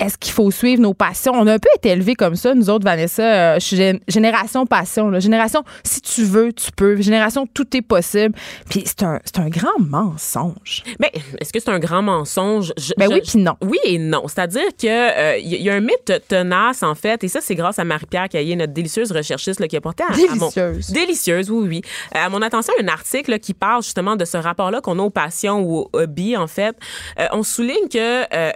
est-ce 0.00 0.18
qu'il 0.18 0.32
faut 0.32 0.50
suivre 0.50 0.80
nos 0.82 0.94
passions? 0.94 1.32
On 1.34 1.46
a 1.46 1.52
un 1.54 1.58
peu 1.58 1.68
été 1.76 1.90
élevés 1.90 2.14
comme 2.14 2.34
ça, 2.34 2.54
nous 2.54 2.70
autres, 2.70 2.84
Vanessa. 2.84 3.22
euh, 3.22 3.54
je 3.60 3.60
suis 3.66 3.76
gén- 3.76 4.00
génération 4.08 4.66
passion. 4.66 5.10
là. 5.10 5.20
Génération, 5.20 5.62
si 5.84 6.00
tu 6.00 6.24
veux, 6.24 6.52
tu 6.52 6.70
peux. 6.72 6.96
Génération, 7.00 7.46
tout 7.52 7.76
est 7.76 7.82
possible. 7.82 8.34
Puis 8.68 8.82
c'est 8.86 9.02
un, 9.02 9.20
c'est 9.24 9.38
un 9.38 9.48
grand 9.48 9.78
mensonge. 9.78 10.82
Mais 10.98 11.12
est-ce 11.40 11.52
que 11.52 11.60
c'est 11.60 11.70
un 11.70 11.78
grand 11.78 12.02
mensonge? 12.02 12.72
Je- 12.78 12.92
Ben 12.96 13.08
je- 13.08 13.14
oui, 13.14 13.20
puis 13.26 13.38
non. 13.38 13.54
Oui 13.62 13.78
et 13.84 13.98
non. 13.98 14.26
C'est-à-dire 14.26 14.68
que 14.80 14.86
euh, 14.86 15.36
il 15.38 15.52
y, 15.54 15.62
y 15.62 15.70
a 15.70 15.74
un 15.74 15.80
mythe 15.80 16.12
tenace, 16.28 16.82
en 16.82 16.94
fait, 16.94 17.22
et 17.24 17.28
ça, 17.28 17.40
c'est 17.40 17.54
grâce 17.54 17.78
à 17.78 17.84
Marie-Pierre 17.84 18.28
Caillé, 18.28 18.56
notre 18.56 18.72
délicieuse 18.72 19.12
recherchiste, 19.12 19.60
là, 19.60 19.68
qui 19.68 19.76
a 19.76 19.80
porté 19.80 20.02
à, 20.04 20.06
à 20.08 20.10
mon... 20.34 20.48
Délicieuse. 20.48 20.90
Délicieuse, 20.90 21.50
oui, 21.50 21.68
oui. 21.68 21.82
Euh, 22.16 22.18
À 22.24 22.28
mon 22.28 22.42
attention, 22.42 22.72
un 22.82 22.88
article 22.88 23.30
là, 23.32 23.38
qui 23.38 23.54
parle 23.54 23.82
justement 23.82 24.16
de 24.16 24.24
ce 24.24 24.36
rapport-là 24.36 24.80
qu'on 24.80 24.98
a 24.98 25.02
aux 25.02 25.10
passions 25.10 25.60
ou 25.60 25.76
aux 25.78 25.90
hobbies, 25.92 26.36
en 26.36 26.46
fait. 26.46 26.76
Euh, 27.18 27.26
on 27.32 27.42
souligne 27.42 27.88
que 27.92 28.22
euh, 28.34 28.52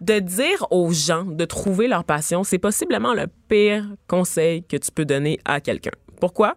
de 0.00 0.18
dire 0.18 0.66
aux 0.70 0.92
gens 0.92 1.24
de 1.24 1.44
trouver 1.44 1.88
leur 1.88 2.04
passion, 2.04 2.44
c'est 2.44 2.58
possiblement 2.58 3.14
le 3.14 3.26
pire 3.48 3.84
conseil 4.08 4.62
que 4.64 4.76
tu 4.76 4.90
peux 4.92 5.04
donner 5.04 5.38
à 5.44 5.60
quelqu'un. 5.60 5.92
Pourquoi? 6.20 6.54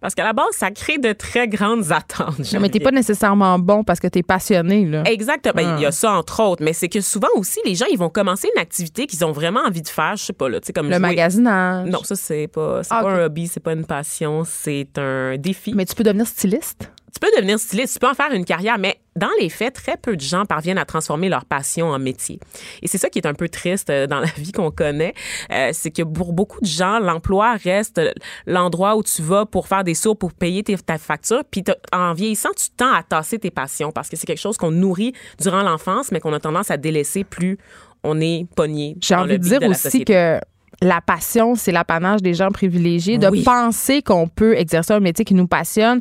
Parce 0.00 0.14
qu'à 0.14 0.24
la 0.24 0.34
base, 0.34 0.48
ça 0.52 0.70
crée 0.70 0.98
de 0.98 1.14
très 1.14 1.48
grandes 1.48 1.90
attentes. 1.90 2.52
Non, 2.52 2.60
mais 2.60 2.68
t'es 2.68 2.78
pas 2.78 2.90
nécessairement 2.90 3.58
bon 3.58 3.84
parce 3.84 4.00
que 4.00 4.06
t'es 4.06 4.22
passionné. 4.22 4.84
Là. 4.84 5.02
Exactement. 5.06 5.76
Il 5.76 5.80
y 5.80 5.86
Ah. 5.86 5.88
a 5.88 5.92
ça 5.92 6.12
entre 6.12 6.42
autres, 6.42 6.62
mais 6.62 6.74
c'est 6.74 6.90
que 6.90 7.00
souvent 7.00 7.28
aussi 7.36 7.58
les 7.64 7.74
gens 7.74 7.86
ils 7.90 7.96
vont 7.96 8.10
commencer 8.10 8.50
une 8.54 8.60
activité 8.60 9.06
qu'ils 9.06 9.24
ont 9.24 9.32
vraiment 9.32 9.60
envie 9.60 9.80
de 9.80 9.88
faire, 9.88 10.16
je 10.16 10.24
sais 10.24 10.34
pas 10.34 10.50
là, 10.50 10.60
tu 10.60 10.66
sais 10.66 10.72
comme 10.74 10.88
Le 10.88 10.92
jouer- 10.92 11.00
magasinage. 11.00 11.88
Non, 11.88 12.02
ça 12.04 12.16
c'est 12.16 12.48
pas 12.48 12.82
c'est 12.82 12.92
Ah, 12.92 13.00
pas 13.02 13.12
un 13.12 13.24
hobby, 13.24 13.46
c'est 13.46 13.60
pas 13.60 13.72
une 13.72 13.86
passion, 13.86 14.42
c'est 14.44 14.98
un 14.98 15.38
défi. 15.38 15.72
Mais 15.74 15.86
tu 15.86 15.94
peux 15.94 16.04
devenir 16.04 16.26
styliste? 16.26 16.90
Tu 17.14 17.20
peux 17.20 17.30
devenir 17.36 17.58
styliste, 17.58 17.94
tu 17.94 18.00
peux 18.00 18.08
en 18.08 18.14
faire 18.14 18.32
une 18.32 18.44
carrière, 18.44 18.76
mais 18.76 18.98
dans 19.14 19.30
les 19.40 19.48
faits, 19.48 19.74
très 19.74 19.96
peu 19.96 20.16
de 20.16 20.20
gens 20.20 20.44
parviennent 20.44 20.78
à 20.78 20.84
transformer 20.84 21.28
leur 21.28 21.44
passion 21.44 21.86
en 21.86 21.98
métier. 22.00 22.40
Et 22.82 22.88
c'est 22.88 22.98
ça 22.98 23.08
qui 23.08 23.20
est 23.20 23.26
un 23.26 23.34
peu 23.34 23.48
triste 23.48 23.88
euh, 23.88 24.08
dans 24.08 24.18
la 24.18 24.26
vie 24.36 24.50
qu'on 24.50 24.72
connaît, 24.72 25.14
euh, 25.52 25.70
c'est 25.72 25.92
que 25.92 26.02
pour 26.02 26.32
beaucoup 26.32 26.60
de 26.60 26.66
gens, 26.66 26.98
l'emploi 26.98 27.54
reste 27.54 28.00
l'endroit 28.46 28.96
où 28.96 29.04
tu 29.04 29.22
vas 29.22 29.46
pour 29.46 29.68
faire 29.68 29.84
des 29.84 29.94
sourds, 29.94 30.18
pour 30.18 30.32
payer 30.32 30.64
tes, 30.64 30.76
ta 30.76 30.98
facture. 30.98 31.42
Puis 31.48 31.62
en 31.92 32.14
vieillissant, 32.14 32.50
tu 32.56 32.66
tends 32.76 32.92
à 32.92 33.04
tasser 33.04 33.38
tes 33.38 33.50
passions 33.50 33.92
parce 33.92 34.08
que 34.08 34.16
c'est 34.16 34.26
quelque 34.26 34.40
chose 34.40 34.56
qu'on 34.56 34.72
nourrit 34.72 35.12
durant 35.40 35.62
l'enfance, 35.62 36.10
mais 36.10 36.18
qu'on 36.18 36.32
a 36.32 36.40
tendance 36.40 36.72
à 36.72 36.76
délaisser 36.76 37.22
plus 37.22 37.58
on 38.04 38.20
est 38.20 38.46
pogné. 38.54 38.96
J'ai 39.00 39.14
envie 39.14 39.38
de 39.38 39.42
dire 39.42 39.62
aussi 39.62 40.04
que 40.04 40.38
la 40.86 41.00
passion, 41.00 41.54
c'est 41.54 41.72
l'apanage 41.72 42.22
des 42.22 42.34
gens 42.34 42.50
privilégiés. 42.50 43.18
De 43.18 43.28
Oui. 43.28 43.42
penser 43.42 44.02
qu'on 44.02 44.28
peut 44.28 44.54
exercer 44.56 44.92
un 44.92 45.00
métier 45.00 45.24
qui 45.24 45.34
nous 45.34 45.46
passionne. 45.46 46.00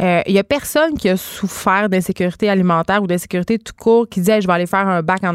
Euh, 0.00 0.20
Il 0.26 0.32
y 0.34 0.38
a 0.38 0.44
personne 0.44 0.98
qui 0.98 1.08
a 1.08 1.16
souffert 1.16 1.88
d'insécurité 1.88 2.48
alimentaire 2.50 3.02
ou 3.02 3.06
d'insécurité 3.06 3.58
tout 3.58 3.72
court 3.78 4.08
qui 4.08 4.20
dit 4.20 4.30
Hey, 4.30 4.42
je 4.42 4.46
vais 4.46 4.52
aller 4.52 4.66
faire 4.66 4.86
un 4.88 5.02
bac 5.02 5.22
en. 5.24 5.34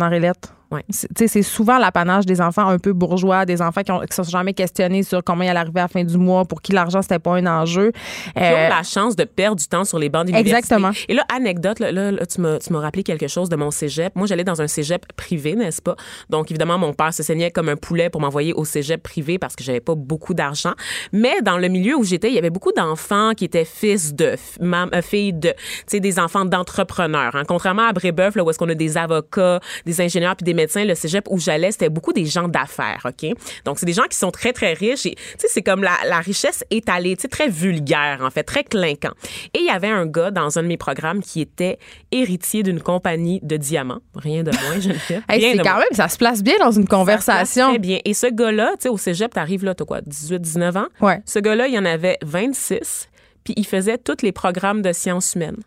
Ouais. 0.72 0.84
C'est 0.90 1.42
souvent 1.42 1.80
l'apanage 1.80 2.26
des 2.28 2.42
enfants 2.42 2.68
un 2.68 2.78
peu 2.78 2.94
bourgeois, 2.94 3.46
des 3.46 3.60
enfants 3.62 3.82
qui 3.82 3.92
ne 3.92 3.98
se 4.10 4.24
sont 4.24 4.30
jamais 4.30 4.54
questionnés 4.54 5.02
sur 5.02 5.24
comment 5.24 5.44
ils 5.44 5.50
allaient 5.50 5.60
arriver 5.62 5.80
à 5.80 5.84
la 5.84 5.88
fin 5.88 6.04
du 6.04 6.18
mois, 6.18 6.46
pour 6.46 6.62
qui 6.62 6.74
l'argent, 6.74 7.02
c'était 7.02 7.18
pas 7.20 7.36
un 7.38 7.46
enjeu. 7.48 7.92
qui 7.92 8.44
Euh, 8.44 8.68
ont 8.68 8.70
la 8.70 8.84
chance 8.84 9.16
de 9.16 9.24
perdre 9.24 9.58
du 9.58 9.68
temps 9.68 9.84
sur 9.84 9.98
les 9.98 10.10
bancs 10.10 10.26
d'université. 10.28 10.58
Exactement. 10.76 10.92
Et 11.08 11.14
là, 11.16 11.24
anecdote, 11.36 11.80
là, 11.80 11.92
là, 11.92 12.12
là, 12.12 12.26
tu 12.26 12.40
m'as 12.42 12.80
rappelé 12.80 13.02
quelque 13.04 13.28
chose 13.28 13.50
de 13.50 13.56
mon 13.56 13.72
cégep. 13.72 14.16
Moi, 14.16 14.28
j'allais 14.28 14.44
dans 14.44 14.62
un 14.62 14.68
cégep 14.68 15.12
privé, 15.14 15.56
n'est-ce 15.56 15.82
pas? 15.82 15.96
Donc, 16.30 16.52
évidemment, 16.52 16.78
mon 16.78 16.94
père 16.94 17.14
se 17.14 17.24
saignait 17.24 17.50
comme 17.52 17.70
un 17.70 17.76
poulet 17.76 18.10
pour 18.12 18.22
m'envoyer 18.22 18.54
au 18.54 18.64
cégep 18.66 19.02
privé 19.02 19.40
parce 19.40 19.56
que 19.56 19.64
j'avais 19.64 19.80
pas 19.82 19.96
beaucoup 19.96 20.34
d'argent. 20.36 20.74
Mais 21.12 21.42
dans 21.42 21.58
le 21.58 21.68
milieu 21.68 21.96
où 21.96 22.04
j'étais, 22.04 22.28
il 22.30 22.36
y 22.36 22.38
avait 22.38 22.50
beaucoup 22.52 22.74
d'enfants 22.74 23.32
qui 23.36 23.46
étaient 23.46 23.66
fils 23.66 24.14
de, 24.14 24.36
euh, 24.62 25.02
filles 25.02 25.34
de, 25.34 25.50
tu 25.50 25.56
sais, 25.88 26.00
des 26.00 26.20
enfants 26.20 26.46
d'entrepreneurs. 26.46 27.36
hein. 27.36 27.44
Contrairement 27.48 27.88
à 27.88 27.94
Brébeuf, 27.94 28.36
là, 28.36 28.44
où 28.44 28.50
est-ce 28.52 28.60
qu'on 28.60 28.70
a 28.70 28.76
des 28.76 28.98
avocats, 28.98 29.60
des 29.86 30.02
ingénieurs 30.02 30.36
puis 30.36 30.44
des 30.44 30.54
médecins, 30.60 30.86
le 30.86 30.96
cégep 30.96 31.26
où 31.30 31.40
j'allais, 31.40 31.72
c'était 31.72 31.90
beaucoup 31.90 32.14
des 32.14 32.26
gens 32.26 32.48
d'affaires, 32.48 33.06
OK? 33.06 33.30
Donc, 33.66 33.80
c'est 33.80 33.86
des 33.86 33.94
gens 33.94 34.08
qui 34.10 34.18
sont 34.18 34.32
très, 34.32 34.54
très 34.54 34.74
riches 34.74 35.06
et, 35.06 35.16
tu 35.16 35.24
sais, 35.38 35.48
c'est 35.50 35.62
comme 35.62 35.84
la, 35.84 35.94
la 36.08 36.20
richesse 36.20 36.64
étalée, 36.70 37.16
tu 37.16 37.24
sais, 37.24 37.28
très 37.28 37.48
vulgaire, 37.48 38.20
en 38.22 38.30
fait, 38.30 38.44
très 38.44 38.64
clinquant. 38.64 39.14
Et 39.54 39.60
il 39.60 39.66
y 39.66 39.70
avait 39.70 39.88
un 39.90 40.06
gars 40.06 40.32
dans 40.32 40.58
un 40.58 40.64
de 40.64 40.68
mes 40.68 40.78
programmes 40.78 41.22
qui 41.22 41.42
était 41.42 41.78
héritier 42.12 42.64
d'une 42.64 42.82
compagnie 42.82 43.40
de 43.44 43.58
diamants. 43.58 44.02
Rien 44.16 44.44
de 44.44 44.52
moins, 44.52 44.80
je 44.80 44.90
le 44.90 44.96
fais. 44.96 45.22
hey, 45.30 45.42
c'est 45.42 45.58
quand 45.58 45.72
moins. 45.72 45.80
même, 45.80 45.94
ça 45.94 46.08
se 46.10 46.18
place 46.18 46.44
bien 46.44 46.56
dans 46.60 46.72
une 46.72 46.84
Ça 46.84 46.90
se 46.90 46.96
conversation. 46.96 47.70
Très 47.70 47.80
bien. 47.80 48.00
Et 48.06 48.14
ce 48.14 48.28
gars-là, 48.28 48.72
tu 48.74 48.84
sais, 48.84 48.90
au 48.90 48.98
cégep, 48.98 49.34
t'arrives 49.34 49.64
là, 49.64 49.74
t'as 49.76 49.86
quoi, 49.86 50.02
18, 50.02 50.40
19 50.42 50.78
ans? 50.78 50.88
Ouais. 51.02 51.22
Ce 51.26 51.40
gars-là, 51.40 51.68
il 51.68 51.74
y 51.74 51.80
en 51.80 51.86
avait 51.86 52.18
26, 52.24 53.08
puis 53.44 53.54
il 53.58 53.66
faisait 53.66 53.98
tous 53.98 54.22
les 54.22 54.32
programmes 54.32 54.82
de 54.82 54.92
sciences 54.94 55.36
humaines. 55.36 55.58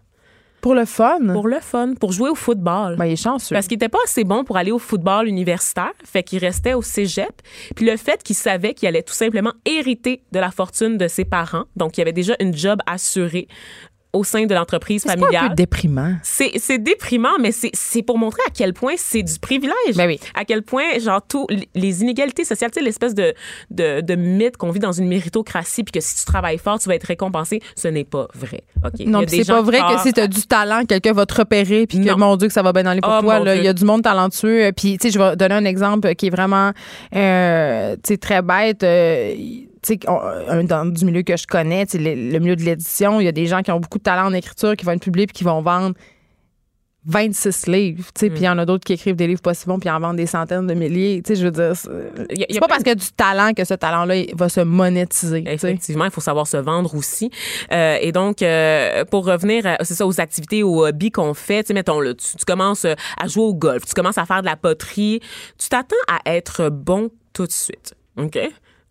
Pour 0.62 0.75
le 0.75 0.85
fun, 0.85 1.18
Pour 1.33 1.48
le 1.48 1.59
fun, 1.61 1.94
pour 1.98 2.12
jouer 2.12 2.31
au 2.31 2.37
football. 2.37 2.96
ben, 2.96 3.07
il 3.07 3.12
est 3.12 3.16
chanceux. 3.16 3.53
Parce 3.53 3.66
qu'il 3.66 3.75
était 3.75 3.88
pas 3.88 3.98
assez 4.05 4.22
bon 4.22 4.44
pour 4.44 4.57
aller 4.57 4.70
au 4.70 4.79
football 4.79 5.27
universitaire, 5.27 5.90
fait 6.05 6.22
qu'il 6.22 6.38
restait 6.38 6.75
au 6.75 6.83
cégep. 6.83 7.33
Puis 7.75 7.85
le 7.85 7.96
fait 7.96 8.22
qu'il 8.22 8.37
savait 8.37 8.72
qu'il 8.72 8.87
allait 8.87 9.03
tout 9.03 9.12
simplement 9.12 9.53
hériter 9.66 10.22
de 10.31 10.38
la 10.38 10.53
fortune 10.53 10.96
de 10.98 11.09
ses 11.09 11.25
parents, 11.25 11.64
donc 11.75 11.98
il 11.98 12.01
avait 12.03 12.12
déjà 12.12 12.35
une 12.38 12.57
job 12.57 12.79
assurée 12.87 13.48
au 14.12 14.25
sein 14.25 14.44
de 14.44 14.55
l'entreprise 14.55 15.03
c'est 15.03 15.09
pas 15.09 15.14
un 15.14 15.20
familiale. 15.20 15.48
peu 15.51 15.55
déprimant. 15.55 16.14
C'est 16.22 16.53
c'est 16.57 16.79
déprimant, 16.79 17.38
mais 17.40 17.51
c'est 17.53 17.70
c'est 17.72 18.03
pour 18.03 18.18
montrer 18.18 18.42
à 18.46 18.51
quel 18.51 18.75
point 18.75 18.94
c'est 18.96 19.22
du 19.22 19.38
privilège. 19.38 19.96
Ben 19.96 20.07
oui. 20.07 20.20
À 20.35 20.44
quel 20.44 20.62
point, 20.62 20.98
genre, 20.98 21.20
tout, 21.27 21.46
les 21.75 22.03
inégalités 22.03 22.44
sociales, 22.44 22.70
tu 22.70 22.79
sais, 22.81 22.85
l'espèce 22.85 23.14
de, 23.14 23.33
de, 23.70 24.01
de 24.03 24.14
mythe 24.14 24.57
qu'on 24.57 24.70
vit 24.70 24.81
dans 24.81 24.92
une 24.92 25.09
méritocratie, 25.09 25.83
puis 25.85 25.92
que 25.92 26.01
si 26.01 26.14
tu 26.16 26.25
travailles 26.25 26.59
fort, 26.59 26.79
tu 26.79 26.88
vas 26.88 26.94
être 26.94 27.05
récompensé, 27.07 27.61
ce 27.75 27.88
n'est 27.88 28.05
pas 28.05 28.29
vrai. 28.35 28.62
OK? 28.85 29.07
Non, 29.07 29.22
c'est 29.27 29.46
pas 29.46 29.62
vrai 29.62 29.81
que 29.81 30.01
si 30.03 30.12
t'as 30.12 30.27
du 30.27 30.42
talent, 30.42 30.85
quelqu'un 30.87 31.12
va 31.12 31.25
te 31.27 31.35
repérer, 31.35 31.87
puis 31.87 32.01
que 32.05 32.12
mon 32.14 32.37
Dieu 32.37 32.48
que 32.48 32.55
ça 32.55 32.62
va 32.62 32.72
bien 32.72 32.85
aller 32.87 33.01
pour 33.01 33.14
Oh, 33.18 33.22
toi. 33.22 33.38
là. 33.40 33.57
Il 33.57 33.64
y 33.64 33.68
a 33.68 33.72
du 33.72 33.85
monde 33.85 34.03
talentueux. 34.03 34.64
euh, 34.64 34.72
Puis 34.72 34.98
tu 34.98 35.09
sais, 35.09 35.12
je 35.14 35.18
vais 35.18 35.37
donner 35.37 35.55
un 35.55 35.64
exemple 35.64 36.14
qui 36.14 36.27
est 36.27 36.31
vraiment, 36.31 36.72
euh, 37.14 37.94
tu 37.96 38.01
sais, 38.09 38.16
très 38.18 38.42
bête. 38.42 38.83
euh, 38.83 39.35
tu 39.83 39.95
sais, 39.95 40.01
un 40.07 40.64
dans 40.64 40.87
du 40.87 41.05
milieu 41.05 41.23
que 41.23 41.37
je 41.37 41.47
connais, 41.47 41.87
tu 41.87 41.92
sais, 41.92 41.99
le, 41.99 42.31
le 42.33 42.38
milieu 42.38 42.57
de 42.57 42.62
l'édition, 42.62 43.21
il 43.21 43.25
y 43.25 43.29
a 43.29 43.33
des 43.33 43.47
gens 43.47 43.62
qui 43.62 43.73
ont 43.73 43.81
beaucoup 43.81 43.99
de 43.99 44.05
talent 44.05 44.27
en 44.27 44.33
écriture, 44.33 44.77
qui 44.77 44.85
vont 44.85 44.92
être 44.92 45.03
publiés 45.03 45.27
puis 45.27 45.35
qui 45.35 45.45
vont 45.45 45.61
vendre 45.62 45.95
26 47.05 47.66
livres, 47.66 48.05
tu 48.14 48.21
sais, 48.21 48.27
Mm. 48.29 48.33
puis 48.33 48.42
il 48.42 48.45
y 48.45 48.49
en 48.49 48.59
a 48.59 48.64
d'autres 48.64 48.85
qui 48.85 48.92
écrivent 48.92 49.16
des 49.16 49.27
livres 49.27 49.40
pas 49.40 49.55
si 49.55 49.66
bons 49.66 49.81
puis 49.81 49.90
en 49.90 49.99
vendent 49.99 50.18
des 50.18 50.27
centaines 50.27 50.68
de 50.68 50.75
milliers, 50.75 51.21
tu 51.25 51.35
sais, 51.35 51.40
je 51.40 51.45
veux 51.45 51.51
dire, 51.51 51.73
c'est 51.75 52.61
pas 52.61 52.68
parce 52.68 52.85
qu'il 52.85 52.90
y 52.90 52.92
a 52.92 52.95
du 52.95 53.11
talent 53.16 53.55
que 53.55 53.64
ce 53.64 53.75
talent-là 53.75 54.23
va 54.37 54.49
se 54.49 54.61
monétiser. 54.61 55.42
Effectivement, 55.49 56.05
il 56.05 56.12
faut 56.12 56.21
savoir 56.21 56.47
se 56.47 56.59
vendre 56.59 56.95
aussi. 56.95 57.29
Euh, 57.73 57.99
et 58.01 58.12
donc, 58.12 58.40
euh, 58.42 59.05
pour 59.07 59.27
revenir, 59.27 59.64
c'est 59.81 59.95
ça, 59.95 60.07
aux 60.07 60.21
activités, 60.21 60.62
aux 60.62 60.87
hobbies 60.87 61.11
qu'on 61.11 61.35
fait, 61.35 61.64
tu 61.64 61.68
sais, 61.68 61.75
mettons, 61.75 61.99
là, 61.99 62.14
tu, 62.14 62.37
tu 62.37 62.45
commences 62.45 62.85
euh, 62.85 62.95
à 63.21 63.27
jouer 63.27 63.42
au 63.42 63.55
golf, 63.55 63.85
tu 63.85 63.95
commences 63.95 64.18
à 64.18 64.25
faire 64.25 64.42
de 64.42 64.47
la 64.47 64.57
poterie, 64.57 65.18
tu 65.59 65.68
t'attends 65.68 65.97
à 66.07 66.21
être 66.33 66.68
bon 66.68 67.11
tout 67.33 67.47
de 67.49 67.53
suite, 67.53 67.95
OK? 68.16 68.38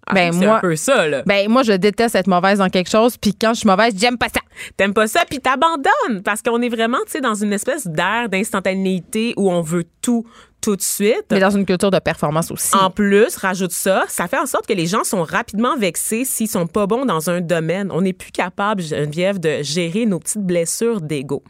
Ah, 0.08 0.14
Ben, 0.14 0.34
c'est 0.34 0.46
moi- 0.46 0.58
un 0.58 0.60
peu 0.60 0.76
ça, 0.76 1.08
là. 1.08 1.22
Ben 1.26 1.48
moi, 1.48 1.64
je 1.64 1.74
déteste 1.74 2.16
être 2.16 2.28
mauvaise 2.28 2.58
dans 2.60 2.70
quelque 2.70 2.90
chose, 2.90 3.18
puis 3.18 3.34
quand 3.40 3.54
je 3.54 3.60
suis 3.60 3.70
mauvaise, 3.70 3.94
j'aime 3.98 4.18
pas 4.18 4.30
ça. 4.30 4.42
T'aimes 4.76 4.94
pas 4.94 5.08
ça, 5.08 5.22
puis 5.30 5.40
t'abandonnes. 5.40 6.24
Parce 6.24 6.42
qu'on 6.42 6.62
est 6.62 6.70
vraiment, 6.70 6.98
tu 7.06 7.12
sais, 7.14 7.22
dans 7.22 7.36
une 7.36 7.54
espèce 7.54 7.88
d'air 7.88 8.28
d'instantanéité 8.30 9.34
où 9.38 9.52
on 9.52 9.62
veut 9.62 9.86
tout, 10.02 10.26
tout 10.62 10.76
de 10.76 10.82
suite. 10.82 11.26
Mais 11.32 11.40
dans 11.40 11.50
une 11.50 11.66
culture 11.66 11.92
de 11.92 12.00
performance 12.00 12.52
aussi. 12.52 12.76
En 12.76 12.90
plus, 12.90 13.36
rajoute 13.36 13.72
ça, 13.72 14.06
ça 14.08 14.28
fait 14.28 14.38
en 14.38 14.46
sorte 14.46 14.68
que 14.68 14.74
les 14.74 14.86
gens 14.86 15.04
sont 15.04 15.24
rapidement 15.24 15.76
vexés 15.76 16.24
s'ils 16.24 16.48
sont 16.48 16.68
pas 16.68 16.86
bons 16.86 17.06
dans 17.06 17.30
un 17.30 17.42
domaine. 17.42 17.92
On 17.92 18.02
n'est 18.02 18.14
plus 18.14 18.32
capable, 18.32 18.82
Geneviève, 18.82 19.40
de 19.40 19.64
gérer 19.64 20.06
nos 20.06 20.20
petites 20.20 20.46
blessures 20.46 21.02
d'ego. 21.02 21.44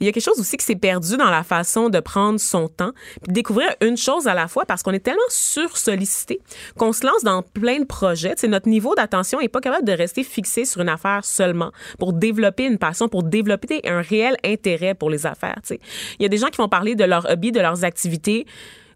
Il 0.00 0.06
y 0.06 0.08
a 0.10 0.12
quelque 0.12 0.24
chose 0.24 0.40
aussi 0.40 0.56
qui 0.56 0.64
s'est 0.64 0.76
perdu 0.76 1.16
dans 1.16 1.30
la 1.30 1.44
façon 1.44 1.88
de 1.88 2.00
prendre 2.00 2.40
son 2.40 2.68
temps, 2.68 2.92
puis 3.22 3.28
de 3.28 3.32
découvrir 3.32 3.68
une 3.80 3.96
chose 3.96 4.26
à 4.26 4.34
la 4.34 4.48
fois 4.48 4.64
parce 4.66 4.82
qu'on 4.82 4.92
est 4.92 4.98
tellement 4.98 5.20
sursollicité 5.28 6.40
qu'on 6.76 6.92
se 6.92 7.06
lance 7.06 7.22
dans 7.22 7.42
plein 7.42 7.78
de 7.78 7.84
projets. 7.84 8.34
Sais, 8.36 8.48
notre 8.48 8.68
niveau 8.68 8.94
d'attention 8.94 9.40
est 9.40 9.48
pas 9.48 9.60
capable 9.60 9.86
de 9.86 9.92
rester 9.92 10.24
fixé 10.24 10.64
sur 10.64 10.80
une 10.80 10.88
affaire 10.88 11.24
seulement 11.24 11.70
pour 11.98 12.12
développer 12.12 12.64
une 12.64 12.78
passion, 12.78 13.08
pour 13.08 13.22
développer 13.22 13.80
un 13.84 14.00
réel 14.00 14.36
intérêt 14.44 14.94
pour 14.94 15.10
les 15.10 15.26
affaires. 15.26 15.58
tu 15.62 15.74
sais. 15.74 15.80
Il 16.18 16.22
y 16.22 16.26
a 16.26 16.28
des 16.28 16.38
gens 16.38 16.48
qui 16.48 16.56
vont 16.56 16.68
parler 16.68 16.94
de 16.94 17.04
leur 17.04 17.30
hobby, 17.30 17.52
de 17.52 17.60
leurs 17.60 17.84
activités 17.84 18.46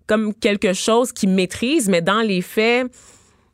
comme 0.06 0.34
quelque 0.34 0.72
chose 0.72 1.12
qu'ils 1.12 1.30
maîtrisent, 1.30 1.88
mais 1.88 2.02
dans 2.02 2.20
les 2.20 2.42
faits, 2.42 2.86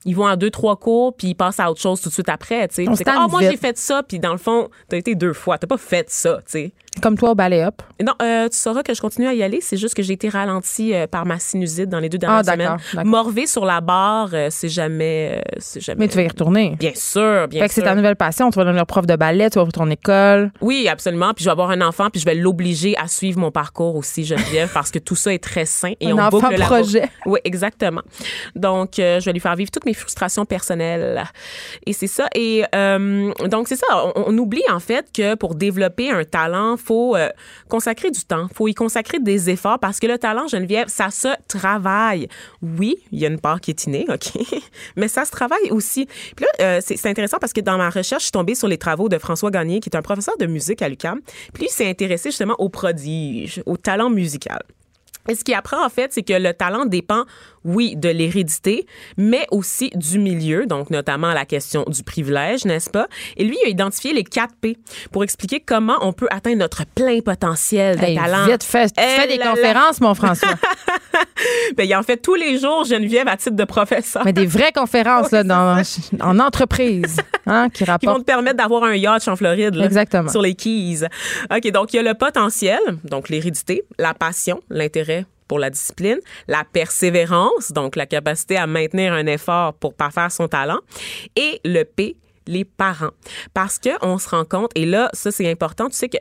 ils 0.04 0.14
vont 0.14 0.26
à 0.26 0.37
deux, 0.37 0.50
trois 0.50 0.76
cours, 0.76 1.14
puis 1.14 1.28
ils 1.28 1.34
passent 1.34 1.61
à 1.61 1.70
autre 1.70 1.80
chose 1.80 2.00
tout 2.00 2.08
de 2.08 2.14
suite 2.14 2.28
après. 2.28 2.68
tu 2.68 2.87
sais. 2.87 3.04
Ah, 3.06 3.26
moi, 3.28 3.40
vite. 3.40 3.50
j'ai 3.50 3.56
fait 3.56 3.76
ça, 3.76 4.02
puis 4.02 4.18
dans 4.18 4.32
le 4.32 4.38
fond, 4.38 4.68
t'as 4.88 4.96
été 4.96 5.14
deux 5.14 5.32
fois. 5.32 5.58
T'as 5.58 5.66
pas 5.66 5.76
fait 5.76 6.08
ça, 6.11 6.38
tu 6.38 6.42
sais. 6.46 6.72
Comme 7.02 7.16
toi 7.16 7.30
au 7.30 7.34
ballet 7.34 7.62
up. 7.62 7.82
Non, 8.04 8.12
euh, 8.22 8.48
tu 8.48 8.56
sauras 8.56 8.82
que 8.82 8.94
je 8.94 9.00
continue 9.00 9.26
à 9.26 9.34
y 9.34 9.42
aller. 9.42 9.61
C'est 9.61 9.76
juste 9.76 9.94
que 9.94 10.02
j'ai 10.02 10.12
été 10.14 10.28
ralentie 10.28 10.94
euh, 10.94 11.06
par 11.06 11.26
ma 11.26 11.38
sinusite 11.38 11.88
dans 11.88 11.98
les 12.00 12.08
deux 12.08 12.18
dernières 12.18 12.42
Ah, 12.46 12.52
semaines. 12.52 13.06
Morver 13.06 13.46
sur 13.46 13.64
la 13.64 13.80
barre, 13.80 14.30
euh, 14.32 14.48
c'est 14.50 14.68
jamais, 14.68 15.42
c'est 15.58 15.80
jamais. 15.80 16.00
Mais 16.00 16.08
tu 16.08 16.16
vas 16.16 16.22
y 16.22 16.28
retourner. 16.28 16.76
Bien 16.78 16.92
sûr, 16.94 17.48
bien 17.48 17.62
Fait 17.62 17.68
que 17.68 17.74
c'est 17.74 17.80
sûr. 17.80 17.88
ta 17.90 17.94
nouvelle 17.94 18.16
passion. 18.16 18.50
Tu 18.50 18.58
vas 18.58 18.64
devenir 18.64 18.87
prof 18.87 19.06
de 19.06 19.16
ballet, 19.16 19.50
tu 19.50 19.54
vas 19.56 19.62
ouvrir 19.62 19.72
ton 19.72 19.90
école. 19.90 20.50
Oui, 20.61 20.88
absolument. 20.88 21.32
Puis 21.34 21.44
je 21.44 21.48
vais 21.48 21.52
avoir 21.52 21.70
un 21.70 21.80
enfant, 21.80 22.08
puis 22.11 22.20
je 22.20 22.24
vais 22.26 22.34
l'obliger 22.34 22.96
à 22.96 23.08
suivre 23.08 23.38
mon 23.38 23.50
parcours 23.50 23.96
aussi, 23.96 24.24
Geneviève, 24.24 24.70
parce 24.72 24.90
que 24.90 24.98
tout 24.98 25.16
ça 25.16 25.32
est 25.32 25.42
très 25.42 25.64
sain. 25.64 25.92
Et 26.00 26.11
Un 26.11 26.16
on 26.16 26.18
enfant 26.18 26.40
boucle 26.40 26.61
projet. 26.61 27.08
Oui, 27.26 27.40
exactement. 27.44 28.02
Donc, 28.54 28.92
je 28.96 29.24
vais 29.24 29.32
lui 29.32 29.40
faire 29.40 29.56
vivre 29.56 29.70
toutes 29.70 29.87
mes 29.87 29.94
frustrations 29.94 30.44
personnelles. 30.44 31.22
Et 31.87 31.92
c'est 31.92 32.06
ça. 32.06 32.26
Et 32.34 32.64
donc, 32.72 33.68
c'est 33.68 33.76
ça. 33.76 33.87
On, 34.14 34.24
on 34.28 34.38
oublie 34.38 34.62
en 34.70 34.80
fait 34.80 35.06
que 35.12 35.34
pour 35.34 35.54
développer 35.54 36.11
un 36.11 36.24
talent, 36.24 36.76
faut 36.88 37.16
euh, 37.16 37.29
consacrer 37.68 38.11
du 38.11 38.24
temps. 38.24 38.48
faut 38.55 38.66
y 38.66 38.74
consacrer 38.74 39.18
des 39.18 39.51
efforts 39.51 39.79
parce 39.79 40.01
que 40.01 40.07
le 40.07 40.16
talent, 40.16 40.48
Geneviève, 40.48 40.88
ça 40.88 41.11
se 41.11 41.29
travaille. 41.46 42.29
Oui, 42.62 42.96
il 43.12 43.18
y 43.18 43.27
a 43.27 43.29
une 43.29 43.40
part 43.40 43.61
qui 43.61 43.70
est 43.70 43.85
innée, 43.85 44.07
OK? 44.09 44.33
Mais 44.96 45.09
ça 45.09 45.27
se 45.27 45.31
travaille 45.31 45.70
aussi. 45.70 46.07
Puis 46.35 46.46
là, 46.46 46.79
euh, 46.79 46.81
c'est 46.83 47.07
intéressant 47.07 47.37
parce 47.38 47.53
que 47.53 47.61
dans 47.61 47.77
ma 47.77 47.90
recherche, 47.90 48.22
je 48.22 48.27
suis 48.27 48.33
tombée 48.33 48.55
sur 48.55 48.68
les 48.68 48.79
travaux 48.79 49.11
de 49.11 49.18
François 49.18 49.51
Gagné, 49.51 49.81
qui 49.81 49.90
est 49.90 49.96
un 49.96 50.03
professeur 50.03 50.37
de 50.38 50.46
musique 50.46 50.81
à 50.81 50.88
l'UQAM. 50.88 51.20
Puis 51.53 51.64
lui, 51.64 51.66
il 51.66 51.74
s'est 51.74 51.88
intéressé 51.88 52.31
justement 52.31 52.57
au 52.59 52.70
prodige, 52.70 53.62
au 53.66 53.77
talent 53.77 54.09
musical. 54.09 54.62
Et 55.29 55.35
ce 55.35 55.44
qu'il 55.44 55.55
apprend, 55.55 55.85
en 55.85 55.90
fait, 55.90 56.12
c'est 56.12 56.22
que 56.22 56.33
le 56.33 56.55
talent 56.55 56.87
dépend, 56.87 57.24
oui, 57.64 57.94
de 57.97 58.09
l'hérédité, 58.09 58.87
mais 59.16 59.47
aussi 59.51 59.90
du 59.94 60.18
milieu, 60.18 60.66
donc 60.66 60.90
notamment 60.90 61.33
la 61.33 61.44
question 61.44 61.85
du 61.88 62.03
privilège, 62.03 62.64
n'est-ce 62.64 62.90
pas? 62.90 63.07
Et 63.37 63.44
lui, 63.44 63.57
il 63.62 63.66
a 63.66 63.71
identifié 63.71 64.12
les 64.12 64.25
4 64.25 64.55
P 64.61 64.77
pour 65.12 65.25
expliquer 65.25 65.61
comment 65.61 65.97
on 66.01 66.12
peut 66.12 66.29
atteindre 66.31 66.59
notre 66.59 66.85
plein 66.87 67.21
potentiel 67.21 67.99
de 67.99 68.05
Hey, 68.05 68.16
talent. 68.16 68.47
vite, 68.47 68.62
fais, 68.64 68.87
tu 68.88 68.94
fais 69.03 69.27
des 69.29 69.37
là 69.37 69.47
là. 69.47 69.51
conférences, 69.53 70.01
mon 70.01 70.14
François. 70.14 70.49
Ben, 71.77 71.85
il 71.85 71.94
en 71.94 72.03
fait 72.03 72.16
tous 72.16 72.35
les 72.35 72.59
jours, 72.59 72.85
Geneviève, 72.85 73.29
à 73.29 73.37
titre 73.37 73.55
de 73.57 73.64
professeur. 73.64 74.23
Mais 74.25 74.33
des 74.33 74.47
vraies 74.47 74.73
conférences 74.73 75.31
là, 75.31 75.44
dans, 75.44 75.81
en 76.21 76.38
entreprise 76.38 77.16
hein, 77.47 77.68
qui 77.68 77.79
qui 77.79 77.85
vont 77.85 77.92
rapportent. 77.92 78.18
te 78.21 78.25
permettre 78.25 78.57
d'avoir 78.57 78.85
un 78.85 78.94
yacht 78.97 79.27
en 79.29 79.37
Floride. 79.37 79.75
là, 79.75 79.85
Exactement. 79.85 80.29
Sur 80.29 80.42
les 80.42 80.55
Keys. 80.55 81.05
OK, 81.51 81.71
donc 81.71 81.92
il 81.92 81.97
y 81.97 81.99
a 82.01 82.03
le 82.03 82.14
potentiel, 82.14 82.79
donc 83.05 83.29
l'hérédité, 83.29 83.83
la 83.99 84.14
passion, 84.14 84.61
l'intérêt 84.71 85.27
pour 85.48 85.58
la 85.58 85.70
discipline, 85.70 86.18
la 86.46 86.64
persévérance, 86.70 87.72
donc 87.72 87.96
la 87.96 88.06
capacité 88.06 88.56
à 88.56 88.66
maintenir 88.66 89.12
un 89.12 89.26
effort 89.26 89.74
pour 89.74 89.94
parfaire 89.94 90.30
son 90.30 90.46
talent, 90.48 90.78
et 91.37 91.61
le 91.64 91.84
P, 91.84 92.16
les 92.46 92.64
parents. 92.64 93.11
Parce 93.54 93.78
que 93.78 93.90
on 94.02 94.18
se 94.18 94.28
rend 94.28 94.44
compte, 94.44 94.70
et 94.74 94.87
là, 94.87 95.11
ça 95.12 95.30
c'est 95.32 95.50
important, 95.50 95.88
tu 95.88 95.96
sais 95.96 96.08
que 96.08 96.18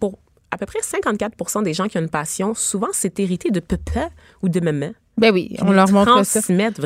pour 0.00 0.18
à 0.50 0.56
peu 0.56 0.64
près 0.64 0.78
54% 0.78 1.62
des 1.62 1.74
gens 1.74 1.88
qui 1.88 1.98
ont 1.98 2.00
une 2.00 2.08
passion, 2.08 2.54
souvent 2.54 2.88
c'est 2.92 3.20
hérité 3.20 3.50
de 3.50 3.60
papa 3.60 4.08
ou 4.42 4.48
de 4.48 4.60
maman. 4.60 4.92
Ben 5.18 5.32
oui, 5.32 5.56
on 5.60 5.72
leur 5.72 5.90
montre 5.90 6.24
ça. 6.24 6.40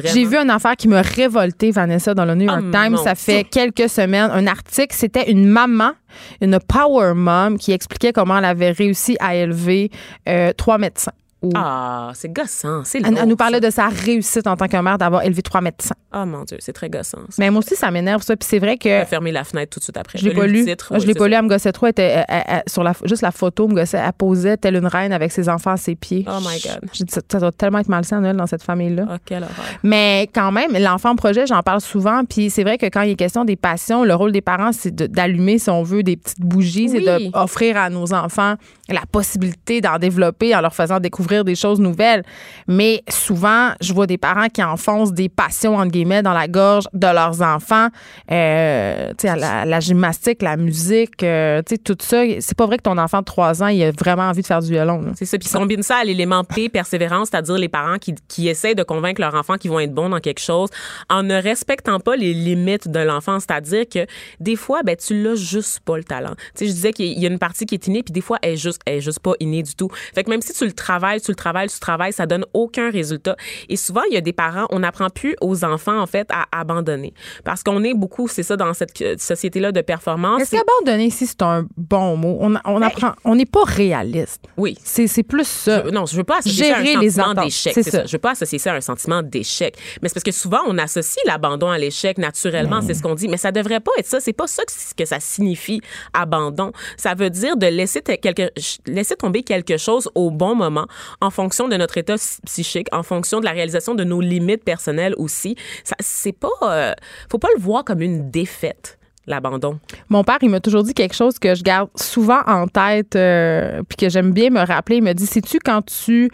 J'ai 0.05 0.25
vu 0.25 0.37
une 0.37 0.49
affaire 0.49 0.75
qui 0.75 0.89
m'a 0.89 1.03
révolté, 1.03 1.71
Vanessa, 1.71 2.15
dans 2.15 2.25
le 2.25 2.35
New 2.35 2.47
York 2.47 2.63
Oh, 2.67 2.71
Times. 2.73 2.97
Ça 2.97 3.15
fait 3.15 3.45
quelques 3.45 3.91
semaines. 3.91 4.31
Un 4.33 4.47
article, 4.47 4.97
c'était 4.97 5.31
une 5.31 5.47
maman, 5.47 5.93
une 6.41 6.59
power 6.67 7.13
mom, 7.15 7.59
qui 7.59 7.73
expliquait 7.73 8.13
comment 8.13 8.39
elle 8.39 8.47
avait 8.47 8.71
réussi 8.71 9.19
à 9.21 9.35
élever 9.35 9.91
euh, 10.29 10.53
trois 10.55 10.79
médecins. 10.79 11.13
Ou- 11.43 11.51
Ah, 11.55 12.13
c'est 12.15 12.33
gossant, 12.33 12.83
c'est 12.85 12.99
elle, 13.05 13.19
elle 13.21 13.29
nous 13.29 13.37
parlait 13.37 13.61
de 13.61 13.71
sa 13.71 13.89
réussite 13.89 14.47
en 14.47 14.57
tant 14.57 14.69
que 14.69 14.77
mère 14.77 14.97
d'avoir 14.99 15.23
élevé 15.25 15.43
trois 15.43 15.61
médecins. 15.61 15.95
Oh 16.15 16.25
mon 16.27 16.45
Dieu, 16.45 16.59
c'est 16.61 16.73
très 16.75 16.89
gossant. 16.91 17.19
ça. 17.29 17.37
Mais 17.39 17.51
moi 17.51 17.61
aussi, 17.61 17.75
ça 17.75 17.91
m'énerve, 17.91 18.23
ça. 18.23 18.37
Puis 18.37 18.47
c'est 18.49 18.59
vrai 18.59 18.77
que 18.77 18.89
Je 18.89 18.95
vais 18.95 19.05
fermer 19.07 19.33
la 19.33 19.45
fenêtre 19.45 19.71
tout 19.73 19.79
de 19.81 19.85
suite 19.85 19.97
après. 19.97 20.19
je 20.19 20.29
l'ai 20.29 20.35
pas 20.35 20.47
lu. 20.47 20.65
titre, 20.65 20.93
je 21.01 21.07
l'ai 21.07 21.15
pas 21.15 21.27
lu. 21.27 21.35
Elle 21.35 21.43
me 21.43 21.49
gossait 21.49 21.73
trop. 21.73 21.87
Elle 21.87 21.91
était, 21.93 22.25
elle- 22.29 22.45
elle- 22.47 22.63
sur 22.67 22.83
la, 22.83 22.93
juste 23.05 23.23
la 23.23 23.31
photo, 23.31 23.67
me 23.67 23.75
gossait. 23.75 23.99
Elle 23.99 24.13
posait 24.13 24.57
telle 24.59 24.77
une 24.77 24.87
reine 24.87 25.13
avec 25.13 25.33
ses 25.33 25.49
enfants 25.49 25.71
à 25.73 25.77
ses 25.79 25.95
pieds. 25.95 26.25
Oh 26.29 26.39
my 26.41 26.61
God. 26.61 27.09
Ça, 27.09 27.21
ça 27.31 27.41
doit 27.41 27.51
tellement 27.53 27.79
être 27.79 27.89
malsain, 27.89 28.21
Noël, 28.21 28.37
dans 28.37 28.47
cette 28.47 28.63
famille-là. 28.63 29.07
Oh, 29.11 29.17
quelle 29.25 29.43
horreur. 29.45 29.55
Mais 29.83 30.29
quand 30.35 30.53
même, 30.53 30.73
l'enfant 30.79 31.17
projet, 31.17 31.47
j'en 31.47 31.63
parle 31.63 31.81
souvent. 31.81 32.25
Puis 32.29 32.51
c'est 32.51 32.63
vrai 32.63 32.77
que 32.77 32.87
quand 32.87 33.01
il 33.03 33.13
est 33.13 33.17
question 33.17 33.45
des 33.47 33.57
passions, 33.57 34.05
le 34.05 34.15
rôle 34.15 34.33
des 34.33 34.43
parents, 34.43 34.73
c'est 34.73 34.95
d'allumer, 34.95 35.59
si 35.59 35.71
on 35.71 35.83
veut, 35.83 36.03
des 36.03 36.17
petites 36.19 36.41
bougies, 36.41 36.89
Oui. 36.93 37.03
c'est 37.07 37.31
d'offrir 37.31 37.79
à 37.79 37.89
nos 37.89 38.13
enfants 38.13 38.55
la 38.91 39.01
possibilité 39.11 39.81
d'en 39.81 39.99
développer 39.99 40.55
en 40.55 40.61
leur 40.61 40.75
faisant 40.75 41.01
découvrir 41.01 41.32
des 41.41 41.55
choses 41.55 41.81
nouvelles. 41.81 42.23
Mais 42.69 43.03
souvent, 43.09 43.71
je 43.81 43.93
vois 43.93 44.07
des 44.07 44.19
parents 44.19 44.49
qui 44.49 44.63
enfoncent 44.63 45.13
des 45.13 45.29
passions, 45.29 45.77
entre 45.77 45.91
guillemets, 45.91 46.23
dans 46.23 46.33
la 46.33 46.49
gorge 46.49 46.85
de 46.93 47.07
leurs 47.07 47.43
enfants. 47.43 47.89
Euh, 48.31 49.13
la, 49.25 49.81
gymnastique, 49.81 50.43
la 50.43 50.57
musique, 50.57 51.23
euh, 51.23 51.63
tu 51.67 51.75
sais, 51.75 51.79
tout 51.79 51.97
ça. 52.01 52.23
C'est 52.41 52.57
pas 52.57 52.67
vrai 52.67 52.77
que 52.77 52.83
ton 52.83 52.99
enfant 52.99 53.21
de 53.21 53.25
3 53.25 53.63
ans, 53.63 53.69
il 53.69 53.83
a 53.83 53.91
vraiment 53.91 54.29
envie 54.29 54.43
de 54.43 54.47
faire 54.47 54.61
du 54.61 54.71
violon. 54.71 55.13
C'est 55.17 55.25
ça. 55.25 55.39
Puis 55.39 55.49
combine 55.49 55.83
ça 55.83 55.97
à 55.97 56.05
l'élément 56.05 56.45
P, 56.45 56.69
persévérance, 56.69 57.29
c'est-à-dire 57.31 57.57
les 57.57 57.69
parents 57.69 57.99
qui, 57.99 58.15
qui 58.29 58.49
essaient 58.49 58.75
de 58.75 58.83
convaincre 58.83 59.21
leurs 59.21 59.35
enfants 59.35 59.57
qu'ils 59.57 59.71
vont 59.71 59.81
être 59.81 59.95
bons 59.95 60.09
dans 60.09 60.21
quelque 60.21 60.41
chose 60.41 60.69
en 61.09 61.23
ne 61.23 61.35
respectant 61.35 62.01
pas 62.01 62.17
les 62.17 62.35
limites 62.35 62.89
de 62.89 63.01
l'enfant. 63.01 63.41
C'est-à-dire 63.41 63.85
que 63.89 64.07
des 64.41 64.57
fois, 64.57 64.83
ben, 64.83 64.97
tu 64.97 65.23
l'as 65.23 65.35
juste 65.35 65.81
pas 65.81 65.97
le 65.97 66.05
talent. 66.05 66.35
Tu 66.55 66.65
sais, 66.65 66.67
je 66.67 66.73
disais 66.73 66.93
qu'il 66.93 67.19
y 67.19 67.27
a 67.27 67.29
une 67.29 67.39
partie 67.39 67.67
qui 67.67 67.75
est 67.75 67.87
innée, 67.87 68.03
puis 68.03 68.13
des 68.13 68.21
fois, 68.21 68.39
elle 68.43 68.57
juste, 68.57 68.81
elle 68.87 68.97
est 68.97 69.01
juste 69.01 69.21
pas 69.21 69.33
innée 69.41 69.63
du 69.63 69.75
tout. 69.75 69.89
Fait 70.15 70.25
que 70.25 70.31
même 70.31 70.43
si 70.43 70.53
tu 70.53 70.65
le 70.65 70.73
travailles, 70.73 71.21
tu 71.23 71.31
le 71.31 71.37
travailles, 71.37 71.69
tu 71.69 71.77
le 71.77 71.81
travailles, 71.81 72.13
ça 72.13 72.27
donne 72.27 72.45
aucun 72.53 72.91
résultat. 72.91 73.37
Et 73.69 73.77
souvent, 73.77 74.03
il 74.11 74.15
y 74.15 74.17
a 74.17 74.21
des 74.21 74.33
parents, 74.33 74.67
on 74.71 74.81
n'apprend 74.81 75.09
plus 75.11 75.37
aux 75.41 75.65
enfants, 75.65 75.99
en 76.01 76.07
fait, 76.07 76.29
à 76.33 76.47
abandonner. 76.53 77.15
Parce 77.45 77.63
qu'on 77.63 77.83
est 77.85 77.95
beaucoup, 77.95 78.29
c'est 78.29 78.43
ça, 78.43 78.57
dans 78.57 78.73
cette 78.75 79.01
euh, 79.03 79.15
société-là 79.19 79.73
de 79.73 79.81
performance. 79.81 80.43
Est-ce 80.43 80.51
qu'abandonner 80.53 81.07
ici, 81.07 81.27
c'est 81.27 81.43
un 81.43 81.67
bon 81.77 82.17
mot? 82.17 82.39
On, 82.41 82.55
on 82.65 82.83
apprend, 82.83 83.13
on 83.25 83.35
n'est 83.35 83.47
pas 83.47 83.65
réaliste. 83.65 84.43
Oui. 84.57 84.77
C'est 84.83 85.23
plus 85.23 85.47
ça. 85.47 85.85
Je- 85.85 85.91
non, 85.91 86.07
je 86.07 86.17
veux 86.17 86.25
pas 86.25 86.39
associer 86.39 86.65
Gérer 86.67 86.85
ça 86.87 86.95
à 86.95 86.99
un 86.99 87.01
les 87.01 87.11
sentiment 87.11 87.45
d'échec. 87.45 87.73
c'est 87.75 87.83
ça. 87.83 87.91
ça. 87.91 88.05
Je 88.07 88.13
veux 88.13 88.19
pas 88.19 88.31
associer 88.33 88.59
ça 88.59 88.73
à 88.73 88.77
un 88.77 88.81
sentiment 88.81 89.23
d'échec. 89.23 89.77
Mais 90.03 90.09
c'est 90.09 90.15
parce 90.15 90.25
que 90.25 90.33
souvent, 90.33 90.61
on 90.67 90.79
associe 90.79 91.25
l'abandon 91.27 91.71
à 91.71 91.79
l'échec 91.79 92.19
naturellement. 92.19 92.81
C'est 92.83 92.95
ce 92.95 93.03
qu'on 93.03 93.15
dit. 93.15 93.29
Mais 93.29 93.37
ça 93.37 93.53
devrait 93.53 93.81
pas 93.81 93.93
être 93.99 94.07
ça. 94.07 94.21
C'est 94.21 94.33
pas 94.33 94.47
ça 94.47 94.63
que, 94.65 94.73
que 94.97 95.05
ça 95.05 95.21
signifie, 95.21 95.81
abandon. 96.13 96.73
Ça 96.97 97.15
veut 97.15 97.31
dire 97.31 97.57
de 97.57 97.67
laisser, 97.67 98.01
quelque, 98.03 98.51
laisser 98.87 99.17
tomber 99.17 99.43
quelque 99.43 99.77
chose 99.77 100.09
au 100.15 100.31
bon 100.31 100.55
moment 100.55 100.87
en 101.21 101.31
fonction 101.31 101.69
de 101.69 101.77
notre 101.77 101.99
état 101.99 102.15
psychique, 102.47 102.89
en 102.93 103.03
fonction 103.03 103.41
de 103.41 103.45
la 103.45 103.53
réalisation 103.53 103.95
de 103.95 104.05
nos 104.05 104.21
limites 104.21 104.65
personnelles 104.65 105.15
aussi. 105.19 105.57
Ça, 105.85 105.95
c'est 106.01 106.33
pas, 106.33 106.49
euh, 106.63 106.93
faut 107.31 107.39
pas 107.39 107.49
le 107.57 107.61
voir 107.61 107.85
comme 107.85 108.01
une 108.01 108.31
défaite, 108.31 108.99
l'abandon. 109.27 109.79
Mon 110.09 110.25
père, 110.25 110.39
il 110.43 110.51
m'a 110.51 110.61
toujours 110.61 110.83
dit 110.83 110.95
quelque 110.95 111.15
chose 111.15 111.39
que 111.39 111.55
je 111.55 111.63
garde 111.63 111.89
souvent 111.95 112.41
en 112.47 112.67
tête, 112.67 113.15
euh, 113.15 113.83
puis 113.89 113.97
que 113.97 114.09
j'aime 114.09 114.33
bien 114.33 114.51
me 114.51 114.67
rappeler. 114.67 114.97
Il 114.97 115.03
me 115.05 115.13
dit, 115.13 115.27
sais-tu 115.27 115.59
quand 115.61 115.83
tu 115.83 116.31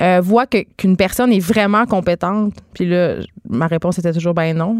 euh, 0.00 0.20
vois 0.22 0.46
que- 0.46 0.64
qu'une 0.76 0.96
personne 0.96 1.32
est 1.32 1.40
vraiment 1.40 1.84
compétente? 1.86 2.54
Puis 2.72 2.86
là, 2.86 3.16
ma 3.48 3.66
réponse 3.66 3.98
était 3.98 4.12
toujours 4.12 4.34
ben 4.34 4.56
non. 4.56 4.78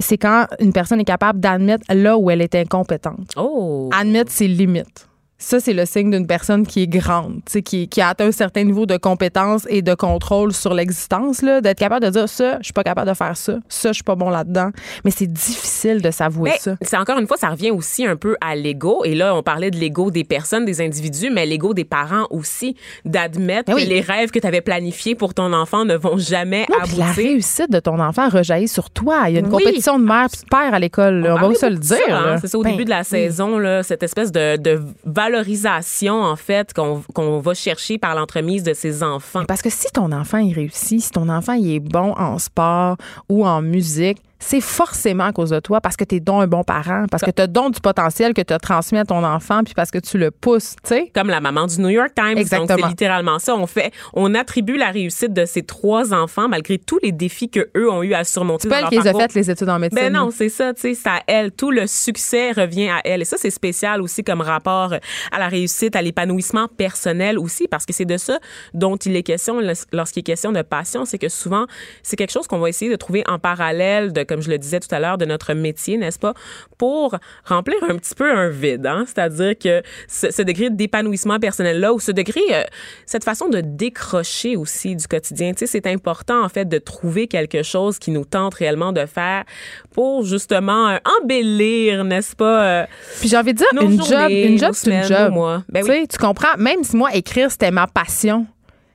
C'est 0.00 0.18
quand 0.18 0.46
une 0.60 0.72
personne 0.72 1.00
est 1.00 1.04
capable 1.04 1.40
d'admettre 1.40 1.84
là 1.92 2.16
où 2.16 2.30
elle 2.30 2.40
est 2.42 2.54
incompétente. 2.54 3.32
Oh! 3.36 3.90
Admettre 3.92 4.30
ses 4.30 4.46
limites. 4.46 5.07
Ça, 5.40 5.60
c'est 5.60 5.72
le 5.72 5.86
signe 5.86 6.10
d'une 6.10 6.26
personne 6.26 6.66
qui 6.66 6.82
est 6.82 6.86
grande, 6.88 7.40
qui, 7.64 7.88
qui 7.88 8.00
a 8.00 8.08
atteint 8.08 8.26
un 8.26 8.32
certain 8.32 8.64
niveau 8.64 8.86
de 8.86 8.96
compétence 8.96 9.66
et 9.70 9.82
de 9.82 9.94
contrôle 9.94 10.52
sur 10.52 10.74
l'existence, 10.74 11.42
là, 11.42 11.60
d'être 11.60 11.78
capable 11.78 12.04
de 12.04 12.10
dire 12.10 12.28
ça, 12.28 12.58
je 12.58 12.64
suis 12.64 12.72
pas 12.72 12.82
capable 12.82 13.08
de 13.08 13.14
faire 13.14 13.36
ça, 13.36 13.54
ça, 13.68 13.90
je 13.90 13.94
suis 13.94 14.02
pas 14.02 14.16
bon 14.16 14.30
là-dedans. 14.30 14.70
Mais 15.04 15.12
c'est 15.12 15.32
difficile 15.32 16.02
de 16.02 16.10
s'avouer 16.10 16.52
ça. 16.58 16.74
c'est 16.82 16.96
encore 16.96 17.18
une 17.20 17.28
fois, 17.28 17.36
ça 17.36 17.50
revient 17.50 17.70
aussi 17.70 18.04
un 18.04 18.16
peu 18.16 18.36
à 18.40 18.56
l'ego. 18.56 19.04
Et 19.04 19.14
là, 19.14 19.34
on 19.36 19.44
parlait 19.44 19.70
de 19.70 19.76
l'ego 19.78 20.10
des 20.10 20.24
personnes, 20.24 20.64
des 20.64 20.80
individus, 20.80 21.30
mais 21.30 21.46
l'ego 21.46 21.72
des 21.72 21.84
parents 21.84 22.26
aussi, 22.30 22.74
d'admettre 23.04 23.66
Ben 23.66 23.74
oui. 23.74 23.84
que 23.84 23.88
les 23.90 24.00
rêves 24.00 24.30
que 24.30 24.40
tu 24.40 24.46
avais 24.46 24.60
planifiés 24.60 25.14
pour 25.14 25.34
ton 25.34 25.52
enfant 25.52 25.84
ne 25.84 25.94
vont 25.94 26.18
jamais 26.18 26.66
Non, 26.68 26.78
puis 26.84 26.96
la 26.96 27.04
aboutir. 27.04 27.24
réussite 27.24 27.70
de 27.70 27.78
ton 27.78 28.00
enfant 28.00 28.28
rejaillit 28.28 28.66
sur 28.68 28.90
toi. 28.90 29.28
Il 29.28 29.34
y 29.34 29.36
a 29.36 29.40
une 29.40 29.46
Oui. 29.46 29.52
compétition 29.64 30.00
de 30.00 30.04
mère 30.04 30.26
et 30.26 30.36
de 30.44 30.48
père 30.50 30.74
à 30.74 30.78
l'école. 30.80 31.26
On, 31.30 31.48
va 31.48 31.54
se 31.54 31.66
le 31.66 31.76
dire. 31.76 31.98
hein. 32.10 32.38
C'est 32.40 32.48
ça, 32.48 32.58
au 32.58 32.62
Ben, 32.64 32.72
début 32.72 32.84
de 32.84 32.90
la 32.90 33.04
saison, 33.04 33.56
là, 33.58 33.84
cette 33.84 34.02
espèce 34.02 34.32
de, 34.32 34.56
de 34.56 34.80
valorisation, 35.28 36.22
en 36.22 36.36
fait, 36.36 36.72
qu'on 36.72 37.02
qu'on 37.14 37.40
va 37.40 37.54
chercher 37.54 37.98
par 37.98 38.14
l'entremise 38.14 38.62
de 38.62 38.74
ses 38.74 39.02
enfants. 39.02 39.44
Parce 39.46 39.62
que 39.62 39.70
si 39.70 39.86
ton 39.92 40.12
enfant 40.12 40.38
il 40.38 40.54
réussit, 40.54 41.00
si 41.00 41.10
ton 41.10 41.28
enfant 41.28 41.52
il 41.52 41.74
est 41.74 41.80
bon 41.80 42.14
en 42.16 42.38
sport 42.38 42.96
ou 43.28 43.46
en 43.46 43.62
musique, 43.62 44.18
c'est 44.38 44.60
forcément 44.60 45.24
à 45.24 45.32
cause 45.32 45.50
de 45.50 45.60
toi 45.60 45.80
parce 45.80 45.96
que 45.96 46.04
tu 46.04 46.16
es 46.16 46.20
donc 46.20 46.42
un 46.42 46.46
bon 46.46 46.62
parent, 46.62 47.06
parce 47.10 47.22
que 47.22 47.30
tu 47.30 47.42
as 47.42 47.46
donc 47.46 47.74
du 47.74 47.80
potentiel 47.80 48.34
que 48.34 48.42
tu 48.42 48.52
as 48.52 48.58
transmis 48.58 48.98
à 48.98 49.04
ton 49.04 49.24
enfant 49.24 49.64
puis 49.64 49.74
parce 49.74 49.90
que 49.90 49.98
tu 49.98 50.18
le 50.18 50.30
pousses, 50.30 50.76
tu 50.82 50.88
sais. 50.94 51.10
Comme 51.14 51.28
la 51.28 51.40
maman 51.40 51.66
du 51.66 51.80
New 51.80 51.88
York 51.88 52.12
Times. 52.14 52.28
Donc, 52.28 52.38
Exactement. 52.38 52.78
c'est 52.80 52.88
littéralement 52.88 53.38
ça. 53.38 53.56
On 53.56 53.66
fait, 53.66 53.92
on 54.14 54.34
attribue 54.34 54.76
la 54.76 54.90
réussite 54.90 55.32
de 55.32 55.44
ces 55.44 55.62
trois 55.62 56.14
enfants 56.14 56.48
malgré 56.48 56.78
tous 56.78 56.98
les 57.02 57.12
défis 57.12 57.50
que 57.50 57.68
eux 57.76 57.90
ont 57.90 58.02
eu 58.02 58.14
à 58.14 58.24
surmonter 58.24 58.62
C'est 58.62 58.68
pas 58.68 58.80
elle 58.80 58.88
qui 58.88 58.98
les 58.98 59.08
a 59.08 59.14
faites 59.14 59.34
les 59.34 59.50
études 59.50 59.68
en 59.68 59.78
médecine. 59.78 60.00
Ben 60.00 60.12
non, 60.12 60.30
c'est 60.30 60.48
ça, 60.48 60.72
tu 60.74 60.82
sais, 60.82 60.94
c'est 60.94 61.08
à 61.08 61.22
elle. 61.26 61.52
Tout 61.52 61.70
le 61.70 61.86
succès 61.86 62.52
revient 62.52 62.88
à 62.88 63.00
elle. 63.04 63.22
Et 63.22 63.24
ça, 63.24 63.36
c'est 63.38 63.50
spécial 63.50 64.00
aussi 64.00 64.22
comme 64.22 64.40
rapport 64.40 64.94
à 65.32 65.38
la 65.38 65.48
réussite, 65.48 65.96
à 65.96 66.02
l'épanouissement 66.02 66.68
personnel 66.68 67.38
aussi, 67.38 67.66
parce 67.68 67.86
que 67.86 67.92
c'est 67.92 68.04
de 68.04 68.16
ça 68.16 68.38
dont 68.74 68.96
il 68.96 69.16
est 69.16 69.22
question 69.22 69.60
lorsqu'il 69.92 70.20
est 70.20 70.24
question 70.24 70.52
de 70.52 70.62
passion. 70.62 71.04
C'est 71.04 71.18
que 71.18 71.28
souvent, 71.28 71.66
c'est 72.02 72.16
quelque 72.16 72.32
chose 72.32 72.46
qu'on 72.46 72.58
va 72.58 72.68
essayer 72.68 72.90
de 72.90 72.96
trouver 72.96 73.24
en 73.26 73.38
parallèle 73.38 74.12
de, 74.12 74.22
comme 74.28 74.42
je 74.42 74.50
le 74.50 74.58
disais 74.58 74.78
tout 74.80 74.94
à 74.94 75.00
l'heure, 75.00 75.18
de 75.18 75.24
notre 75.24 75.54
métier, 75.54 75.96
n'est-ce 75.96 76.18
pas, 76.18 76.34
pour 76.76 77.16
remplir 77.44 77.76
un 77.88 77.96
petit 77.96 78.14
peu 78.14 78.30
un 78.30 78.48
vide. 78.48 78.86
Hein? 78.86 79.04
C'est-à-dire 79.06 79.54
que 79.58 79.82
ce, 80.08 80.30
ce 80.30 80.42
degré 80.42 80.70
d'épanouissement 80.70 81.38
personnel-là, 81.38 81.92
ou 81.92 82.00
ce 82.00 82.12
degré, 82.12 82.40
euh, 82.52 82.62
cette 83.06 83.24
façon 83.24 83.48
de 83.48 83.60
décrocher 83.60 84.56
aussi 84.56 84.94
du 84.94 85.06
quotidien, 85.06 85.52
tu 85.52 85.60
sais, 85.60 85.66
c'est 85.66 85.86
important, 85.86 86.44
en 86.44 86.48
fait, 86.48 86.66
de 86.66 86.78
trouver 86.78 87.26
quelque 87.26 87.62
chose 87.62 87.98
qui 87.98 88.10
nous 88.10 88.24
tente 88.24 88.54
réellement 88.54 88.92
de 88.92 89.06
faire 89.06 89.44
pour 89.92 90.24
justement 90.24 90.88
euh, 90.90 90.96
embellir, 91.22 92.04
n'est-ce 92.04 92.36
pas? 92.36 92.82
euh, 92.82 92.86
Puis 93.20 93.28
j'ai 93.28 93.36
envie 93.36 93.54
de 93.54 93.58
dire, 93.58 93.68
une 93.80 94.02
job, 94.02 94.30
une 94.30 94.58
job, 94.58 94.72
c'est 94.74 94.90
une 94.90 95.02
job. 95.04 95.32
mois. 95.32 95.64
Ben 95.68 95.82
sais, 95.84 96.06
tu 96.06 96.18
comprends? 96.18 96.56
Même 96.58 96.84
si 96.84 96.96
moi, 96.96 97.14
écrire, 97.14 97.50
c'était 97.50 97.70
ma 97.70 97.86
passion. 97.86 98.46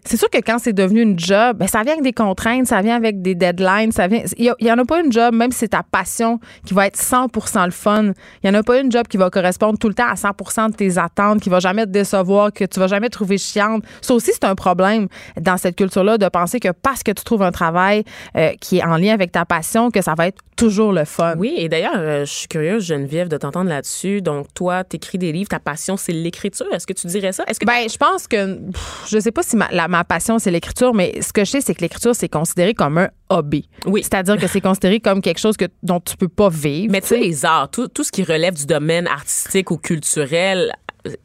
C'est 0.06 0.18
sûr 0.18 0.30
que 0.30 0.40
quand 0.40 0.58
c'est 0.60 0.74
devenu 0.74 1.02
une 1.02 1.18
job, 1.18 1.58
ben, 1.58 1.68
ça 1.68 1.82
vient 1.84 1.94
avec 1.94 2.04
des 2.04 2.12
contraintes, 2.14 2.68
ça 2.68 2.82
vient 2.82 2.96
avec 2.96 3.22
des 3.22 3.36
deadlines, 3.36 3.92
ça 3.92 4.08
vient. 4.08 4.22
Il 4.38 4.54
y, 4.60 4.72
en 4.72 4.78
a 4.78 4.86
pas 4.86 5.00
une 5.02 5.12
job, 5.12 5.34
même 5.34 5.52
si 5.52 5.60
c'est 5.60 5.70
ta 5.70 5.84
passion, 5.84 6.40
qui 6.66 6.74
va 6.74 6.88
être 6.88 6.98
100% 7.00 7.66
le 7.66 7.72
fun. 7.72 8.12
Il 8.44 8.48
y 8.48 8.50
en 8.50 8.54
a 8.54 8.64
pas 8.64 8.80
une 8.80 8.92
job 8.92 9.08
qui 9.08 9.16
va 9.18 9.30
correspondre 9.30 9.78
tout 9.80 9.88
le 9.88 9.94
temps 9.94 10.08
à 10.10 10.16
100% 10.16 10.72
de 10.72 10.76
tes 10.76 10.98
attentes, 10.98 11.40
qui 11.42 11.50
va 11.50 11.60
jamais 11.60 11.86
te 11.86 11.92
décevoir, 11.92 12.52
que 12.52 12.66
tu 12.66 12.80
vas 12.80 12.88
jamais 12.88 13.10
trouver 13.10 13.38
chiante. 13.38 13.84
Ça 14.02 14.14
aussi, 14.14 14.32
c'est 14.34 14.44
un 14.46 14.56
problème 14.56 15.08
dans 15.40 15.56
cette 15.58 15.76
culture-là 15.78 16.18
de 16.18 16.28
penser 16.28 16.60
que 16.60 16.70
parce 16.70 17.02
que 17.04 17.12
tu 17.12 17.24
trouves 17.24 17.44
un 17.44 17.52
travail 17.52 18.04
euh, 18.36 18.52
qui 18.60 18.80
est 18.80 18.84
en 18.84 18.98
lien 18.98 19.14
avec 19.14 19.32
ta 19.32 19.46
passion, 19.46 19.90
que 19.90 20.02
ça 20.02 20.16
va 20.18 20.28
être 20.28 20.42
toujours 20.56 20.94
le 20.94 21.06
fun. 21.06 21.36
Oui, 21.38 21.54
et 21.58 21.68
d'ailleurs, 21.70 21.96
euh, 21.98 22.26
je 22.26 22.32
suis 22.32 22.48
curieuse, 22.48 22.86
Geneviève, 22.86 23.28
de 23.28 23.38
t'entendre 23.38 23.70
là-dessus. 23.70 24.22
Donc, 24.22 24.54
toi, 24.54 24.84
t'écris 24.84 25.18
des 25.18 25.32
livres, 25.32 25.50
ta 25.50 25.60
passion, 25.60 25.98
c'est 25.98 26.12
l'écriture. 26.12 26.68
Est-ce 26.72 26.86
que 26.86 26.94
tu 26.94 27.08
dirais 27.08 27.32
ça? 27.32 27.44
Est-ce 27.48 27.60
que 27.60 27.66
Ben, 27.66 27.90
je 27.90 27.98
pense 27.98 28.28
que 28.28 28.56
pff, 28.70 29.06
je 29.10 29.20
sais 29.20 29.32
pas 29.32 29.42
si 29.44 29.56
ma, 29.56 29.68
la- 29.72 29.88
ma 29.94 30.04
passion 30.04 30.40
c'est 30.40 30.50
l'écriture, 30.50 30.94
mais 30.94 31.22
ce 31.22 31.32
que 31.32 31.46
je 31.46 31.52
sais 31.52 31.62
c'est 31.62 31.76
que 31.76 31.82
l'écriture 31.82 32.16
c'est 32.16 32.30
considéré 32.30 32.74
comme 32.74 32.98
un 32.98 33.10
hobby. 33.30 33.70
Oui. 33.86 34.02
C'est-à-dire 34.04 34.38
que 34.38 34.48
c'est 34.48 34.62
considéré 34.62 35.00
comme 35.00 35.22
quelque 35.22 35.40
chose 35.40 35.56
que 35.56 35.66
dont 35.84 36.00
tu 36.00 36.18
peux 36.18 36.28
pas 36.28 36.50
vivre. 36.50 36.92
Mais 36.92 37.02
tu 37.02 37.08
sais, 37.08 37.20
les 37.20 37.46
arts, 37.46 37.70
tout, 37.70 37.88
tout 37.88 38.04
ce 38.04 38.12
qui 38.12 38.24
relève 38.24 38.56
du 38.56 38.66
domaine 38.66 39.08
artistique 39.08 39.70
ou 39.72 39.78
culturel, 39.78 40.74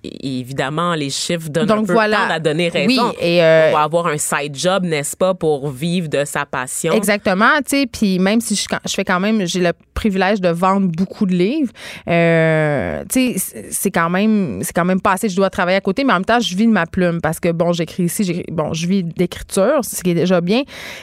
évidemment, 0.02 0.94
les 0.94 1.10
chiffres 1.10 1.48
donnent 1.48 1.66
Donc 1.66 1.78
un 1.80 1.84
peu 1.84 1.92
voilà. 1.92 2.16
tendent 2.18 2.32
à 2.32 2.40
donner 2.40 2.68
raison. 2.68 3.08
Oui, 3.10 3.16
et, 3.20 3.42
euh, 3.42 3.70
On 3.70 3.76
va 3.76 3.82
avoir 3.82 4.06
un 4.08 4.18
side 4.18 4.54
job, 4.56 4.84
n'est-ce 4.84 5.16
pas, 5.16 5.34
pour 5.34 5.70
vivre 5.70 6.08
de 6.08 6.24
sa 6.24 6.44
passion. 6.46 6.92
Exactement, 6.92 7.50
tu 7.58 7.78
sais, 7.80 7.86
puis 7.86 8.18
même 8.18 8.40
si 8.40 8.54
je, 8.56 8.64
je 8.86 8.94
fais 8.94 9.04
quand 9.04 9.20
même, 9.20 9.46
j'ai 9.46 9.60
le 9.60 9.72
privilège 9.94 10.40
de 10.40 10.48
vendre 10.48 10.88
beaucoup 10.88 11.26
de 11.26 11.34
livres, 11.34 11.72
euh, 12.08 13.04
tu 13.10 13.38
sais, 13.38 13.64
c'est- 13.70 13.90
quand 13.90 14.10
même, 14.10 14.60
c'est 14.62 14.72
quand 14.74 14.84
même 14.84 15.00
pas 15.00 15.12
assez. 15.12 15.28
Je 15.28 15.36
dois 15.36 15.50
travailler 15.50 15.76
à 15.78 15.80
côté, 15.80 16.04
mais 16.04 16.12
en 16.12 16.16
même 16.16 16.24
temps, 16.24 16.40
je 16.40 16.54
vis 16.54 16.66
de 16.66 16.72
ma 16.72 16.86
plume 16.86 17.20
parce 17.20 17.40
que 17.40 17.50
bon, 17.52 17.72
j'écris 17.72 18.04
ici, 18.04 18.44
bon, 18.52 18.72
je 18.74 18.86
vis 18.86 19.02
d'écriture, 19.02 19.80
ce 19.82 20.02
qui 20.02 20.10
est 20.10 20.14
déjà 20.14 20.40
bien. 20.40 20.62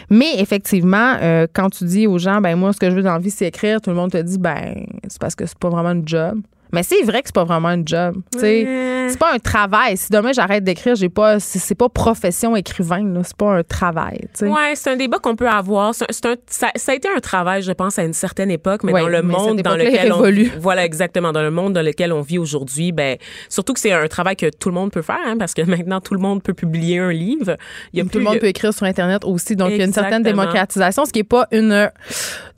Mais 0.10 0.36
effectivement, 0.38 1.16
euh, 1.22 1.48
quand 1.52 1.70
tu 1.70 1.84
dis 1.86 2.08
aux 2.08 2.18
gens, 2.20 2.42
ben 2.42 2.56
moi, 2.56 2.74
ce 2.74 2.80
que 2.80 2.90
je 2.90 2.96
veux 2.96 3.02
dans 3.04 3.14
la 3.14 3.20
vie, 3.20 3.32
c'est 3.32 3.48
écrire, 3.48 3.82
tout 3.82 3.90
le 3.90 3.96
monde 3.96 4.12
te 4.12 4.18
dit, 4.22 4.38
ben 4.38 4.86
c'est 5.08 5.20
parce 5.20 5.36
que 5.36 5.46
c'est 5.46 5.58
pas 5.58 5.70
vraiment 5.70 5.92
une 5.92 6.08
job. 6.08 6.40
Mais 6.76 6.84
c'est 6.84 7.02
vrai 7.04 7.22
que 7.22 7.28
c'est 7.30 7.36
pas 7.36 7.44
vraiment 7.46 7.70
une 7.70 7.88
job. 7.88 8.18
Ouais. 8.40 9.08
C'est 9.10 9.18
pas 9.20 9.34
un 9.34 9.40
travail. 9.40 9.98
Si 9.98 10.10
demain 10.12 10.32
j'arrête 10.34 10.64
d'écrire, 10.64 10.96
j'ai 10.96 11.10
pas. 11.10 11.40
C'est 11.40 11.76
pas 11.76 11.90
profession 11.90 12.56
écrivain. 12.56 13.22
C'est 13.24 13.36
pas 13.38 13.58
un 13.58 13.64
travail. 13.64 14.28
Ouais, 14.42 14.74
c'est 14.76 14.92
un 14.92 14.96
débat 14.96 15.18
qu'on 15.20 15.36
peut 15.36 15.48
avoir. 15.50 15.88
Un- 15.90 15.92
un- 15.92 16.36
ça, 16.48 16.68
ça 16.76 16.92
a 16.92 16.96
été 16.96 17.08
un 17.16 17.20
travail, 17.20 17.62
je 17.64 17.72
pense, 17.72 17.98
à 17.98 18.04
une 18.04 18.14
certaine 18.14 18.52
époque, 18.52 18.84
mais 18.84 18.92
Ouais, 18.94 19.02
dans 19.02 19.08
le 19.08 19.22
mais 19.24 19.34
monde 19.34 19.62
dans 19.62 19.76
est 19.76 19.86
lequel 19.86 20.12
on 20.14 20.26
voilà 20.60 20.86
exactement 20.86 21.32
dans 21.32 21.42
le 21.42 21.52
monde 21.52 21.74
dans 21.74 21.82
lequel 21.86 22.12
on 22.14 22.22
vit 22.22 22.38
aujourd'hui, 22.40 22.92
ben 22.92 23.18
surtout 23.50 23.74
que 23.74 23.80
c'est 23.80 23.92
un 23.92 24.08
travail 24.08 24.36
que 24.36 24.50
tout 24.50 24.70
le 24.70 24.76
monde 24.76 24.92
peut 24.92 25.02
faire, 25.02 25.20
hein, 25.26 25.36
parce 25.40 25.54
que 25.54 25.62
maintenant 25.70 26.02
tout 26.02 26.14
le 26.14 26.20
monde 26.20 26.44
peut 26.44 26.54
publier 26.54 27.00
un 27.00 27.12
livre. 27.12 27.58
Il 27.94 27.98
y 27.98 28.02
a 28.02 28.04
tout 28.04 28.10
plus- 28.10 28.20
le 28.20 28.26
monde 28.26 28.40
peut 28.40 28.48
écrire 28.48 28.74
sur 28.74 28.86
Internet 28.86 29.24
aussi. 29.24 29.56
Donc, 29.56 29.70
il 29.72 29.78
y 29.78 29.82
a 29.82 29.86
une 29.86 29.94
certaine 29.94 30.24
démocratisation, 30.24 31.06
ce 31.06 31.12
qui 31.14 31.20
n'est 31.20 31.24
pas 31.24 31.48
une 31.52 31.90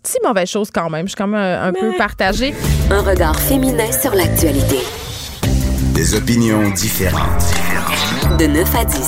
euh, 0.05 0.07
si 0.07 0.17
mauvaise 0.25 0.49
chose 0.49 0.69
quand 0.73 0.89
même. 0.89 1.05
Je 1.05 1.09
suis 1.11 1.15
quand 1.15 1.27
même 1.27 1.39
un, 1.39 1.67
un 1.67 1.73
peu 1.73 1.91
partagée. 1.97 2.53
Un 2.91 3.01
regard 3.01 3.39
féminin 3.39 3.91
sur 3.91 4.13
l'actualité. 4.15 4.79
Des 5.93 6.15
opinions 6.15 6.69
différentes. 6.71 7.43
De 8.39 8.45
9 8.45 8.75
à 8.75 8.85
10, 8.85 8.99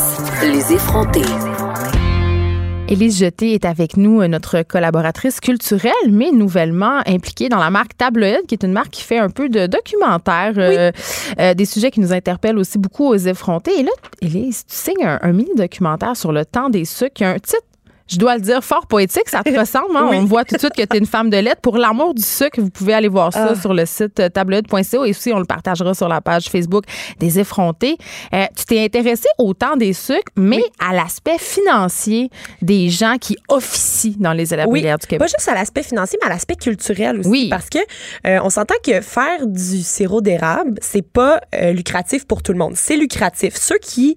les 0.43 0.73
effrontés. 0.73 1.21
Élise 2.89 3.19
Jeté 3.19 3.53
est 3.53 3.65
avec 3.65 3.97
nous, 3.97 4.19
euh, 4.19 4.27
notre 4.27 4.63
collaboratrice 4.63 5.39
culturelle, 5.39 5.93
mais 6.09 6.31
nouvellement 6.31 7.01
impliquée 7.05 7.47
dans 7.47 7.59
la 7.59 7.69
marque 7.69 7.95
Tabloïd, 7.95 8.47
qui 8.47 8.55
est 8.55 8.63
une 8.63 8.71
marque 8.71 8.89
qui 8.89 9.03
fait 9.03 9.19
un 9.19 9.29
peu 9.29 9.47
de 9.47 9.67
documentaire, 9.67 10.53
euh, 10.57 10.91
euh, 11.39 11.53
des 11.53 11.65
sujets 11.65 11.91
qui 11.91 11.99
nous 11.99 12.13
interpellent 12.13 12.57
aussi 12.57 12.79
beaucoup 12.79 13.05
aux 13.05 13.15
effrontés. 13.15 13.79
Et 13.79 13.83
là, 13.83 13.91
Élise, 14.23 14.65
tu 14.65 14.75
signes 14.75 15.05
un, 15.05 15.19
un 15.21 15.31
mini-documentaire 15.33 16.17
sur 16.17 16.31
le 16.31 16.43
temps 16.45 16.71
des 16.71 16.83
sucres 16.83 17.13
qui 17.13 17.23
a 17.23 17.29
un 17.29 17.37
titre. 17.37 17.61
Je 18.09 18.17
dois 18.17 18.35
le 18.35 18.41
dire, 18.41 18.63
fort 18.63 18.87
poétique, 18.87 19.27
ça 19.29 19.43
te 19.43 19.49
ressemble. 19.59 19.95
hein? 19.95 20.09
On 20.13 20.25
voit 20.25 20.43
tout 20.43 20.55
de 20.55 20.59
suite 20.59 20.73
que 20.73 20.81
tu 20.83 20.95
es 20.95 20.99
une 20.99 21.05
femme 21.05 21.29
de 21.29 21.37
lettres. 21.37 21.61
Pour 21.61 21.77
l'amour 21.77 22.13
du 22.13 22.23
sucre, 22.23 22.59
vous 22.59 22.69
pouvez 22.69 22.93
aller 22.93 23.07
voir 23.07 23.31
ça 23.31 23.55
sur 23.55 23.73
le 23.73 23.85
site 23.85 24.19
euh, 24.19 24.29
tabloïd.co 24.29 25.05
et 25.05 25.09
aussi 25.11 25.31
on 25.31 25.39
le 25.39 25.45
partagera 25.45 25.93
sur 25.93 26.07
la 26.07 26.19
page 26.21 26.45
Facebook 26.49 26.85
des 27.19 27.39
effrontés. 27.39 27.97
Euh, 28.33 28.45
tu 28.55 28.65
t'es 28.65 28.83
intéressé 28.83 29.27
au 29.37 29.53
temps 29.53 29.75
des 29.77 29.93
sucres, 29.93 30.31
mais 30.35 30.63
à 30.79 30.93
l'aspect 30.93 31.37
financier 31.37 32.29
des 32.61 32.89
gens 32.89 33.15
qui 33.19 33.37
officient 33.47 34.15
dans 34.19 34.33
les 34.33 34.53
élaboraires 34.53 34.97
du 34.97 35.05
pas 35.05 35.09
Québec. 35.09 35.27
juste 35.37 35.47
à 35.47 35.53
l'aspect 35.53 35.83
financier, 35.83 36.17
mais 36.21 36.27
à 36.27 36.33
l'aspect 36.33 36.55
culturel 36.55 37.19
aussi. 37.19 37.29
Oui. 37.29 37.47
Parce 37.49 37.69
que 37.69 37.79
euh, 38.25 38.39
on 38.43 38.49
s'entend 38.49 38.75
que 38.83 39.01
faire 39.01 39.45
du 39.45 39.81
sirop 39.83 40.21
d'érable, 40.21 40.79
c'est 40.81 41.01
pas 41.07 41.39
euh, 41.55 41.73
lucratif 41.73 42.25
pour 42.25 42.41
tout 42.41 42.53
le 42.53 42.57
monde. 42.57 42.73
C'est 42.75 42.97
lucratif. 42.97 43.55
Ceux 43.55 43.77
qui 43.77 44.15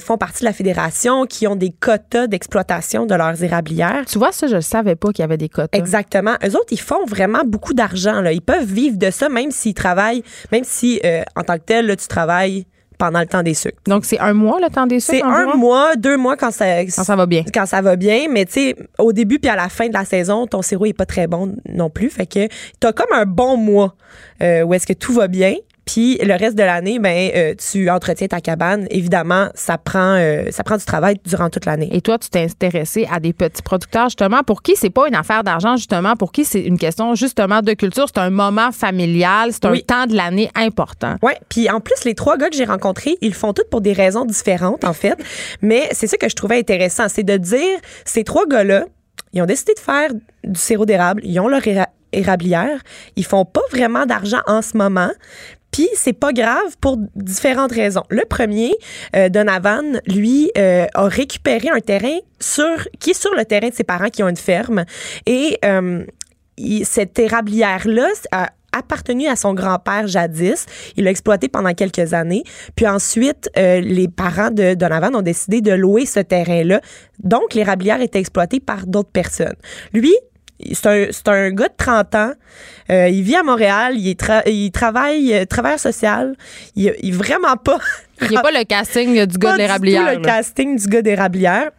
font 0.00 0.18
partie 0.18 0.40
de 0.40 0.46
la 0.46 0.52
fédération, 0.52 1.26
qui 1.26 1.46
ont 1.46 1.56
des 1.56 1.70
quotas 1.70 2.26
d'exploitation 2.26 3.06
de 3.06 3.14
leurs 3.20 3.42
érablières, 3.42 4.04
Tu 4.06 4.18
vois, 4.18 4.32
ça, 4.32 4.46
je 4.46 4.56
ne 4.56 4.60
savais 4.60 4.96
pas 4.96 5.08
qu'il 5.12 5.22
y 5.22 5.24
avait 5.24 5.36
des 5.36 5.48
quotas. 5.48 5.76
Exactement. 5.78 6.34
Eux 6.44 6.56
autres, 6.56 6.72
ils 6.72 6.80
font 6.80 7.04
vraiment 7.06 7.42
beaucoup 7.46 7.74
d'argent. 7.74 8.22
Ils 8.24 8.42
peuvent 8.42 8.64
vivre 8.64 8.98
de 8.98 9.10
ça, 9.10 9.28
même 9.28 9.50
s'ils 9.50 9.74
travaillent, 9.74 10.22
même 10.52 10.64
si, 10.64 11.00
euh, 11.04 11.22
en 11.36 11.42
tant 11.42 11.54
que 11.56 11.64
tel, 11.64 11.86
là, 11.86 11.96
tu 11.96 12.06
travailles 12.08 12.66
pendant 12.98 13.20
le 13.20 13.26
temps 13.26 13.42
des 13.42 13.54
sucres. 13.54 13.78
Donc, 13.86 14.04
c'est 14.04 14.18
un 14.18 14.34
mois, 14.34 14.58
le 14.60 14.68
temps 14.68 14.86
des 14.86 15.00
sucres? 15.00 15.16
C'est 15.16 15.22
un 15.22 15.56
mois, 15.56 15.96
deux 15.96 16.18
mois 16.18 16.36
quand 16.36 16.50
ça, 16.50 16.84
Quand 16.84 17.02
ça 17.04 17.16
va 17.16 17.24
bien. 17.26 17.44
quand 17.52 17.64
ça 17.64 17.80
va 17.80 17.96
bien, 17.96 18.26
mais 18.30 18.44
tu 18.44 18.52
sais, 18.52 18.76
au 18.98 19.12
début 19.14 19.38
puis 19.38 19.50
à 19.50 19.56
la 19.56 19.70
fin 19.70 19.88
de 19.88 19.94
la 19.94 20.04
saison, 20.04 20.46
ton 20.46 20.60
sirop 20.60 20.84
est 20.84 20.92
pas 20.92 21.06
très 21.06 21.26
bon 21.26 21.54
non 21.66 21.88
plus. 21.88 22.10
Fait 22.10 22.26
que 22.26 22.46
t'as 22.78 22.92
comme 22.92 23.12
un 23.14 23.24
bon 23.24 23.56
mois 23.56 23.94
euh, 24.42 24.62
où 24.64 24.74
est-ce 24.74 24.86
que 24.86 24.92
tout 24.92 25.14
va 25.14 25.28
bien. 25.28 25.54
Puis 25.92 26.18
le 26.22 26.34
reste 26.34 26.56
de 26.56 26.62
l'année, 26.62 26.98
ben 27.00 27.30
euh, 27.34 27.54
tu 27.56 27.90
entretiens 27.90 28.28
ta 28.28 28.40
cabane. 28.40 28.86
Évidemment, 28.90 29.48
ça 29.54 29.76
prend 29.76 30.14
euh, 30.18 30.44
ça 30.50 30.62
prend 30.62 30.76
du 30.76 30.84
travail 30.84 31.16
durant 31.24 31.50
toute 31.50 31.64
l'année. 31.66 31.88
Et 31.92 32.00
toi, 32.00 32.16
tu 32.18 32.28
t'es 32.28 32.44
intéressé 32.44 33.08
à 33.10 33.18
des 33.18 33.32
petits 33.32 33.62
producteurs, 33.62 34.04
justement, 34.08 34.42
pour 34.44 34.62
qui 34.62 34.76
c'est 34.76 34.90
pas 34.90 35.08
une 35.08 35.14
affaire 35.16 35.42
d'argent, 35.42 35.76
justement, 35.76 36.14
pour 36.14 36.30
qui 36.30 36.44
c'est 36.44 36.60
une 36.60 36.78
question, 36.78 37.14
justement, 37.16 37.60
de 37.60 37.72
culture. 37.72 38.06
C'est 38.06 38.20
un 38.20 38.30
moment 38.30 38.70
familial, 38.70 39.52
c'est 39.52 39.64
un 39.64 39.72
Oui. 39.72 39.82
temps 39.82 40.06
de 40.06 40.14
l'année 40.14 40.48
important. 40.54 41.16
Ouais, 41.22 41.38
puis 41.48 41.68
en 41.70 41.80
plus 41.80 42.04
les 42.04 42.14
trois 42.14 42.36
gars 42.36 42.50
que 42.50 42.56
j'ai 42.56 42.64
rencontrés, 42.66 43.16
ils 43.20 43.30
le 43.30 43.34
font 43.34 43.52
tous 43.52 43.64
pour 43.70 43.80
des 43.80 43.92
raisons 43.92 44.24
différentes 44.24 44.84
en 44.84 44.92
fait, 44.92 45.16
mais 45.60 45.88
c'est 45.92 46.06
ça 46.06 46.16
que 46.16 46.28
je 46.28 46.36
trouvais 46.36 46.58
intéressant, 46.58 47.08
c'est 47.08 47.22
de 47.24 47.36
dire 47.36 47.78
ces 48.04 48.22
trois 48.22 48.46
gars-là, 48.46 48.84
ils 49.32 49.42
ont 49.42 49.46
décidé 49.46 49.74
de 49.74 49.80
faire 49.80 50.10
du 50.44 50.60
sirop 50.60 50.86
d'érable, 50.86 51.20
ils 51.24 51.40
ont 51.40 51.48
leur 51.48 51.62
éra- 51.62 51.88
érablière, 52.12 52.78
ils 53.16 53.24
font 53.24 53.44
pas 53.44 53.60
vraiment 53.70 54.06
d'argent 54.06 54.40
en 54.46 54.62
ce 54.62 54.76
moment. 54.76 55.10
Puis 55.70 55.88
c'est 55.94 56.12
pas 56.12 56.32
grave 56.32 56.76
pour 56.80 56.98
différentes 57.14 57.72
raisons. 57.72 58.02
Le 58.10 58.24
premier, 58.24 58.72
euh, 59.16 59.28
Donovan, 59.28 60.00
lui, 60.06 60.50
euh, 60.58 60.86
a 60.94 61.04
récupéré 61.04 61.68
un 61.68 61.80
terrain 61.80 62.18
sur 62.40 62.88
qui 62.98 63.10
est 63.10 63.20
sur 63.20 63.34
le 63.34 63.44
terrain 63.44 63.68
de 63.68 63.74
ses 63.74 63.84
parents 63.84 64.08
qui 64.08 64.22
ont 64.22 64.28
une 64.28 64.36
ferme 64.36 64.84
et 65.26 65.58
euh, 65.64 66.04
il- 66.56 66.84
cette 66.84 67.18
érablière-là 67.18 68.08
a 68.32 68.48
appartenu 68.72 69.26
à 69.26 69.34
son 69.34 69.52
grand-père 69.52 70.06
jadis. 70.06 70.64
Il 70.96 71.02
l'a 71.04 71.10
exploité 71.10 71.48
pendant 71.48 71.74
quelques 71.74 72.14
années. 72.14 72.44
Puis 72.76 72.86
ensuite, 72.86 73.50
euh, 73.58 73.80
les 73.80 74.06
parents 74.06 74.52
de 74.52 74.74
Donovan 74.74 75.16
ont 75.16 75.22
décidé 75.22 75.60
de 75.60 75.72
louer 75.72 76.06
ce 76.06 76.20
terrain-là. 76.20 76.80
Donc, 77.18 77.54
l'érablière 77.54 78.00
était 78.00 78.20
exploitée 78.20 78.60
par 78.60 78.86
d'autres 78.86 79.10
personnes. 79.10 79.56
Lui, 79.92 80.14
c'est 80.72 80.86
un, 81.28 81.32
un 81.32 81.50
gars 81.50 81.68
de 81.68 81.74
30 81.76 82.14
ans. 82.14 82.32
Euh, 82.90 83.08
il 83.08 83.22
vit 83.22 83.36
à 83.36 83.42
Montréal. 83.42 83.94
Il, 83.96 84.14
tra- 84.14 84.42
il 84.46 84.70
travaille 84.72 85.32
euh, 85.34 85.44
travailleur 85.44 85.78
social. 85.78 86.34
Il, 86.76 86.94
il 87.02 87.10
est 87.10 87.16
vraiment 87.16 87.56
pas 87.56 87.78
Il 88.30 88.36
a 88.36 88.42
pas 88.42 88.50
le 88.50 88.64
casting 88.64 89.12
du 89.26 89.38
gars 89.38 89.50
pas 89.50 89.52
de 89.52 89.56
du 89.58 89.62
l'érablière. 89.62 90.12
tout 90.12 90.18
le 90.18 90.24
casting 90.24 90.76
du 90.78 90.86
gars 90.88 91.02
d'érablière. 91.02 91.70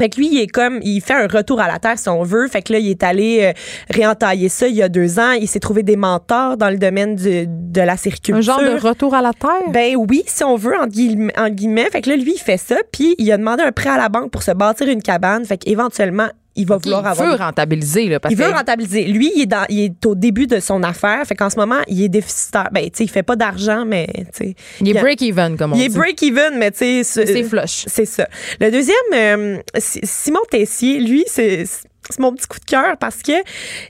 Fait 0.00 0.08
que 0.08 0.16
lui, 0.16 0.28
il 0.30 0.40
est 0.40 0.46
comme, 0.46 0.78
il 0.84 1.00
fait 1.00 1.14
un 1.14 1.26
retour 1.26 1.60
à 1.60 1.66
la 1.66 1.80
terre 1.80 1.98
si 1.98 2.08
on 2.08 2.22
veut. 2.22 2.46
Fait 2.46 2.62
que 2.62 2.72
là, 2.72 2.78
il 2.78 2.88
est 2.88 3.02
allé 3.02 3.40
euh, 3.42 3.52
réentailler 3.90 4.48
ça 4.48 4.68
il 4.68 4.76
y 4.76 4.82
a 4.82 4.88
deux 4.88 5.18
ans. 5.18 5.32
Il 5.32 5.48
s'est 5.48 5.58
trouvé 5.58 5.82
des 5.82 5.96
mentors 5.96 6.56
dans 6.56 6.70
le 6.70 6.78
domaine 6.78 7.16
du- 7.16 7.46
de 7.48 7.80
la 7.80 7.96
sériculture. 7.96 8.36
Un 8.36 8.40
genre 8.40 8.60
de 8.62 8.78
retour 8.80 9.12
à 9.14 9.22
la 9.22 9.32
terre? 9.32 9.50
Ben 9.72 9.96
oui, 9.96 10.22
si 10.26 10.44
on 10.44 10.54
veut, 10.54 10.78
en 10.78 10.86
guillemets, 10.86 11.36
en 11.36 11.48
guillemets. 11.50 11.90
Fait 11.90 12.00
que 12.00 12.10
là, 12.10 12.16
lui, 12.16 12.34
il 12.36 12.40
fait 12.40 12.58
ça, 12.58 12.76
puis 12.92 13.16
il 13.18 13.30
a 13.32 13.36
demandé 13.38 13.64
un 13.64 13.72
prêt 13.72 13.90
à 13.90 13.96
la 13.98 14.08
banque 14.08 14.30
pour 14.30 14.44
se 14.44 14.52
bâtir 14.52 14.86
une 14.88 15.02
cabane. 15.02 15.44
Fait 15.44 15.58
qu'éventuellement, 15.58 16.28
il 16.58 16.66
va 16.66 16.76
vouloir 16.76 17.02
il 17.04 17.06
avoir... 17.08 17.28
veut 17.30 17.36
rentabiliser. 17.42 18.06
Là, 18.08 18.20
parce 18.20 18.32
Il 18.34 18.38
veut 18.38 18.50
rentabiliser. 18.50 19.04
Lui, 19.04 19.32
il 19.34 19.42
est, 19.42 19.46
dans, 19.46 19.64
il 19.68 19.80
est 19.84 20.06
au 20.06 20.14
début 20.14 20.46
de 20.46 20.60
son 20.60 20.82
affaire. 20.82 21.24
Fait 21.26 21.34
qu'en 21.34 21.48
ce 21.50 21.56
moment, 21.56 21.78
il 21.88 22.02
est 22.02 22.08
déficitaire. 22.08 22.68
Ben, 22.72 22.84
tu 22.84 22.90
sais, 22.98 23.04
il 23.04 23.08
fait 23.10 23.22
pas 23.22 23.36
d'argent, 23.36 23.84
mais, 23.86 24.06
tu 24.34 24.44
sais. 24.48 24.54
Il 24.80 24.88
est 24.96 25.00
break-even, 25.00 25.56
comme 25.56 25.72
on 25.72 25.76
Il 25.76 25.82
est 25.84 25.88
dit. 25.88 25.96
break-even, 25.96 26.58
mais 26.58 26.70
tu 26.70 26.78
sais. 26.78 27.04
ce- 27.04 27.24
C'est 27.26 27.44
flush. 27.44 27.84
C'est 27.86 28.04
ça. 28.04 28.28
Le 28.60 28.70
deuxième, 28.70 28.96
euh, 29.14 29.58
Si- 29.78 30.00
Simon 30.02 30.40
Tessier, 30.50 31.00
lui, 31.00 31.24
c'est 31.26 31.64
c'est 32.10 32.20
mon 32.20 32.32
petit 32.32 32.46
coup 32.46 32.58
de 32.58 32.64
cœur 32.64 32.96
parce 32.96 33.18
que 33.22 33.32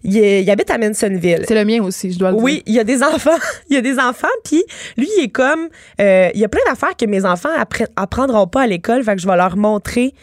il, 0.03 0.17
est- 0.19 0.43
il 0.43 0.51
habite 0.51 0.71
à 0.73 0.79
Mansonville. 0.79 1.45
C'est 1.47 1.55
le 1.55 1.65
mien 1.65 1.81
aussi, 1.85 2.11
je 2.11 2.19
dois 2.19 2.31
le 2.31 2.35
dire. 2.37 2.43
Oui, 2.45 2.63
il 2.67 2.75
y 2.75 2.81
a 2.81 2.85
des 2.85 3.01
enfants. 3.05 3.31
il 3.71 3.75
y 3.75 3.79
a 3.79 3.81
des 3.81 3.97
enfants, 4.01 4.27
puis 4.45 4.65
lui, 4.97 5.07
il 5.19 5.25
est 5.25 5.29
comme... 5.29 5.69
euh, 6.01 6.29
il 6.35 6.41
y 6.41 6.45
a 6.45 6.49
plein 6.49 6.63
d'affaires 6.69 6.97
que 6.97 7.07
mes 7.07 7.25
enfants 7.25 7.51
appre- 7.57 7.87
apprendront 7.95 8.49
pas 8.49 8.63
à 8.63 8.67
l'école, 8.67 9.05
fait 9.05 9.15
que 9.15 9.23
je 9.23 9.29
vais 9.29 9.37
leur 9.37 9.57
montrer 9.57 10.15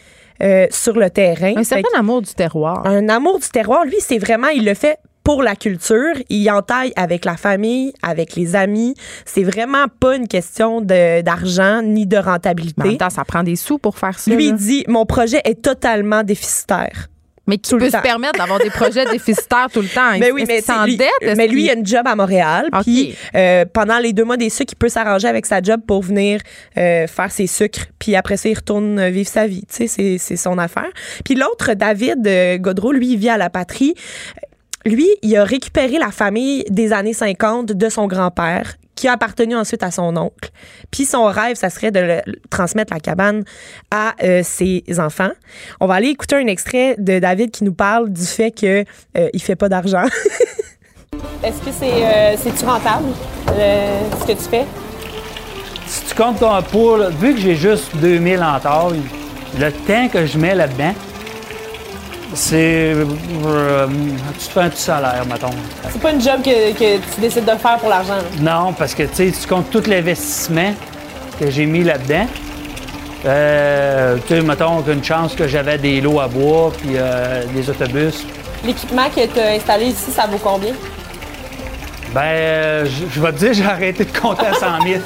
euh, 0.42 0.66
sur 0.70 0.98
le 0.98 1.10
terrain. 1.10 1.54
Un 1.56 1.64
certain 1.64 1.98
amour 1.98 2.22
du 2.22 2.32
terroir. 2.34 2.86
un 2.86 3.08
amour 3.08 3.38
du 3.38 3.48
terroir, 3.48 3.84
lui, 3.84 3.96
c'est 4.00 4.18
vraiment, 4.18 4.48
il 4.48 4.64
le 4.64 4.74
fait 4.74 4.98
pour 5.26 5.42
la 5.42 5.56
culture. 5.56 6.14
Il 6.28 6.48
entaille 6.50 6.92
avec 6.94 7.24
la 7.24 7.36
famille, 7.36 7.92
avec 8.00 8.36
les 8.36 8.54
amis. 8.54 8.94
C'est 9.24 9.42
vraiment 9.42 9.86
pas 10.00 10.14
une 10.14 10.28
question 10.28 10.80
d'argent 10.80 11.82
ni 11.82 12.06
de 12.06 12.16
Mais 12.16 12.22
en 12.22 12.32
rentabilité. 12.32 12.82
même 12.82 12.96
temps, 12.96 13.10
ça 13.10 13.24
prend 13.24 13.42
des 13.42 13.56
sous 13.56 13.78
pour 13.78 13.98
faire 13.98 14.18
ça. 14.18 14.30
Lui, 14.30 14.44
là. 14.44 14.50
il 14.50 14.56
dit, 14.56 14.84
mon 14.86 15.04
projet 15.04 15.40
est 15.44 15.60
totalement 15.60 16.22
déficitaire. 16.22 17.08
Mais 17.46 17.58
qui 17.58 17.70
tout 17.70 17.76
le 17.76 17.84
peut 17.84 17.90
se 17.90 17.96
temps. 17.96 18.02
permettre 18.02 18.38
d'avoir 18.38 18.58
des 18.58 18.70
projets 18.70 19.04
déficitaires 19.06 19.68
tout 19.72 19.80
le 19.80 19.88
temps? 19.88 20.12
Mais 20.18 20.30
oui, 20.32 20.44
mais 20.46 20.60
s'endette? 20.60 21.08
Mais 21.36 21.46
lui, 21.48 21.64
il 21.64 21.70
a 21.70 21.74
une 21.74 21.86
job 21.86 22.06
à 22.06 22.14
Montréal. 22.16 22.68
Puis 22.82 23.14
euh, 23.34 23.64
pendant 23.72 23.98
les 23.98 24.12
deux 24.12 24.24
mois 24.24 24.36
des 24.36 24.50
sucres, 24.50 24.72
il 24.72 24.76
peut 24.76 24.88
s'arranger 24.88 25.28
avec 25.28 25.46
sa 25.46 25.60
job 25.60 25.80
pour 25.86 26.02
venir 26.02 26.40
euh, 26.76 27.06
faire 27.06 27.30
ses 27.30 27.46
sucres. 27.46 27.86
Puis 27.98 28.16
après 28.16 28.36
ça, 28.36 28.48
il 28.48 28.54
retourne 28.54 28.98
euh, 28.98 29.10
vivre 29.10 29.28
sa 29.28 29.46
vie. 29.46 29.64
Tu 29.68 29.74
sais, 29.76 29.86
c'est, 29.86 30.18
c'est 30.18 30.36
son 30.36 30.58
affaire. 30.58 30.90
Puis 31.24 31.34
l'autre, 31.34 31.74
David 31.74 32.26
euh, 32.26 32.58
Godreau, 32.58 32.92
lui, 32.92 33.12
il 33.12 33.18
vit 33.18 33.28
à 33.28 33.36
la 33.36 33.50
patrie. 33.50 33.94
Lui, 34.86 35.08
il 35.22 35.36
a 35.36 35.42
récupéré 35.42 35.98
la 35.98 36.12
famille 36.12 36.64
des 36.70 36.92
années 36.92 37.12
50 37.12 37.72
de 37.72 37.88
son 37.88 38.06
grand-père 38.06 38.76
qui 38.94 39.08
a 39.08 39.12
appartenu 39.14 39.56
ensuite 39.56 39.82
à 39.82 39.90
son 39.90 40.16
oncle. 40.16 40.48
Puis 40.92 41.04
son 41.04 41.24
rêve, 41.24 41.56
ça 41.56 41.70
serait 41.70 41.90
de 41.90 41.98
le- 41.98 42.22
transmettre 42.50 42.94
la 42.94 43.00
cabane 43.00 43.42
à 43.90 44.14
euh, 44.22 44.42
ses 44.44 44.84
enfants. 44.98 45.32
On 45.80 45.88
va 45.88 45.94
aller 45.94 46.06
écouter 46.10 46.36
un 46.36 46.46
extrait 46.46 46.94
de 46.98 47.18
David 47.18 47.50
qui 47.50 47.64
nous 47.64 47.74
parle 47.74 48.10
du 48.10 48.24
fait 48.24 48.52
que 48.52 48.84
euh, 49.18 49.28
fait 49.40 49.56
pas 49.56 49.68
d'argent. 49.68 50.04
Est-ce 51.42 51.60
que 51.62 51.70
c'est 51.76 52.04
euh, 52.04 52.36
c'est-tu 52.38 52.64
rentable 52.64 53.06
ce 53.48 54.24
que 54.26 54.32
tu 54.32 54.48
fais? 54.48 54.64
Si 55.88 56.04
tu 56.04 56.14
comptes 56.14 56.38
ton 56.38 56.62
pour, 56.62 56.98
vu 57.10 57.34
que 57.34 57.40
j'ai 57.40 57.56
juste 57.56 57.94
2000 57.96 58.40
en 58.40 58.60
taille, 58.60 59.02
le 59.58 59.72
temps 59.72 60.08
que 60.12 60.26
je 60.26 60.38
mets 60.38 60.54
là-dedans, 60.54 60.94
c'est. 62.34 62.92
euh, 62.94 63.86
tu 64.38 64.46
te 64.46 64.52
fais 64.52 64.60
un 64.60 64.68
petit 64.68 64.82
salaire, 64.82 65.24
mettons. 65.28 65.50
C'est 65.90 66.00
pas 66.00 66.12
une 66.12 66.20
job 66.20 66.42
que, 66.44 66.72
que 66.72 66.96
tu 67.14 67.20
décides 67.20 67.44
de 67.44 67.56
faire 67.56 67.78
pour 67.78 67.88
l'argent. 67.88 68.18
Non, 68.40 68.72
parce 68.72 68.94
que 68.94 69.04
tu 69.04 69.14
sais, 69.14 69.32
tu 69.32 69.46
comptes 69.46 69.70
tout 69.70 69.82
l'investissement 69.86 70.74
que 71.38 71.50
j'ai 71.50 71.66
mis 71.66 71.84
là-dedans. 71.84 72.26
Euh, 73.24 74.16
tu 74.26 74.34
sais, 74.34 74.40
mettons 74.42 74.82
qu'une 74.82 75.02
chance 75.02 75.34
que 75.34 75.48
j'avais 75.48 75.78
des 75.78 76.00
lots 76.00 76.20
à 76.20 76.28
bois 76.28 76.72
puis 76.78 76.90
euh, 76.94 77.44
des 77.54 77.68
autobus. 77.68 78.24
L'équipement 78.64 79.08
que 79.14 79.26
tu 79.26 79.40
as 79.40 79.52
installé 79.52 79.86
ici, 79.86 80.10
ça 80.10 80.26
vaut 80.26 80.38
combien? 80.42 80.72
Ben, 82.14 82.86
je 82.86 83.04
je 83.10 83.20
vais 83.20 83.32
te 83.32 83.38
dire, 83.38 83.52
j'ai 83.52 83.64
arrêté 83.66 84.04
de 84.04 84.16
compter 84.18 84.46
à 84.46 84.54
100 84.54 84.82
000. 84.82 85.00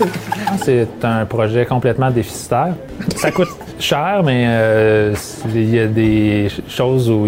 C'est 0.63 0.89
un 1.03 1.25
projet 1.25 1.65
complètement 1.67 2.11
déficitaire. 2.11 2.75
Ça 3.17 3.31
coûte 3.33 3.49
cher, 3.81 4.23
mais 4.25 4.45
euh, 4.47 5.15
il 5.55 5.75
y 5.75 5.79
a 5.81 5.87
des 5.87 6.49
ch- 6.49 6.61
choses 6.69 7.09
où 7.11 7.27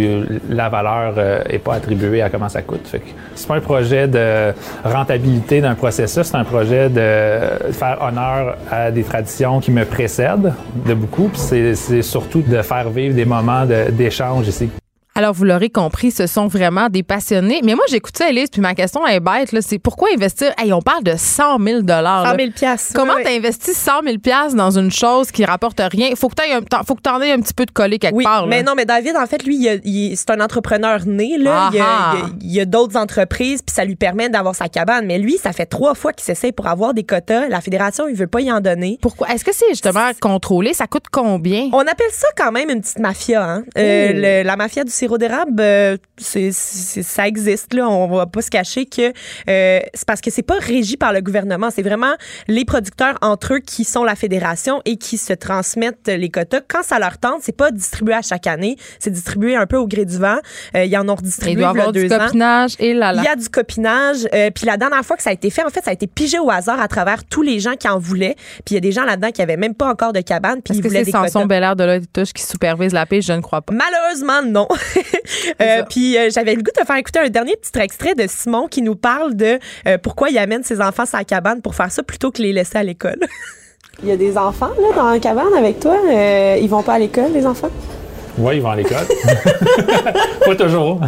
la 0.48 0.68
valeur 0.68 1.14
n'est 1.50 1.58
pas 1.58 1.74
attribuée 1.74 2.22
à 2.22 2.28
comment 2.30 2.48
ça 2.48 2.62
coûte. 2.62 2.86
Fait 2.86 3.02
c'est 3.34 3.48
pas 3.48 3.56
un 3.56 3.60
projet 3.60 4.06
de 4.08 4.52
rentabilité 4.84 5.60
d'un 5.60 5.74
processus, 5.74 6.22
c'est 6.24 6.36
un 6.36 6.44
projet 6.44 6.88
de 6.88 7.72
faire 7.72 7.98
honneur 8.00 8.56
à 8.70 8.90
des 8.90 9.02
traditions 9.02 9.60
qui 9.60 9.70
me 9.70 9.84
précèdent 9.84 10.52
de 10.86 10.94
beaucoup. 10.94 11.30
C'est- 11.34 11.74
surtout 12.02 12.42
de 12.42 12.60
faire 12.62 12.90
vivre 12.90 13.14
des 13.14 13.24
moments 13.24 13.64
d'échange 13.90 14.48
ici. 14.48 14.68
Alors, 15.14 15.34
vous 15.34 15.44
l'aurez 15.44 15.68
compris, 15.68 16.10
ce 16.10 16.26
sont 16.26 16.46
vraiment 16.46 16.88
des 16.88 17.02
passionnés. 17.02 17.60
Mais 17.62 17.74
moi, 17.74 17.84
j'écoute 17.90 18.16
ça, 18.16 18.30
Elise, 18.30 18.48
puis 18.50 18.62
ma 18.62 18.74
question 18.74 19.06
est 19.06 19.20
bête. 19.20 19.54
C'est 19.60 19.78
pourquoi 19.78 20.08
investir? 20.14 20.52
Hey, 20.56 20.72
on 20.72 20.80
parle 20.80 21.04
de 21.04 21.14
100 21.16 21.58
000 21.62 21.80
100 21.80 21.86
là. 21.86 22.34
000 22.38 22.50
piastres. 22.52 22.92
Comment 22.94 23.12
Oui, 23.16 23.22
tu 23.24 23.30
investis 23.30 23.76
100 23.76 23.92
000 24.04 24.16
dans 24.56 24.70
une 24.78 24.90
chose 24.90 25.30
qui 25.30 25.44
rapporte 25.44 25.80
rien? 25.80 26.14
Faut 26.16 26.28
que 26.30 26.34
tu 26.36 27.10
en 27.10 27.20
aies 27.20 27.30
un 27.32 27.40
petit 27.40 27.52
peu 27.52 27.66
de 27.66 27.70
collé 27.72 27.98
quelque 27.98 28.14
Oui, 28.14 28.24
part. 28.24 28.42
là. 28.42 28.46
mais 28.48 28.62
non, 28.62 28.72
mais 28.74 28.86
David, 28.86 29.14
en 29.16 29.26
fait, 29.26 29.44
lui, 29.44 29.56
il 29.56 29.80
il- 29.84 30.16
c'est 30.16 30.30
un 30.30 30.40
entrepreneur 30.40 31.00
né. 31.06 31.36
Là. 31.36 31.68
Il, 31.74 31.80
a, 31.80 31.82
il 31.82 31.82
a- 31.82 32.26
il 32.40 32.60
a 32.60 32.64
d'autres 32.64 32.96
entreprises, 32.96 33.60
puis 33.60 33.74
ça 33.74 33.84
lui 33.84 33.96
permet 33.96 34.30
d'avoir 34.30 34.54
sa 34.54 34.68
cabane. 34.68 35.04
Mais 35.04 35.18
lui, 35.18 35.36
ça 35.36 35.52
fait 35.52 35.66
trois 35.66 35.94
fois 35.94 36.14
qu'il 36.14 36.24
s'essaye 36.24 36.52
pour 36.52 36.68
avoir 36.68 36.94
des 36.94 37.04
quotas. 37.04 37.48
La 37.48 37.60
fédération, 37.60 38.08
il 38.08 38.16
veut 38.16 38.26
pas 38.28 38.40
y 38.40 38.50
en 38.50 38.60
donner. 38.60 38.98
Pourquoi? 39.02 39.28
Est-ce 39.28 39.44
que 39.44 39.52
c'est 39.54 39.68
justement 39.68 40.10
contrôlé? 40.20 40.72
Ça 40.72 40.86
coûte 40.86 41.04
combien? 41.12 41.68
On 41.72 41.80
appelle 41.80 42.10
ça 42.12 42.28
quand 42.34 42.50
même 42.52 42.70
une 42.70 42.80
petite 42.80 42.98
mafia. 42.98 43.44
Hein? 43.44 43.64
Euh, 43.76 44.12
le- 44.14 44.42
la 44.42 44.56
mafia 44.56 44.84
du 44.84 44.90
sirop 45.02 45.18
d'érable, 45.18 45.54
euh, 45.60 45.96
c'est, 46.16 46.50
c'est- 46.52 47.02
ça 47.02 47.26
existe. 47.26 47.74
Là. 47.74 47.88
On 47.88 48.06
va 48.06 48.26
pas 48.26 48.40
se 48.40 48.50
cacher 48.50 48.86
que 48.86 49.12
euh, 49.48 49.80
c'est 49.94 50.06
parce 50.06 50.20
que 50.20 50.30
c'est 50.30 50.42
pas 50.42 50.58
régi 50.60 50.96
par 50.96 51.12
le 51.12 51.20
gouvernement. 51.20 51.70
C'est 51.74 51.82
vraiment 51.82 52.12
les 52.46 52.64
producteurs 52.64 53.18
entre 53.20 53.54
eux 53.54 53.58
qui 53.58 53.82
sont 53.84 54.04
la 54.04 54.14
fédération 54.14 54.80
et 54.84 54.96
qui 54.96 55.18
se 55.18 55.32
transmettent 55.32 56.06
les 56.08 56.28
quotas. 56.30 56.60
Quand 56.68 56.84
ça 56.84 56.98
leur 57.00 57.18
tente, 57.18 57.40
c'est 57.42 57.56
pas 57.56 57.72
distribué 57.72 58.14
à 58.14 58.22
chaque 58.22 58.46
année. 58.46 58.76
C'est 59.00 59.10
distribué 59.10 59.56
un 59.56 59.66
peu 59.66 59.76
au 59.76 59.88
gré 59.88 60.04
du 60.04 60.18
vent. 60.18 60.36
Euh, 60.76 60.84
ils 60.84 60.96
en 60.96 61.08
ont 61.08 61.14
Il 61.14 61.18
redistribué 61.18 61.54
doit 61.62 61.70
y 61.70 61.72
il 61.72 61.76
y 61.76 61.80
a 61.80 61.82
avoir 61.82 61.92
du 61.92 62.12
ans. 62.12 62.18
copinage 62.26 62.72
et 62.78 62.94
là, 62.94 63.12
là. 63.12 63.22
Il 63.22 63.24
y 63.24 63.28
a 63.28 63.34
du 63.36 63.48
copinage. 63.48 64.18
euh, 64.32 64.50
puis 64.54 64.66
la 64.66 64.76
dernière 64.76 65.04
fois 65.04 65.16
que 65.16 65.22
ça 65.24 65.30
a 65.30 65.32
été 65.32 65.50
fait, 65.50 65.64
en 65.64 65.70
fait, 65.70 65.82
ça 65.82 65.90
a 65.90 65.94
été 65.94 66.06
pigé 66.06 66.38
au 66.38 66.48
hasard 66.50 66.80
à 66.80 66.86
travers 66.86 67.24
tous 67.24 67.42
les 67.42 67.58
gens 67.58 67.74
qui 67.74 67.88
en 67.88 67.98
voulaient. 67.98 68.36
Puis 68.64 68.72
il 68.72 68.74
y 68.74 68.76
a 68.76 68.80
des 68.80 68.92
gens 68.92 69.04
là-dedans 69.04 69.30
qui 69.32 69.42
avaient 69.42 69.56
même 69.56 69.74
pas 69.74 69.88
encore 69.88 70.12
de 70.12 70.20
cabane. 70.20 70.62
Puis 70.62 70.72
Est-ce 70.72 70.78
ils 70.78 70.82
que 70.82 70.88
voulaient 70.88 71.00
c'est 71.00 71.06
des 71.06 71.10
Samson 71.12 71.40
quotas. 71.40 71.46
Belair 71.46 71.76
de 71.76 71.82
de 71.98 72.04
touche 72.12 72.32
qui 72.32 72.42
supervise 72.44 72.92
la 72.92 73.06
pêche? 73.06 73.26
Je 73.26 73.32
ne 73.32 73.40
crois 73.40 73.60
pas. 73.62 73.72
Malheureusement, 73.74 74.42
non. 74.46 74.68
Euh, 75.60 75.82
Puis 75.88 76.16
euh, 76.16 76.28
j'avais 76.32 76.54
le 76.54 76.62
goût 76.62 76.70
de 76.78 76.84
faire 76.84 76.96
écouter 76.96 77.18
un 77.18 77.28
dernier 77.28 77.56
petit 77.56 77.78
extrait 77.78 78.14
de 78.14 78.24
Simon 78.28 78.68
qui 78.68 78.82
nous 78.82 78.94
parle 78.94 79.34
de 79.34 79.58
euh, 79.86 79.98
pourquoi 79.98 80.30
il 80.30 80.38
amène 80.38 80.62
ses 80.62 80.80
enfants 80.80 81.04
à 81.12 81.18
la 81.18 81.24
cabane 81.24 81.60
pour 81.60 81.74
faire 81.74 81.90
ça 81.90 82.02
plutôt 82.02 82.30
que 82.30 82.42
les 82.42 82.52
laisser 82.52 82.78
à 82.78 82.82
l'école. 82.82 83.18
Il 84.02 84.08
y 84.08 84.12
a 84.12 84.16
des 84.16 84.36
enfants 84.36 84.70
là 84.80 84.88
dans 84.96 85.10
la 85.10 85.18
cabane 85.18 85.52
avec 85.56 85.78
toi? 85.78 85.96
Euh, 86.10 86.58
ils 86.60 86.68
vont 86.68 86.82
pas 86.82 86.94
à 86.94 86.98
l'école, 86.98 87.32
les 87.32 87.46
enfants? 87.46 87.70
Oui, 88.38 88.56
ils 88.56 88.62
vont 88.62 88.70
à 88.70 88.76
l'école. 88.76 89.06
pas 90.44 90.56
toujours. 90.56 91.00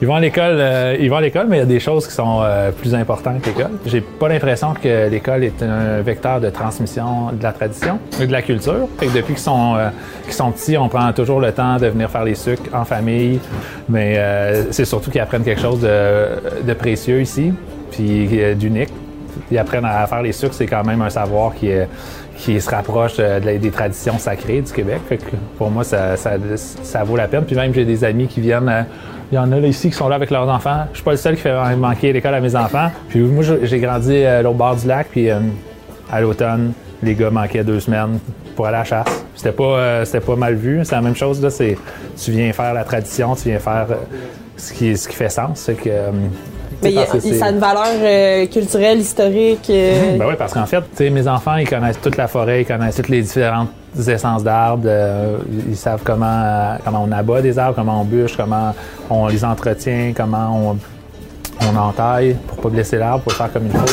Ils 0.00 0.06
vont 0.06 0.14
à 0.14 0.20
l'école, 0.20 0.58
euh, 0.60 0.96
ils 1.00 1.10
vont 1.10 1.16
à 1.16 1.20
l'école, 1.20 1.46
mais 1.48 1.56
il 1.56 1.60
y 1.60 1.62
a 1.62 1.66
des 1.66 1.80
choses 1.80 2.06
qui 2.06 2.14
sont 2.14 2.38
euh, 2.40 2.70
plus 2.70 2.94
importantes 2.94 3.42
que 3.42 3.48
l'école. 3.48 3.72
J'ai 3.84 4.00
pas 4.00 4.28
l'impression 4.28 4.72
que 4.80 5.08
l'école 5.08 5.42
est 5.42 5.60
un 5.60 6.02
vecteur 6.02 6.40
de 6.40 6.50
transmission 6.50 7.32
de 7.32 7.42
la 7.42 7.50
tradition 7.50 7.98
et 8.20 8.28
de 8.28 8.30
la 8.30 8.42
culture. 8.42 8.86
Fait 9.00 9.06
que 9.06 9.12
depuis 9.12 9.34
qu'ils 9.34 9.42
sont, 9.42 9.74
euh, 9.76 9.88
sont 10.30 10.52
petits, 10.52 10.78
on 10.78 10.88
prend 10.88 11.12
toujours 11.12 11.40
le 11.40 11.50
temps 11.50 11.78
de 11.78 11.88
venir 11.88 12.08
faire 12.10 12.22
les 12.22 12.36
sucres 12.36 12.72
en 12.72 12.84
famille. 12.84 13.40
Mais 13.88 14.14
euh, 14.18 14.70
c'est 14.70 14.84
surtout 14.84 15.10
qu'ils 15.10 15.20
apprennent 15.20 15.42
quelque 15.42 15.60
chose 15.60 15.80
de, 15.80 16.62
de 16.64 16.74
précieux 16.74 17.20
ici, 17.20 17.52
puis 17.90 18.28
euh, 18.40 18.54
d'unique. 18.54 18.90
ils 19.50 19.58
apprennent 19.58 19.84
à 19.84 20.06
faire 20.06 20.22
les 20.22 20.32
sucres, 20.32 20.54
c'est 20.54 20.66
quand 20.66 20.84
même 20.84 21.02
un 21.02 21.10
savoir 21.10 21.56
qui, 21.56 21.70
qui 22.36 22.60
se 22.60 22.70
rapproche 22.70 23.16
euh, 23.18 23.40
des 23.40 23.70
traditions 23.72 24.16
sacrées 24.18 24.60
du 24.60 24.72
Québec. 24.72 25.00
Fait 25.08 25.16
que 25.16 25.34
pour 25.56 25.72
moi, 25.72 25.82
ça, 25.82 26.16
ça, 26.16 26.34
ça 26.56 27.02
vaut 27.02 27.16
la 27.16 27.26
peine. 27.26 27.42
Puis 27.44 27.56
même, 27.56 27.74
j'ai 27.74 27.84
des 27.84 28.04
amis 28.04 28.28
qui 28.28 28.40
viennent. 28.40 28.86
Euh, 29.28 29.32
il 29.32 29.34
y 29.34 29.38
en 29.38 29.52
a 29.52 29.60
là 29.60 29.66
ici 29.66 29.90
qui 29.90 29.96
sont 29.96 30.08
là 30.08 30.16
avec 30.16 30.30
leurs 30.30 30.48
enfants. 30.48 30.84
Je 30.92 30.98
suis 30.98 31.04
pas 31.04 31.12
le 31.12 31.16
seul 31.16 31.36
qui 31.36 31.42
fait 31.42 31.76
manquer 31.76 32.12
l'école 32.12 32.34
à 32.34 32.40
mes 32.40 32.54
enfants. 32.56 32.90
Puis 33.08 33.20
moi, 33.20 33.44
j'ai 33.62 33.78
grandi 33.78 34.12
euh, 34.14 34.40
à 34.40 34.42
l'autre 34.42 34.56
bord 34.56 34.76
du 34.76 34.86
lac. 34.86 35.08
Puis 35.10 35.30
euh, 35.30 35.40
à 36.10 36.20
l'automne, 36.20 36.72
les 37.02 37.14
gars 37.14 37.30
manquaient 37.30 37.64
deux 37.64 37.80
semaines 37.80 38.18
pour 38.56 38.66
aller 38.66 38.76
à 38.76 38.80
la 38.80 38.84
chasse. 38.84 39.24
C'était 39.34 39.52
pas, 39.52 39.78
euh, 39.78 40.20
pas 40.26 40.36
mal 40.36 40.54
vu. 40.54 40.80
C'est 40.84 40.94
la 40.94 41.00
même 41.00 41.14
chose. 41.14 41.40
Là, 41.40 41.50
c'est, 41.50 41.78
tu 42.20 42.32
viens 42.32 42.52
faire 42.52 42.74
la 42.74 42.84
tradition, 42.84 43.34
tu 43.36 43.48
viens 43.48 43.58
faire 43.58 43.86
euh, 43.90 43.94
ce, 44.56 44.72
qui, 44.72 44.96
ce 44.96 45.08
qui 45.08 45.14
fait 45.14 45.28
sens. 45.28 45.60
C'est 45.60 45.74
que, 45.74 45.88
euh, 45.88 46.10
Mais 46.82 46.92
y 46.92 46.98
a- 46.98 47.06
ça 47.06 47.46
a 47.46 47.50
une 47.50 47.58
valeur 47.58 47.86
euh, 48.00 48.46
culturelle, 48.46 48.98
historique. 49.00 49.68
euh, 49.70 50.16
ben 50.16 50.26
oui, 50.28 50.34
parce 50.38 50.52
qu'en 50.54 50.66
fait, 50.66 50.80
tu 50.80 50.96
sais, 50.96 51.10
mes 51.10 51.26
enfants, 51.26 51.56
ils 51.56 51.68
connaissent 51.68 52.00
toute 52.00 52.16
la 52.16 52.28
forêt, 52.28 52.62
ils 52.62 52.66
connaissent 52.66 52.96
toutes 52.96 53.08
les 53.08 53.22
différentes 53.22 53.70
essences 54.06 54.44
d'arbres, 54.44 54.84
euh, 54.86 55.38
ils 55.68 55.76
savent 55.76 56.02
comment, 56.04 56.26
euh, 56.44 56.76
comment 56.84 57.04
on 57.08 57.10
abat 57.12 57.42
des 57.42 57.58
arbres, 57.58 57.74
comment 57.74 58.00
on 58.00 58.04
bûche, 58.04 58.36
comment 58.36 58.74
on 59.10 59.26
les 59.26 59.44
entretient, 59.44 60.12
comment 60.16 60.56
on, 60.72 60.78
on 61.66 61.76
entaille 61.76 62.36
pour 62.46 62.58
pas 62.58 62.68
blesser 62.68 62.98
l'arbre, 62.98 63.24
pour 63.24 63.32
le 63.32 63.36
faire 63.38 63.52
comme 63.52 63.66
il 63.66 63.72
faut. 63.72 63.86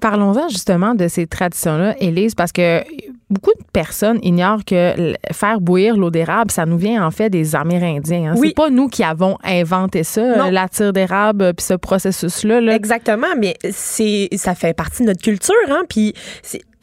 Parlons-en 0.00 0.48
justement 0.48 0.94
de 0.94 1.08
ces 1.08 1.26
traditions-là, 1.26 1.94
Élise, 2.00 2.34
parce 2.34 2.52
que 2.52 2.82
beaucoup 3.28 3.52
de 3.58 3.64
personnes 3.72 4.18
ignorent 4.22 4.64
que 4.64 5.14
faire 5.32 5.60
bouillir 5.60 5.96
l'eau 5.96 6.10
d'érable, 6.10 6.50
ça 6.50 6.64
nous 6.66 6.78
vient 6.78 7.04
en 7.04 7.10
fait 7.10 7.28
des 7.30 7.56
Amérindiens. 7.56 8.32
hein. 8.32 8.34
Oui. 8.36 8.48
C'est 8.48 8.54
pas 8.54 8.70
nous 8.70 8.88
qui 8.88 9.02
avons 9.02 9.36
inventé 9.42 10.04
ça, 10.04 10.36
Non. 10.36 10.46
euh, 10.46 10.50
la 10.50 10.68
tire 10.68 10.92
d'érable, 10.92 11.42
euh, 11.42 11.52
puis 11.52 11.64
ce 11.66 11.74
processus-là. 11.74 12.60
là. 12.60 12.74
Exactement, 12.76 13.26
mais 13.38 13.54
c'est 13.70 14.28
ça 14.36 14.54
fait 14.54 14.74
partie 14.74 15.02
de 15.02 15.08
notre 15.08 15.22
culture, 15.22 15.54
hein. 15.68 15.82
Puis 15.88 16.14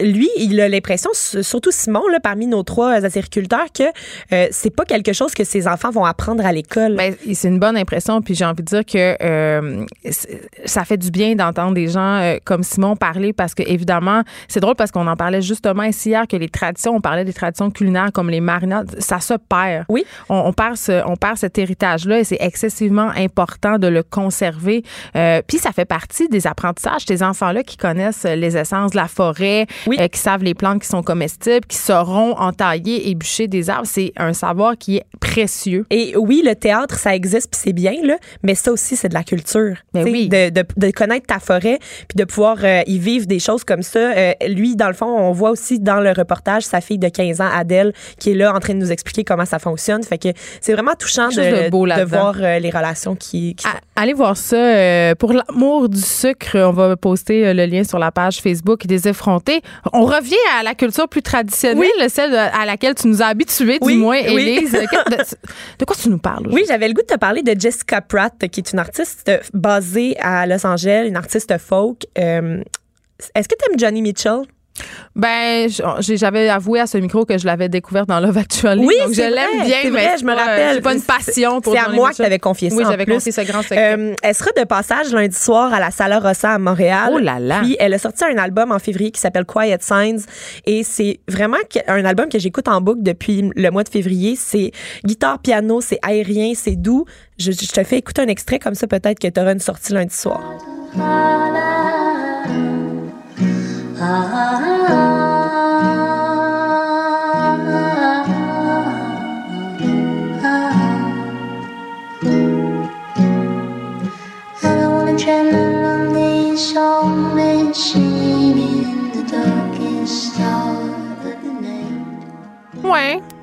lui, 0.00 0.28
il 0.36 0.60
a 0.60 0.68
l'impression, 0.68 1.10
surtout 1.14 1.70
Simon, 1.70 2.06
là, 2.10 2.18
parmi 2.20 2.46
nos 2.46 2.62
trois 2.62 3.04
agriculteurs, 3.04 3.66
que 3.72 3.84
euh, 4.32 4.48
c'est 4.50 4.74
pas 4.74 4.84
quelque 4.84 5.12
chose 5.12 5.34
que 5.34 5.44
ses 5.44 5.68
enfants 5.68 5.90
vont 5.90 6.04
apprendre 6.04 6.44
à 6.44 6.52
l'école. 6.52 6.96
Ben, 6.96 7.14
c'est 7.32 7.48
une 7.48 7.58
bonne 7.58 7.76
impression, 7.76 8.20
puis 8.20 8.34
j'ai 8.34 8.44
envie 8.44 8.62
de 8.62 8.68
dire 8.68 8.84
que 8.84 9.16
euh, 9.22 9.84
ça 10.64 10.84
fait 10.84 10.96
du 10.96 11.10
bien 11.10 11.34
d'entendre 11.34 11.74
des 11.74 11.88
gens 11.88 12.18
euh, 12.20 12.38
comme 12.44 12.62
Simon 12.62 12.96
parler 12.96 13.32
parce 13.32 13.54
que 13.54 13.62
évidemment, 13.66 14.22
c'est 14.48 14.60
drôle 14.60 14.74
parce 14.74 14.90
qu'on 14.90 15.06
en 15.06 15.16
parlait 15.16 15.42
justement 15.42 15.84
ici 15.84 16.10
hier 16.10 16.26
que 16.26 16.36
les 16.36 16.48
traditions, 16.48 16.96
on 16.96 17.00
parlait 17.00 17.24
des 17.24 17.32
traditions 17.32 17.70
culinaires 17.70 18.10
comme 18.12 18.30
les 18.30 18.40
marinades, 18.40 18.94
ça 18.98 19.20
se 19.20 19.34
perd. 19.34 19.84
Oui. 19.88 20.04
On, 20.28 20.36
on 20.36 20.52
perd 20.52 20.76
ce, 20.76 21.02
on 21.06 21.16
perd 21.16 21.36
cet 21.36 21.58
héritage-là 21.58 22.20
et 22.20 22.24
c'est 22.24 22.38
excessivement 22.40 23.10
important 23.16 23.78
de 23.78 23.86
le 23.86 24.02
conserver. 24.02 24.82
Euh, 25.16 25.40
puis 25.46 25.58
ça 25.58 25.72
fait 25.72 25.84
partie 25.84 26.28
des 26.28 26.46
apprentissages 26.46 27.04
ces 27.06 27.22
enfants-là 27.22 27.62
qui 27.62 27.76
connaissent 27.76 28.24
les 28.24 28.56
essences 28.56 28.92
de 28.92 28.96
la 28.96 29.08
forêt, 29.08 29.66
Oui. 29.86 29.96
euh, 30.00 30.08
qui 30.08 30.18
savent 30.18 30.42
les 30.42 30.54
plantes 30.54 30.82
qui 30.82 30.88
sont 30.88 31.02
comestibles, 31.02 31.66
qui 31.66 31.76
sauront 31.76 32.32
entailler 32.38 33.08
et 33.10 33.14
bûcher 33.14 33.48
des 33.48 33.70
arbres. 33.70 33.86
C'est 33.86 34.12
un 34.16 34.32
savoir 34.32 34.76
qui 34.78 34.96
est 34.98 35.04
précieux. 35.20 35.86
Et 35.90 36.14
oui, 36.16 36.42
le 36.44 36.54
théâtre, 36.54 36.98
ça 36.98 37.14
existe, 37.14 37.50
puis 37.50 37.60
c'est 37.64 37.72
bien, 37.72 37.94
là, 38.02 38.16
mais 38.42 38.54
ça 38.54 38.72
aussi, 38.72 38.96
c'est 38.96 39.08
de 39.08 39.14
la 39.14 39.24
culture. 39.24 39.76
Oui. 39.94 40.28
de, 40.28 40.50
de, 40.50 40.64
de 40.76 40.90
connaître 40.90 41.26
ta 41.26 41.38
forêt, 41.38 41.78
puis 42.08 42.16
de 42.16 42.24
pouvoir 42.24 42.58
euh, 42.62 42.82
y 42.86 42.98
vivre 42.98 43.26
des 43.26 43.38
choses 43.38 43.64
comme 43.64 43.82
ça. 43.82 43.98
Euh, 43.98 44.32
lui, 44.48 44.76
dans 44.76 44.88
le 44.88 44.94
fond, 44.94 45.06
on 45.06 45.32
voit 45.32 45.50
aussi 45.50 45.80
dans 45.80 46.00
le 46.00 46.10
reportage 46.12 46.62
sa 46.64 46.80
fille 46.80 46.98
de 46.98 47.08
15 47.08 47.40
ans, 47.40 47.48
Adèle, 47.52 47.92
qui 48.18 48.30
est 48.30 48.34
là 48.34 48.54
en 48.54 48.60
train 48.60 48.74
de 48.74 48.78
nous 48.78 48.92
expliquer 48.92 49.24
comment 49.24 49.44
ça 49.44 49.58
fonctionne. 49.58 50.02
Fait 50.02 50.18
que 50.18 50.28
c'est 50.60 50.72
vraiment 50.72 50.94
touchant 50.98 51.30
chose 51.30 51.36
de 51.44 51.70
beau 51.70 51.86
là-dedans. 51.86 52.06
voir 52.32 52.34
euh, 52.40 52.58
les 52.58 52.70
relations 52.70 53.14
qui, 53.16 53.54
qui 53.54 53.66
À- 53.66 53.80
Allez 53.96 54.12
voir 54.12 54.36
ça. 54.36 55.14
pour 55.18 55.32
l'amour 55.32 55.88
du 55.88 56.00
sucre, 56.00 56.56
on 56.58 56.72
va 56.72 56.96
poster 56.96 57.54
le 57.54 57.64
lien 57.66 57.84
sur 57.84 57.98
la 57.98 58.10
page 58.10 58.40
Facebook 58.40 58.86
des 58.86 59.06
effrontés. 59.08 59.60
On 59.92 60.04
revient 60.04 60.34
à 60.58 60.62
la 60.62 60.74
culture 60.74 61.08
plus 61.08 61.22
traditionnelle, 61.22 61.88
celle 62.08 62.30
de- 62.30 62.36
à 62.36 62.64
laquelle 62.66 62.94
tu 62.94 63.06
nous 63.08 63.22
as 63.22 63.26
habitués, 63.26 63.78
Oui, 63.80 63.94
du 63.94 63.98
moins, 63.98 64.20
oui. 64.26 64.42
Élise. 64.42 64.72
De 65.78 65.84
quoi 65.84 65.96
tu 66.00 66.08
nous 66.08 66.18
parles? 66.18 66.46
Oui, 66.50 66.64
j'avais 66.66 66.88
le 66.88 66.94
goût 66.94 67.02
de 67.02 67.06
te 67.06 67.18
parler 67.18 67.42
de 67.42 67.58
Jessica 67.58 68.00
Pratt, 68.00 68.32
qui 68.50 68.60
est 68.60 68.72
une 68.72 68.78
artiste 68.78 69.30
basée 69.52 70.16
à 70.20 70.46
Los 70.46 70.64
Angeles, 70.66 71.06
une 71.08 71.16
artiste 71.16 71.56
folk. 71.58 72.06
Euh, 72.18 72.62
Est-ce 73.34 73.48
que 73.48 73.54
tu 73.56 73.70
aimes 73.70 73.78
Johnny 73.78 74.02
Mitchell? 74.02 74.42
Ben, 75.14 75.68
j'ai- 76.00 76.16
j'avais 76.16 76.48
avoué 76.48 76.80
à 76.80 76.86
ce 76.88 76.98
micro 76.98 77.24
que 77.24 77.38
je 77.38 77.46
l'avais 77.46 77.68
découvert 77.68 78.06
dans 78.06 78.18
Love 78.18 78.36
Actually. 78.38 78.84
Oui, 78.84 78.94
donc 79.04 79.12
je 79.14 79.20
l'aime 79.20 79.64
bien, 79.64 79.76
mais 79.84 79.90
vrai, 79.90 80.16
je 80.18 80.24
me 80.24 80.32
euh, 80.32 80.34
rappelle. 80.34 80.82
Pas 80.82 80.94
une 80.94 81.02
passion 81.02 81.60
pour 81.60 81.72
C'est 81.72 81.78
à 81.78 81.88
moi 81.88 82.10
que 82.10 82.16
t'avais 82.16 82.40
confié 82.40 82.70
ça. 82.70 82.76
Oui, 82.76 82.84
j'avais 82.88 83.06
confié 83.06 83.30
ce 83.30 83.40
grand 83.42 83.62
secret. 83.62 83.94
Euh, 83.96 84.14
elle 84.22 84.34
sera 84.34 84.50
de 84.56 84.64
passage 84.64 85.12
lundi 85.12 85.36
soir 85.36 85.72
à 85.72 85.78
la 85.78 85.92
Sala 85.92 86.18
Rossa 86.18 86.50
à 86.54 86.58
Montréal. 86.58 87.12
Oh 87.14 87.18
là 87.18 87.38
là. 87.38 87.60
Puis 87.62 87.76
elle 87.78 87.94
a 87.94 87.98
sorti 87.98 88.24
un 88.24 88.36
album 88.36 88.72
en 88.72 88.80
février 88.80 89.12
qui 89.12 89.20
s'appelle 89.20 89.44
Quiet 89.44 89.78
Signs 89.80 90.22
et 90.66 90.82
c'est 90.82 91.20
vraiment 91.28 91.58
un 91.86 92.04
album 92.04 92.28
que 92.28 92.40
j'écoute 92.40 92.66
en 92.66 92.80
boucle 92.80 93.02
depuis 93.02 93.50
le 93.54 93.70
mois 93.70 93.84
de 93.84 93.88
février. 93.88 94.34
C'est 94.36 94.72
guitare 95.04 95.38
piano, 95.38 95.80
c'est 95.80 96.00
aérien, 96.02 96.52
c'est 96.56 96.74
doux. 96.76 97.04
Je, 97.38 97.52
je 97.52 97.68
te 97.72 97.84
fais 97.84 97.98
écouter 97.98 98.22
un 98.22 98.28
extrait 98.28 98.58
comme 98.58 98.74
ça 98.74 98.88
peut-être 98.88 99.20
que 99.20 99.28
tu 99.28 99.40
auras 99.40 99.52
une 99.52 99.60
sortie 99.60 99.92
lundi 99.92 100.14
soir. 100.14 100.40
Ouais. 100.96 102.03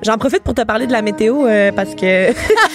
J'en 0.02 0.18
profite 0.18 0.42
pour 0.42 0.54
te 0.54 0.62
parler 0.62 0.88
de 0.88 0.92
la 0.92 1.00
météo 1.00 1.46
euh, 1.46 1.70
parce 1.70 1.94
que 1.94 2.32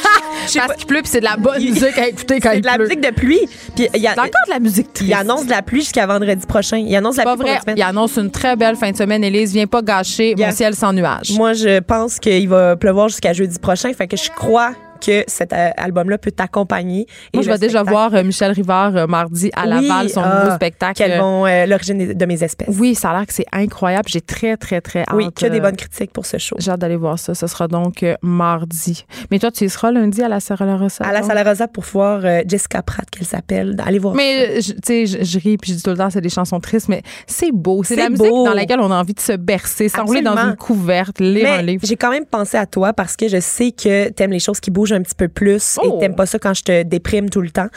Parce 0.55 0.77
qu'il 0.77 0.87
pleut, 0.87 1.01
puis 1.01 1.11
c'est 1.11 1.19
de 1.19 1.25
la 1.25 1.37
bonne 1.37 1.61
musique 1.61 1.97
à 1.97 2.07
écouter 2.07 2.39
quand 2.41 2.49
c'est 2.51 2.57
il 2.57 2.61
de 2.61 2.67
la 2.67 2.75
pleut. 2.75 2.85
musique 2.85 3.01
de 3.01 3.11
pluie. 3.11 3.41
Puis 3.75 3.87
il 3.93 4.01
y 4.01 4.07
a, 4.07 4.11
encore 4.11 4.25
de 4.25 4.51
la 4.51 4.59
musique 4.59 4.93
triste. 4.93 5.09
il 5.09 5.13
annonce 5.13 5.45
de 5.45 5.51
la 5.51 5.61
pluie 5.61 5.81
jusqu'à 5.81 6.05
vendredi 6.05 6.45
prochain. 6.45 6.77
Il 6.77 6.95
annonce 6.95 7.15
de 7.15 7.19
la 7.19 7.23
pas 7.25 7.35
pluie 7.35 7.49
vrai. 7.49 7.73
Il 7.75 7.81
annonce 7.83 8.17
une 8.17 8.31
très 8.31 8.55
belle 8.55 8.75
fin 8.75 8.91
de 8.91 8.97
semaine. 8.97 9.23
Élise, 9.23 9.53
viens 9.53 9.67
pas 9.67 9.81
gâcher 9.81 10.35
mon 10.37 10.51
ciel 10.51 10.75
sans 10.75 10.93
nuages. 10.93 11.31
Moi, 11.31 11.53
je 11.53 11.79
pense 11.79 12.19
qu'il 12.19 12.47
va 12.49 12.75
pleuvoir 12.75 13.09
jusqu'à 13.09 13.33
jeudi 13.33 13.59
prochain. 13.59 13.91
Fait 13.93 14.07
que 14.07 14.17
je 14.17 14.29
crois 14.31 14.73
que 14.97 15.23
cet 15.27 15.53
euh, 15.53 15.69
album-là 15.77 16.17
peut 16.17 16.31
t'accompagner. 16.31 17.07
Moi, 17.33 17.43
je 17.43 17.49
vais 17.49 17.57
déjà 17.57 17.83
voir 17.83 18.13
euh, 18.13 18.23
Michel 18.23 18.51
Rivard 18.51 18.95
euh, 18.95 19.07
mardi 19.07 19.49
à 19.55 19.63
Oui, 19.63 19.87
Laval, 19.87 20.09
son 20.09 20.21
ah, 20.23 20.43
nouveau 20.43 20.55
spectacle. 20.55 20.93
Quel 20.97 21.19
bon, 21.19 21.45
euh, 21.45 21.65
l'origine 21.65 22.13
de 22.13 22.25
mes 22.25 22.43
espèces. 22.43 22.75
Oui, 22.79 22.95
ça 22.95 23.11
a 23.11 23.17
l'air 23.17 23.27
que 23.27 23.33
c'est 23.33 23.45
incroyable. 23.51 24.07
J'ai 24.07 24.21
très, 24.21 24.57
très, 24.57 24.81
très 24.81 25.01
hâte. 25.01 25.13
Oui, 25.13 25.31
que 25.33 25.45
des 25.45 25.59
bonnes 25.59 25.75
critiques 25.75 26.11
pour 26.11 26.25
ce 26.25 26.37
show. 26.37 26.55
J'ai 26.59 26.71
hâte 26.71 26.79
d'aller 26.79 26.95
voir 26.95 27.19
ça. 27.19 27.33
Ce 27.33 27.47
sera 27.47 27.67
donc 27.67 28.05
mardi. 28.21 29.05
Mais 29.31 29.39
toi, 29.39 29.51
tu 29.51 29.65
y 29.65 29.69
seras 29.69 29.91
lundi 29.91 30.21
à 30.21 30.29
la 30.29 30.39
Sala 30.39 30.77
Rossa? 30.77 31.03
À 31.03 31.13
la 31.13 31.21
donc? 31.21 31.29
Sala 31.29 31.43
Rosa 31.43 31.67
pour 31.67 31.83
voir 31.83 32.21
Jessica 32.47 32.81
Pratt, 32.81 33.09
qu'elle 33.09 33.27
s'appelle. 33.27 33.75
Allez 33.85 33.99
voir. 33.99 34.15
Mais, 34.15 34.59
tu 34.59 34.73
sais, 34.83 35.05
je, 35.05 35.23
je 35.23 35.39
ris 35.39 35.57
puis 35.57 35.71
je 35.71 35.77
dis 35.77 35.83
tout 35.83 35.89
le 35.91 35.97
temps, 35.97 36.09
c'est 36.09 36.21
des 36.21 36.29
chansons 36.29 36.59
tristes, 36.59 36.89
mais 36.89 37.01
c'est 37.25 37.51
beau. 37.51 37.83
C'est 37.83 37.95
la 37.95 38.09
musique 38.09 38.27
beau. 38.27 38.45
dans 38.45 38.53
laquelle 38.53 38.79
on 38.79 38.91
a 38.91 38.95
envie 38.95 39.13
de 39.13 39.19
se 39.19 39.33
bercer, 39.33 39.89
s'enrouler 39.89 40.21
dans 40.21 40.37
une 40.37 40.55
couverte, 40.55 41.19
lire 41.19 41.51
un 41.51 41.57
Mais 41.57 41.63
livre. 41.63 41.85
j'ai 41.85 41.95
quand 41.95 42.11
même 42.11 42.25
pensé 42.25 42.57
à 42.57 42.65
toi 42.65 42.93
parce 42.93 43.15
que 43.15 43.27
je 43.27 43.39
sais 43.39 43.71
que 43.71 44.09
t'aimes 44.09 44.31
les 44.31 44.39
choses 44.39 44.59
qui 44.59 44.71
bougent 44.71 44.86
un 44.93 45.01
petit 45.01 45.15
peu 45.15 45.27
plus 45.27 45.77
Oh. 45.81 45.95
et 45.97 45.99
t'aimes 45.99 46.15
pas 46.15 46.25
ça 46.25 46.39
quand 46.39 46.53
je 46.53 46.63
te 46.63 46.83
déprime 46.83 47.29
tout 47.29 47.41
le 47.41 47.49
temps. 47.51 47.67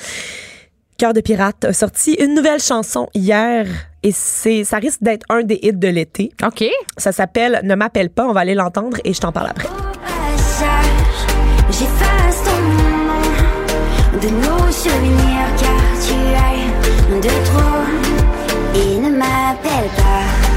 Cœur 0.98 1.12
de 1.14 1.20
pirate 1.20 1.64
a 1.64 1.72
sorti 1.72 2.12
une 2.14 2.34
nouvelle 2.34 2.60
chanson 2.60 3.08
hier 3.14 3.66
et 4.02 4.12
c'est 4.12 4.64
ça 4.64 4.76
risque 4.78 5.02
d'être 5.02 5.24
un 5.30 5.42
des 5.42 5.58
hits 5.62 5.72
de 5.72 5.88
l'été. 5.88 6.30
OK. 6.44 6.64
Ça 6.98 7.12
s'appelle 7.12 7.60
Ne 7.64 7.74
m'appelle 7.74 8.10
pas, 8.10 8.26
on 8.26 8.32
va 8.32 8.40
aller 8.40 8.54
l'entendre 8.54 8.98
et 9.04 9.12
je 9.14 9.20
t'en 9.20 9.32
parle 9.32 9.48
après. 9.48 9.68
J'efface 11.70 12.44
ton 12.44 12.60
nom 12.60 14.20
de 14.20 14.28
nos 14.28 14.72
souvenirs 14.72 15.48
car 15.58 15.80
tu 16.04 16.14
as 16.36 17.20
de 17.20 17.28
trop 17.46 17.84
et 18.74 19.00
ne 19.00 19.10
m'appelle 19.16 19.88
pas. 19.96 20.49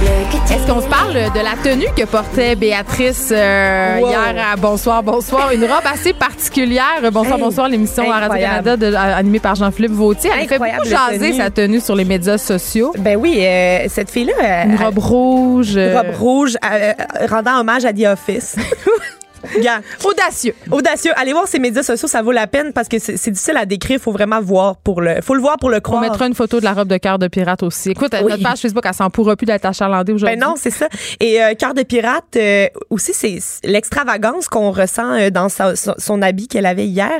Est-ce 0.00 0.66
qu'on 0.72 0.80
se 0.80 0.86
parle 0.86 1.12
de 1.14 1.40
la 1.42 1.56
tenue 1.62 1.86
que 1.96 2.04
portait 2.04 2.54
Béatrice 2.54 3.30
euh, 3.32 3.98
Wow. 4.00 4.08
hier 4.10 4.46
à 4.52 4.56
Bonsoir, 4.56 5.02
Bonsoir? 5.02 5.50
Une 5.52 5.62
robe 5.64 5.82
assez 5.92 6.12
particulière. 6.12 7.00
Bonsoir, 7.12 7.36
Hey, 7.36 7.42
Bonsoir, 7.42 7.68
l'émission 7.68 8.10
à. 8.10 8.20
Radio-Canada 8.28 8.76
à- 9.00 9.16
animée 9.16 9.40
par 9.40 9.56
Jean-Philippe 9.56 9.92
Vautier. 9.92 10.30
Elle 10.32 10.46
fait 10.46 10.54
Incroyable 10.54 10.84
beaucoup 10.84 10.90
jaser 11.10 11.30
tenue. 11.30 11.36
sa 11.42 11.50
tenue 11.50 11.80
sur 11.80 11.96
les 11.96 12.04
médias 12.04 12.38
sociaux. 12.38 12.92
Ben 12.96 13.16
oui, 13.16 13.38
euh, 13.40 13.86
cette 13.88 14.10
fille-là, 14.10 14.64
Une 14.66 14.76
robe 14.76 14.98
rouge. 14.98 15.72
une 15.72 15.78
euh, 15.80 15.96
robe 16.00 16.14
rouge, 16.16 16.56
euh, 16.64 16.92
euh, 17.20 17.26
rendant 17.28 17.58
hommage 17.60 17.84
à 17.84 17.92
The 17.92 18.04
Office. 18.06 18.54
Audacieux. 20.04 20.54
audacieux. 20.70 21.12
Allez 21.16 21.32
voir 21.32 21.46
ses 21.48 21.58
médias 21.58 21.82
sociaux, 21.82 22.08
ça 22.08 22.22
vaut 22.22 22.32
la 22.32 22.46
peine 22.46 22.72
parce 22.72 22.88
que 22.88 22.98
c'est 22.98 23.30
difficile 23.30 23.56
à 23.56 23.66
décrire. 23.66 24.00
Faut 24.00 24.12
vraiment 24.12 24.40
voir 24.40 24.76
pour 24.76 25.00
le, 25.00 25.20
faut 25.22 25.34
le 25.34 25.40
voir 25.40 25.56
pour 25.58 25.70
le 25.70 25.78
On 25.78 25.80
croire. 25.80 26.00
mettra 26.00 26.26
une 26.26 26.34
photo 26.34 26.60
de 26.60 26.64
la 26.64 26.72
robe 26.72 26.88
de 26.88 26.96
cœur 26.96 27.18
de 27.18 27.28
pirate 27.28 27.62
aussi. 27.62 27.90
Écoute, 27.90 28.14
Oui. 28.22 28.30
notre 28.30 28.42
page 28.42 28.58
Facebook, 28.60 28.84
elle 28.86 28.94
s'en 28.94 29.10
pourra 29.10 29.36
plus 29.36 29.46
d'être 29.46 29.64
achalandée 29.64 30.12
aujourd'hui. 30.12 30.36
Ben 30.36 30.44
non, 30.46 30.54
c'est 30.56 30.70
ça. 30.70 30.88
Et 31.20 31.42
euh, 31.42 31.54
Cœur 31.54 31.74
de 31.74 31.82
pirate, 31.82 32.24
euh, 32.36 32.66
aussi, 32.90 33.12
c'est 33.14 33.38
l'extravagance 33.64 34.48
qu'on 34.48 34.70
ressent 34.70 35.12
euh, 35.14 35.30
dans 35.30 35.48
sa- 35.48 35.76
son, 35.76 35.94
son 35.98 36.22
habit 36.22 36.48
qu'elle 36.48 36.66
avait 36.66 36.86
hier. 36.86 37.10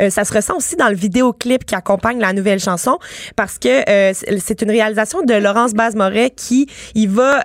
Euh, 0.00 0.10
ça 0.10 0.24
se 0.24 0.32
ressent 0.34 0.56
aussi 0.56 0.76
dans 0.76 0.88
le 0.88 0.94
vidéoclip 0.94 1.64
qui 1.64 1.74
accompagne 1.74 2.18
la 2.20 2.32
nouvelle 2.32 2.60
chanson 2.60 2.98
parce 3.36 3.58
que 3.58 3.68
c'est 4.12 4.62
une 4.62 4.70
réalisation 4.70 5.22
de 5.22 5.34
Laurence 5.34 5.72
Baz-Moret 5.74 6.30
qui 6.30 6.68
il 6.94 7.08
va 7.08 7.42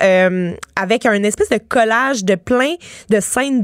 avec 0.75 1.05
un 1.05 1.23
espèce 1.23 1.49
de 1.49 1.57
collage 1.57 2.23
de 2.23 2.35
plein 2.35 2.73
de 3.09 3.19
scènes 3.19 3.61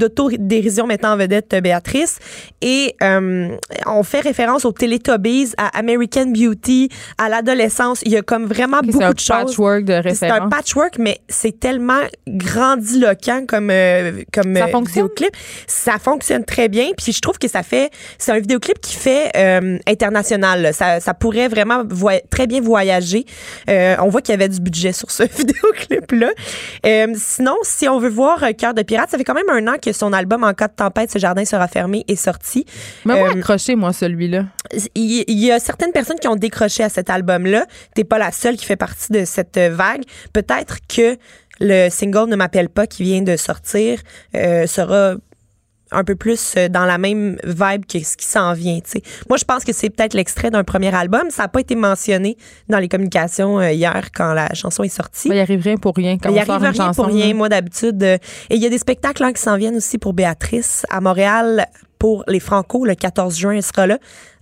d'autodérision 0.58 0.86
mettant 0.86 1.12
en 1.12 1.16
vedette 1.16 1.54
Béatrice 1.62 2.18
et 2.60 2.94
euh, 3.02 3.56
on 3.86 4.02
fait 4.02 4.20
référence 4.20 4.64
aux 4.64 4.72
Teletubbies, 4.72 5.52
à 5.56 5.78
American 5.78 6.26
Beauty, 6.26 6.88
à 7.16 7.28
l'adolescence. 7.28 8.00
Il 8.04 8.12
y 8.12 8.16
a 8.16 8.22
comme 8.22 8.46
vraiment 8.46 8.78
c'est 8.82 8.90
beaucoup 8.90 9.04
un 9.04 9.12
de 9.12 9.18
choses. 9.18 9.28
patchwork 9.28 9.84
de 9.84 9.92
C'est 9.92 10.26
un 10.26 10.32
références. 10.34 10.50
patchwork, 10.50 10.98
mais 10.98 11.18
c'est 11.28 11.58
tellement 11.58 12.00
grandiloquent 12.26 13.46
comme, 13.46 13.70
euh, 13.70 14.22
comme 14.32 14.54
Ça 14.56 14.64
euh, 14.64 14.68
fonctionne? 14.68 15.04
vidéoclip. 15.04 15.36
Ça 15.66 15.98
fonctionne 15.98 16.44
très 16.44 16.68
bien. 16.68 16.88
Puis 16.96 17.12
je 17.12 17.20
trouve 17.20 17.38
que 17.38 17.48
ça 17.48 17.62
fait. 17.62 17.90
C'est 18.18 18.32
un 18.32 18.38
vidéoclip 18.40 18.80
qui 18.80 18.96
fait 18.96 19.30
euh, 19.36 19.78
international. 19.86 20.72
Ça, 20.74 21.00
ça 21.00 21.14
pourrait 21.14 21.48
vraiment 21.48 21.82
très 22.30 22.46
bien 22.46 22.60
voyager. 22.60 23.24
On 23.68 24.08
voit 24.08 24.22
qu'il 24.22 24.32
y 24.32 24.34
avait 24.34 24.48
du 24.48 24.60
budget 24.60 24.92
sur 24.92 25.10
ce 25.10 25.22
vidéoclip-là. 25.36 26.30
Sinon, 27.14 27.56
si 27.62 27.88
on 27.88 27.98
veut 27.98 28.08
voir 28.08 28.44
Cœur 28.56 28.74
de 28.74 28.82
pirate, 28.82 29.10
ça 29.10 29.18
fait 29.18 29.24
quand 29.24 29.34
même 29.34 29.48
un 29.50 29.72
an 29.72 29.76
que 29.80 29.92
son 29.92 30.12
album 30.12 30.42
En 30.48 30.54
cas 30.54 30.68
de 30.68 30.72
tempête, 30.74 31.10
ce 31.10 31.18
jardin 31.18 31.44
sera 31.44 31.68
fermé 31.68 32.04
est 32.08 32.16
sorti. 32.16 32.64
Mais 33.04 33.18
moi, 33.18 33.28
Euh, 33.28 33.32
accroché, 33.38 33.76
moi, 33.76 33.92
celui-là. 33.92 34.46
il 34.94 35.24
il 35.28 35.38
y 35.38 35.50
a 35.52 35.58
certaines 35.60 35.92
personnes 35.92 36.18
qui 36.18 36.28
ont 36.28 36.36
décroché 36.36 36.82
à 36.82 36.88
cet 36.88 37.10
album-là. 37.10 37.66
T'es 37.94 38.04
pas 38.04 38.18
la 38.18 38.32
seule 38.32 38.56
qui 38.56 38.64
fait 38.64 38.76
partie 38.76 39.12
de 39.12 39.24
cette 39.24 39.58
vague. 39.58 40.02
Peut-être 40.32 40.78
que 40.88 41.16
le 41.60 41.90
single 41.90 42.28
Ne 42.30 42.36
m'appelle 42.36 42.68
pas 42.68 42.86
qui 42.86 43.02
vient 43.02 43.22
de 43.22 43.36
sortir 43.36 44.00
euh, 44.36 44.66
sera 44.66 45.14
un 45.90 46.04
peu 46.04 46.14
plus 46.14 46.54
euh, 46.56 46.68
dans 46.68 46.84
la 46.84 46.98
même 46.98 47.36
vibe 47.44 47.84
que 47.86 47.98
ce 48.02 48.16
qui 48.16 48.26
s'en 48.26 48.52
vient. 48.52 48.80
tu 48.80 48.90
sais. 48.90 49.02
Moi, 49.28 49.36
je 49.38 49.44
pense 49.44 49.64
que 49.64 49.72
c'est 49.72 49.90
peut-être 49.90 50.14
l'extrait 50.14 50.50
d'un 50.50 50.64
premier 50.64 50.94
album. 50.94 51.30
Ça 51.30 51.42
n'a 51.42 51.48
pas 51.48 51.60
été 51.60 51.74
mentionné 51.74 52.36
dans 52.68 52.78
les 52.78 52.88
communications 52.88 53.58
euh, 53.60 53.70
hier 53.72 54.08
quand 54.14 54.34
la 54.34 54.52
chanson 54.54 54.82
est 54.82 54.88
sortie. 54.88 55.28
Il 55.28 55.36
y 55.36 55.40
arrive 55.40 55.62
rien 55.62 55.76
pour 55.76 55.94
rien. 55.96 56.18
Quand 56.18 56.30
Il 56.30 56.44
sort 56.44 56.56
arrive 56.56 56.70
rien 56.70 56.86
chanson, 56.86 57.02
pour 57.04 57.12
rien, 57.12 57.28
là. 57.28 57.34
moi 57.34 57.48
d'habitude. 57.48 58.02
euh, 58.02 58.18
et 58.50 58.56
il 58.56 58.62
y 58.62 58.66
a 58.66 58.70
des 58.70 58.78
spectacles 58.78 59.24
hein, 59.24 59.32
qui 59.32 59.42
s'en 59.42 59.56
viennent 59.56 59.76
aussi 59.76 59.98
pour 59.98 60.12
Béatrice 60.12 60.84
à 60.90 61.00
Montréal 61.00 61.66
pour 61.98 62.24
les 62.28 62.40
Franco 62.40 62.84
le 62.84 62.94
14 62.94 63.36
juin, 63.36 63.52
elle 63.52 63.62
sera 63.62 63.86
là. 63.86 63.98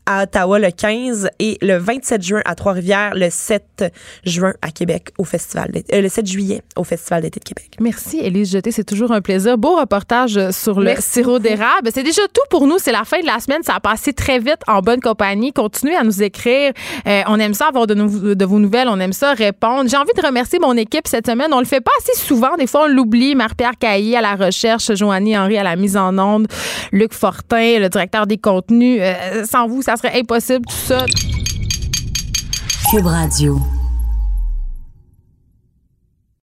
À 0.06 0.22
Ottawa 0.22 0.58
le 0.58 0.70
15 0.70 1.28
et 1.38 1.58
le 1.62 1.78
27 1.78 2.22
juin 2.22 2.42
à 2.44 2.54
Trois-Rivières, 2.54 3.14
le 3.14 3.28
7 3.30 3.92
juin 4.24 4.54
à 4.62 4.70
Québec 4.70 5.10
au 5.18 5.24
festival 5.24 5.70
euh, 5.92 6.00
le 6.00 6.08
7 6.08 6.26
juillet 6.26 6.62
au 6.76 6.84
festival 6.84 7.22
d'été 7.22 7.40
de 7.40 7.44
Québec. 7.44 7.76
Merci, 7.80 8.18
Élise 8.20 8.52
Jeté. 8.52 8.70
C'est 8.70 8.84
toujours 8.84 9.12
un 9.12 9.20
plaisir. 9.20 9.58
Beau 9.58 9.76
reportage 9.76 10.36
euh, 10.36 10.50
sur 10.52 10.78
le 10.78 10.86
Merci 10.86 11.10
sirop 11.10 11.38
d'érable. 11.38 11.90
C'est 11.92 12.02
déjà 12.02 12.22
tout 12.32 12.42
pour 12.50 12.66
nous. 12.66 12.78
C'est 12.78 12.92
la 12.92 13.04
fin 13.04 13.20
de 13.20 13.26
la 13.26 13.40
semaine. 13.40 13.62
Ça 13.62 13.74
a 13.74 13.80
passé 13.80 14.12
très 14.12 14.38
vite 14.38 14.60
en 14.66 14.80
bonne 14.80 15.00
compagnie. 15.00 15.52
Continuez 15.52 15.96
à 15.96 16.04
nous 16.04 16.22
écrire. 16.22 16.72
Euh, 17.06 17.22
on 17.26 17.38
aime 17.38 17.54
ça 17.54 17.66
avoir 17.66 17.86
de, 17.86 17.94
de 18.34 18.44
vos 18.44 18.58
nouvelles. 18.58 18.88
On 18.88 19.00
aime 19.00 19.12
ça 19.12 19.32
répondre. 19.32 19.88
J'ai 19.90 19.96
envie 19.96 20.14
de 20.16 20.24
remercier 20.24 20.58
mon 20.58 20.76
équipe 20.76 21.06
cette 21.08 21.26
semaine. 21.26 21.52
On 21.52 21.58
le 21.58 21.66
fait 21.66 21.80
pas 21.80 21.92
assez 21.98 22.18
souvent. 22.20 22.56
Des 22.56 22.66
fois, 22.66 22.84
on 22.84 22.88
l'oublie. 22.88 23.34
Marie-Pierre 23.34 23.78
Caillé 23.78 24.16
à 24.16 24.20
la 24.20 24.34
recherche, 24.34 24.94
Joanie 24.94 25.36
Henry 25.36 25.58
à 25.58 25.64
la 25.64 25.76
mise 25.76 25.96
en 25.96 26.16
onde, 26.18 26.46
Luc 26.92 27.12
Fortin, 27.12 27.78
le 27.78 27.88
directeur 27.88 28.26
des 28.26 28.38
contenus. 28.38 29.00
Euh, 29.00 29.44
sans 29.44 29.66
vous, 29.66 29.82
ça 29.82 29.95
serait 29.96 30.18
impossible 30.18 30.64
tout 30.66 30.76
ça. 30.76 31.06
Cube 32.90 33.06
Radio. 33.06 33.60